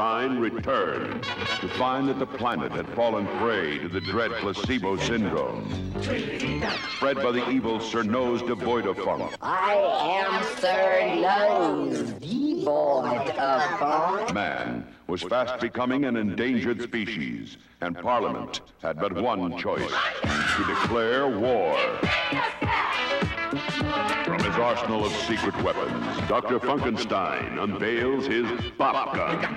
Funkenstein 0.00 0.40
returned 0.40 1.22
to 1.60 1.68
find 1.76 2.08
that 2.08 2.18
the 2.18 2.26
planet 2.26 2.72
had 2.72 2.88
fallen 2.88 3.26
prey 3.38 3.76
to 3.78 3.88
the 3.88 4.00
dread 4.00 4.30
placebo 4.40 4.96
syndrome, 4.96 5.70
spread 6.96 7.16
by 7.16 7.30
the 7.30 7.46
evil 7.50 7.78
Sir 7.80 8.02
Nose 8.02 8.40
devoid 8.40 8.86
of 8.86 8.96
funk. 8.96 9.36
I 9.42 9.74
am 9.74 10.42
Sir 10.56 11.16
Nose, 11.20 12.14
devoid 12.60 13.30
of. 13.30 14.34
Man 14.34 14.86
was 15.06 15.22
fast 15.22 15.60
becoming 15.60 16.04
an 16.04 16.16
endangered 16.16 16.82
species, 16.82 17.56
and 17.80 17.96
Parliament 17.98 18.60
had 18.82 18.98
but 19.00 19.12
one 19.12 19.56
choice 19.58 19.92
to 20.22 20.64
declare 20.66 21.26
war. 21.28 21.76
From 24.24 24.38
his 24.38 24.56
arsenal 24.56 25.04
of 25.04 25.12
secret 25.12 25.60
weapons, 25.62 26.28
Dr. 26.28 26.60
Funkenstein 26.60 27.58
unveils 27.62 28.26
his 28.26 28.46
bop 28.78 29.14
gun. 29.14 29.56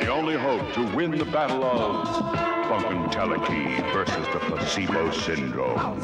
The 0.00 0.08
only 0.08 0.36
hope 0.36 0.72
to 0.74 0.82
win 0.94 1.12
the 1.12 1.24
battle 1.24 1.64
of 1.64 2.06
Funkenteleki 2.66 3.92
versus 3.92 4.26
the 4.32 4.40
placebo 4.40 5.10
syndrome. 5.12 6.02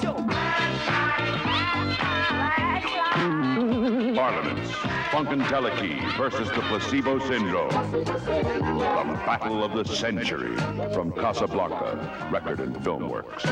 Parliament's 4.15 4.73
Funkenteleki 5.11 6.17
versus 6.17 6.49
the 6.51 6.61
placebo 6.69 7.19
syndrome. 7.21 7.71
The 7.93 9.21
battle 9.27 9.63
of 9.63 9.73
the 9.73 9.85
century 9.85 10.57
from 10.93 11.13
Casablanca 11.13 12.29
Record 12.33 12.61
and 12.61 12.83
Film 12.83 13.09
Works. 13.09 13.45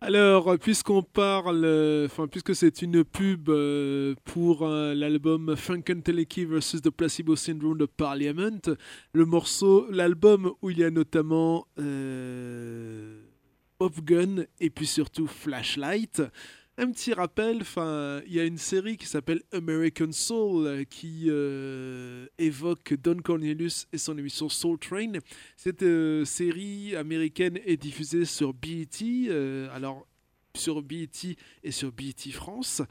Alors, 0.00 0.56
puisqu'on 0.58 1.02
parle, 1.02 1.66
enfin, 2.04 2.28
puisque 2.28 2.54
c'est 2.54 2.80
une 2.80 3.02
pub 3.02 3.48
euh, 3.48 4.14
pour 4.24 4.62
euh, 4.62 4.94
l'album 4.94 5.56
Funkenteleki 5.56 6.44
vs. 6.44 6.82
The 6.84 6.90
Placebo 6.90 7.34
Syndrome 7.34 7.78
de 7.78 7.86
Parliament, 7.86 8.60
le 9.12 9.24
morceau, 9.24 9.88
l'album 9.90 10.52
où 10.62 10.70
il 10.70 10.78
y 10.78 10.84
a 10.84 10.90
notamment 10.90 11.66
euh, 11.80 13.25
Pop 13.78 14.00
Gun 14.04 14.44
et 14.60 14.70
puis 14.70 14.86
surtout 14.86 15.26
Flashlight. 15.26 16.22
Un 16.78 16.90
petit 16.90 17.14
rappel, 17.14 17.62
il 18.26 18.34
y 18.34 18.38
a 18.38 18.44
une 18.44 18.58
série 18.58 18.98
qui 18.98 19.06
s'appelle 19.06 19.40
American 19.50 20.12
Soul 20.12 20.66
euh, 20.66 20.84
qui 20.84 21.24
euh, 21.28 22.26
évoque 22.36 22.92
Don 23.02 23.16
Cornelius 23.16 23.86
et 23.94 23.98
son 23.98 24.18
émission 24.18 24.50
Soul 24.50 24.78
Train. 24.78 25.12
Cette 25.56 25.82
euh, 25.82 26.26
série 26.26 26.94
américaine 26.94 27.58
est 27.64 27.78
diffusée 27.78 28.26
sur 28.26 28.52
BET, 28.52 29.30
alors 29.72 30.06
sur 30.54 30.82
BET 30.82 31.36
et 31.62 31.70
sur 31.70 31.92
BET 31.92 32.30
France. 32.30 32.82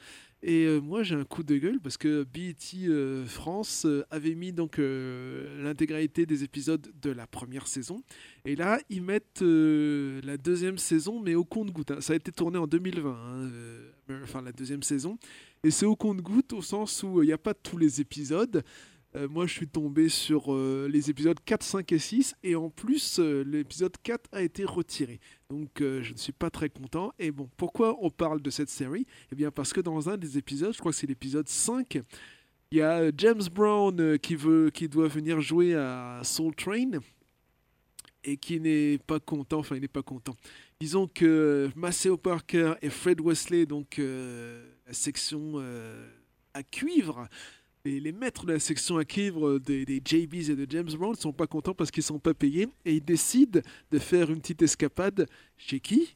Et 0.42 0.66
euh, 0.66 0.80
moi 0.80 1.02
j'ai 1.02 1.16
un 1.16 1.24
coup 1.24 1.44
de 1.44 1.58
gueule 1.58 1.80
parce 1.80 1.98
que 1.98 2.24
BET 2.24 2.56
euh, 2.88 3.26
France 3.26 3.86
euh, 3.86 4.06
avait 4.12 4.36
mis 4.36 4.52
donc 4.52 4.78
l'intégralité 4.78 6.26
des 6.26 6.44
épisodes 6.44 6.92
de 7.02 7.10
la 7.10 7.26
première 7.26 7.68
saison. 7.68 8.04
Et 8.46 8.56
là 8.56 8.80
ils 8.90 9.02
mettent 9.02 9.42
la 9.42 10.38
deuxième 10.38 10.78
saison 10.78 11.20
mais 11.20 11.36
au 11.36 11.46
compte-goutte. 11.46 11.92
hein. 11.92 12.02
Ça 12.02 12.14
a 12.14 12.16
été 12.16 12.32
tourné 12.32 12.58
en 12.58 12.68
2020, 12.68 13.10
hein, 13.12 13.50
enfin 14.24 14.42
la 14.42 14.52
deuxième 14.52 14.84
saison. 14.84 15.18
Et 15.64 15.72
c'est 15.72 15.88
au 15.88 15.96
compte-goutte 15.96 16.54
au 16.54 16.62
sens 16.62 17.02
où 17.02 17.24
il 17.24 17.28
n'y 17.28 17.34
a 17.34 17.40
pas 17.40 17.56
tous 17.56 17.78
les 17.78 18.00
épisodes. 18.00 18.64
Euh, 19.16 19.30
moi, 19.30 19.46
je 19.48 19.54
suis 19.54 19.68
tombé 19.68 20.10
sur 20.10 20.54
euh, 20.54 20.90
les 20.92 21.10
épisodes 21.10 21.40
4, 21.46 21.64
5 21.64 21.92
et 21.94 22.00
6, 22.00 22.36
et 22.44 22.56
en 22.56 22.70
plus, 22.70 23.20
euh, 23.20 23.44
l'épisode 23.44 23.96
4 24.04 24.30
a 24.34 24.42
été 24.42 24.66
retiré. 24.66 25.20
Donc, 25.50 25.70
je 25.80 26.12
ne 26.12 26.18
suis 26.18 26.34
pas 26.34 26.50
très 26.50 26.70
content. 26.70 27.14
Et 27.20 27.32
bon, 27.32 27.50
pourquoi 27.56 27.98
on 28.02 28.10
parle 28.10 28.42
de 28.42 28.50
cette 28.50 28.70
série? 28.70 29.06
Eh 29.32 29.36
bien, 29.36 29.52
parce 29.52 29.72
que 29.72 29.80
dans 29.80 30.10
un 30.10 30.18
des 30.18 30.38
épisodes, 30.38 30.74
je 30.74 30.80
crois 30.80 30.92
que 30.92 30.98
c'est 30.98 31.08
l'épisode 31.08 31.48
5, 31.48 32.02
il 32.72 32.78
y 32.80 32.82
a 32.82 33.12
James 33.16 33.44
Brown 33.54 34.18
qui, 34.20 34.36
veut, 34.36 34.70
qui 34.72 34.90
doit 34.90 35.08
venir 35.08 35.40
jouer 35.40 35.76
à 35.76 36.20
Soul 36.24 36.56
Train 36.56 37.00
et 38.24 38.38
qui 38.38 38.60
n'est 38.60 38.98
pas 38.98 39.20
content, 39.20 39.60
enfin 39.60 39.76
il 39.76 39.82
n'est 39.82 39.88
pas 39.88 40.02
content. 40.02 40.36
Disons 40.82 41.08
que 41.08 41.70
Maceo 41.76 42.18
Parker 42.18 42.74
et 42.82 42.90
Fred 42.90 43.22
Wesley, 43.22 43.68
donc 43.68 43.98
la 44.00 44.94
section 44.94 45.64
à 46.56 46.64
cuivre, 46.64 47.28
les, 47.86 48.12
maîtres 48.12 48.46
de 48.46 48.54
la 48.54 48.60
section 48.60 48.98
à 48.98 49.06
cuivre 49.06 49.60
des, 49.60 49.86
des 49.86 50.02
JBs 50.04 50.50
et 50.50 50.56
de 50.56 50.66
James 50.70 50.90
Brown 50.98 51.12
ne 51.12 51.18
sont 51.18 51.34
pas 51.34 51.48
contents 51.48 51.74
parce 51.74 51.92
qu'ils 51.92 52.02
ne 52.02 52.08
sont 52.08 52.20
pas 52.20 52.34
payés 52.34 52.68
et 52.84 52.96
ils 52.96 53.04
décident 53.04 53.62
de 53.92 54.00
faire 54.00 54.32
une 54.32 54.42
petite 54.42 54.62
escapade 54.62 55.28
chez 55.58 55.80
qui? 55.80 56.16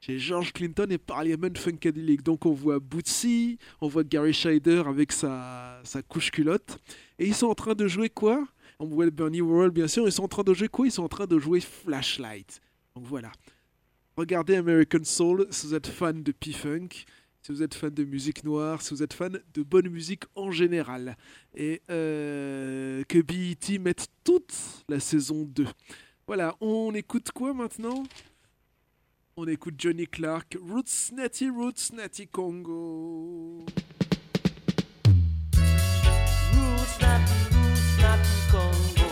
Chez 0.00 0.18
George 0.18 0.52
Clinton 0.52 0.86
et 0.90 0.98
Parliament 0.98 1.54
Funkadelic. 1.56 2.22
Donc 2.22 2.44
on 2.44 2.52
voit 2.52 2.78
Bootsy, 2.78 3.58
on 3.80 3.88
voit 3.88 4.04
Gary 4.04 4.34
Scheider 4.34 4.82
avec 4.86 5.12
sa, 5.12 5.80
sa 5.82 6.02
couche 6.02 6.30
culotte. 6.30 6.78
Et 7.18 7.26
ils 7.26 7.34
sont 7.34 7.46
en 7.46 7.54
train 7.54 7.74
de 7.74 7.88
jouer 7.88 8.10
quoi? 8.10 8.46
On 8.78 8.86
voit 8.86 9.08
Bernie 9.08 9.40
Worrell 9.40 9.70
bien 9.70 9.88
sûr. 9.88 10.06
Ils 10.06 10.12
sont 10.12 10.24
en 10.24 10.28
train 10.28 10.42
de 10.42 10.52
jouer 10.52 10.68
quoi? 10.68 10.86
Ils 10.86 10.92
sont 10.92 11.04
en 11.04 11.08
train 11.08 11.26
de 11.26 11.38
jouer 11.38 11.60
Flashlight. 11.60 12.60
Donc 12.94 13.06
voilà. 13.06 13.32
Regardez 14.16 14.56
American 14.56 15.02
Soul 15.02 15.46
si 15.50 15.66
vous 15.66 15.74
êtes 15.74 15.86
fan 15.86 16.22
de 16.22 16.32
P-Funk, 16.32 16.88
si 17.44 17.52
vous 17.52 17.62
êtes 17.62 17.74
fan 17.74 17.92
de 17.92 18.04
musique 18.04 18.42
noire, 18.42 18.80
si 18.80 18.94
vous 18.94 19.02
êtes 19.02 19.12
fan 19.12 19.38
de 19.52 19.62
bonne 19.62 19.90
musique 19.90 20.24
en 20.34 20.50
général. 20.50 21.18
Et 21.54 21.82
euh, 21.90 23.04
que 23.06 23.20
BET 23.20 23.78
mette 23.78 24.06
toute 24.24 24.54
la 24.88 24.98
saison 24.98 25.42
2. 25.42 25.66
Voilà, 26.26 26.56
on 26.62 26.94
écoute 26.94 27.32
quoi 27.32 27.52
maintenant? 27.52 28.02
On 29.36 29.46
écoute 29.46 29.74
Johnny 29.76 30.06
Clark, 30.06 30.56
Roots 30.58 31.12
Natty 31.12 31.50
Roots 31.50 31.92
Natty 31.92 32.28
Congo. 32.28 33.66
Roots 36.54 37.00
natty, 37.00 37.34
roots 37.52 37.98
natty 37.98 38.50
Congo. 38.50 39.03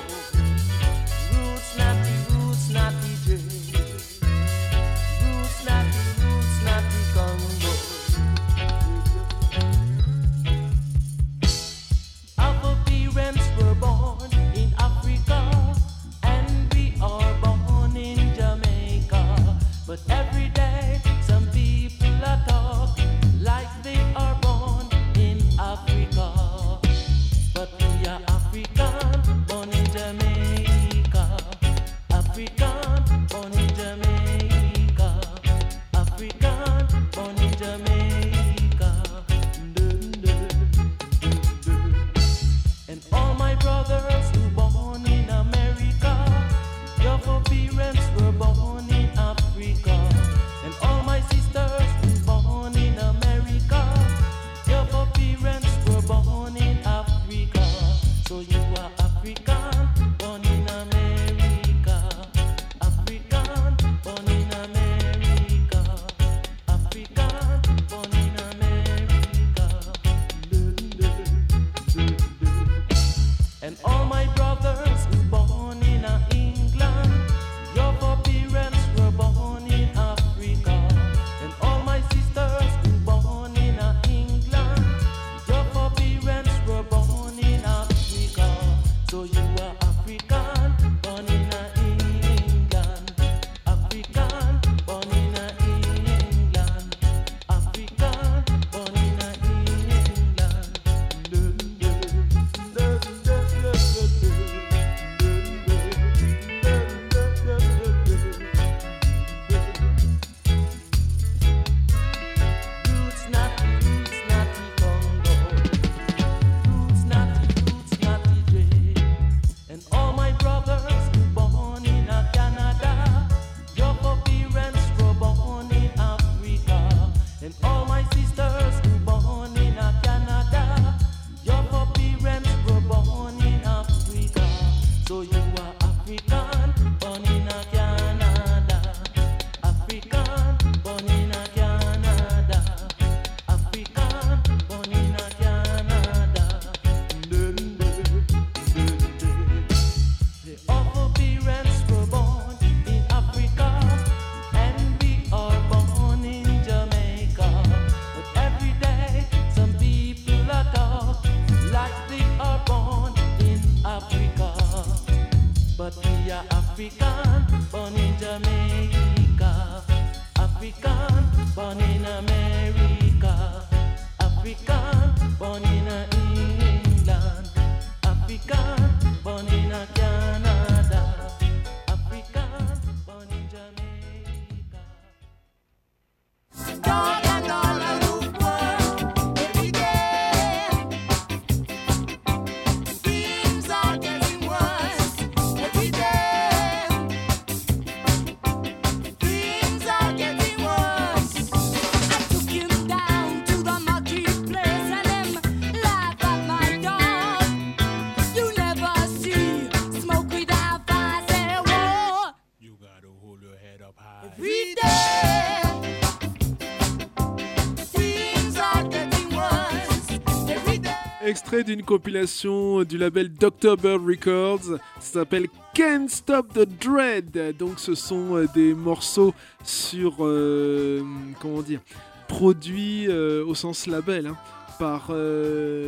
D'une 221.52 221.82
compilation 221.82 222.82
du 222.82 222.96
label 222.96 223.30
Dr. 223.30 223.76
Bird 223.76 224.02
Records. 224.06 224.78
Ça 224.98 225.20
s'appelle 225.20 225.48
Can't 225.74 226.08
Stop 226.08 226.54
the 226.54 226.66
Dread. 226.82 227.54
Donc 227.58 227.78
ce 227.78 227.94
sont 227.94 228.36
euh, 228.36 228.46
des 228.54 228.72
morceaux 228.72 229.34
sur... 229.62 230.24
euh, 230.24 231.02
comment 231.40 231.60
dire 231.60 231.80
Produits 232.26 233.06
euh, 233.06 233.44
au 233.44 233.54
sens 233.54 233.86
label. 233.86 234.28
hein, 234.28 234.36
par 234.78 235.12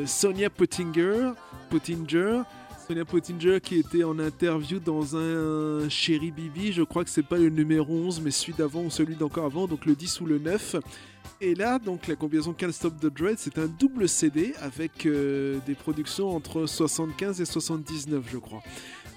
Sonia 0.07 0.51
Pottinger. 0.51 1.32
Pottinger. 1.70 2.43
Sonia 2.86 3.07
Pottinger 3.07 3.59
qui 3.62 3.78
était 3.78 4.05
en 4.05 4.19
interview 4.19 4.78
dans 4.78 5.16
un 5.16 5.89
Chéri 5.89 6.31
Bibi. 6.31 6.73
Je 6.73 6.82
crois 6.82 7.05
que 7.05 7.11
c'est 7.11 7.27
pas 7.27 7.39
le 7.39 7.49
numéro 7.49 7.95
11 7.95 8.20
mais 8.20 8.31
celui 8.31 8.53
d'avant 8.53 8.82
ou 8.82 8.91
celui 8.91 9.16
d'encore 9.16 9.47
avant. 9.47 9.66
Donc 9.66 9.86
le 9.86 9.95
10 9.95 10.20
ou 10.20 10.27
le 10.27 10.39
9. 10.39 10.77
Et 11.41 11.55
là, 11.55 11.79
donc, 11.79 12.07
la 12.07 12.17
combinaison 12.17 12.53
Can't 12.53 12.73
Stop 12.73 12.99
the 13.01 13.07
Dread, 13.07 13.39
c'est 13.39 13.59
un 13.59 13.67
double 13.67 14.09
CD 14.09 14.55
avec 14.61 15.07
euh, 15.07 15.59
des 15.67 15.75
productions 15.75 16.35
entre 16.35 16.67
75 16.67 17.41
et 17.41 17.45
79, 17.45 18.25
je 18.31 18.39
crois. 18.39 18.63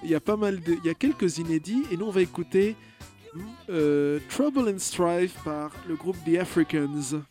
Il 0.03 0.09
y 0.09 0.15
a 0.15 0.19
pas 0.19 0.37
mal 0.37 0.59
de, 0.59 0.73
il 0.73 0.85
y 0.85 0.89
a 0.89 0.93
quelques 0.93 1.37
inédits 1.37 1.83
et 1.91 1.97
nous 1.97 2.05
on 2.05 2.11
va 2.11 2.21
écouter 2.21 2.75
euh, 3.69 4.19
Trouble 4.29 4.69
and 4.69 4.79
Strife 4.79 5.35
par 5.43 5.71
le 5.87 5.95
groupe 5.95 6.17
The 6.25 6.37
Africans. 6.37 7.21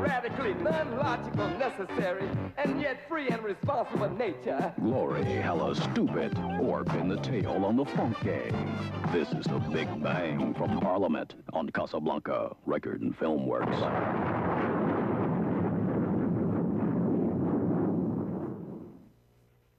Radically 0.00 0.54
non-logical, 0.54 1.48
necessary, 1.58 2.28
and 2.56 2.80
yet 2.80 3.08
free 3.08 3.28
and 3.28 3.42
responsible 3.44 4.10
nature. 4.10 4.72
Glory, 4.80 5.24
hella 5.24 5.74
stupid, 5.74 6.36
or 6.60 6.84
in 6.98 7.08
the 7.08 7.18
tail 7.18 7.64
on 7.64 7.76
the 7.76 7.84
funk 7.84 8.16
gang. 8.24 8.78
This 9.12 9.28
is 9.32 9.44
the 9.44 9.58
Big 9.72 9.88
Bang 10.02 10.54
from 10.54 10.80
Parliament 10.80 11.34
on 11.52 11.68
Casablanca 11.70 12.56
Record 12.66 13.02
and 13.02 13.16
Film 13.18 13.46
Works. 13.46 13.76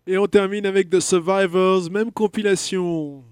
Et 0.08 0.18
on 0.18 0.28
termine 0.28 0.66
avec 0.66 0.90
The 0.90 1.00
Survivors, 1.00 1.90
même 1.90 2.12
compilation. 2.12 3.24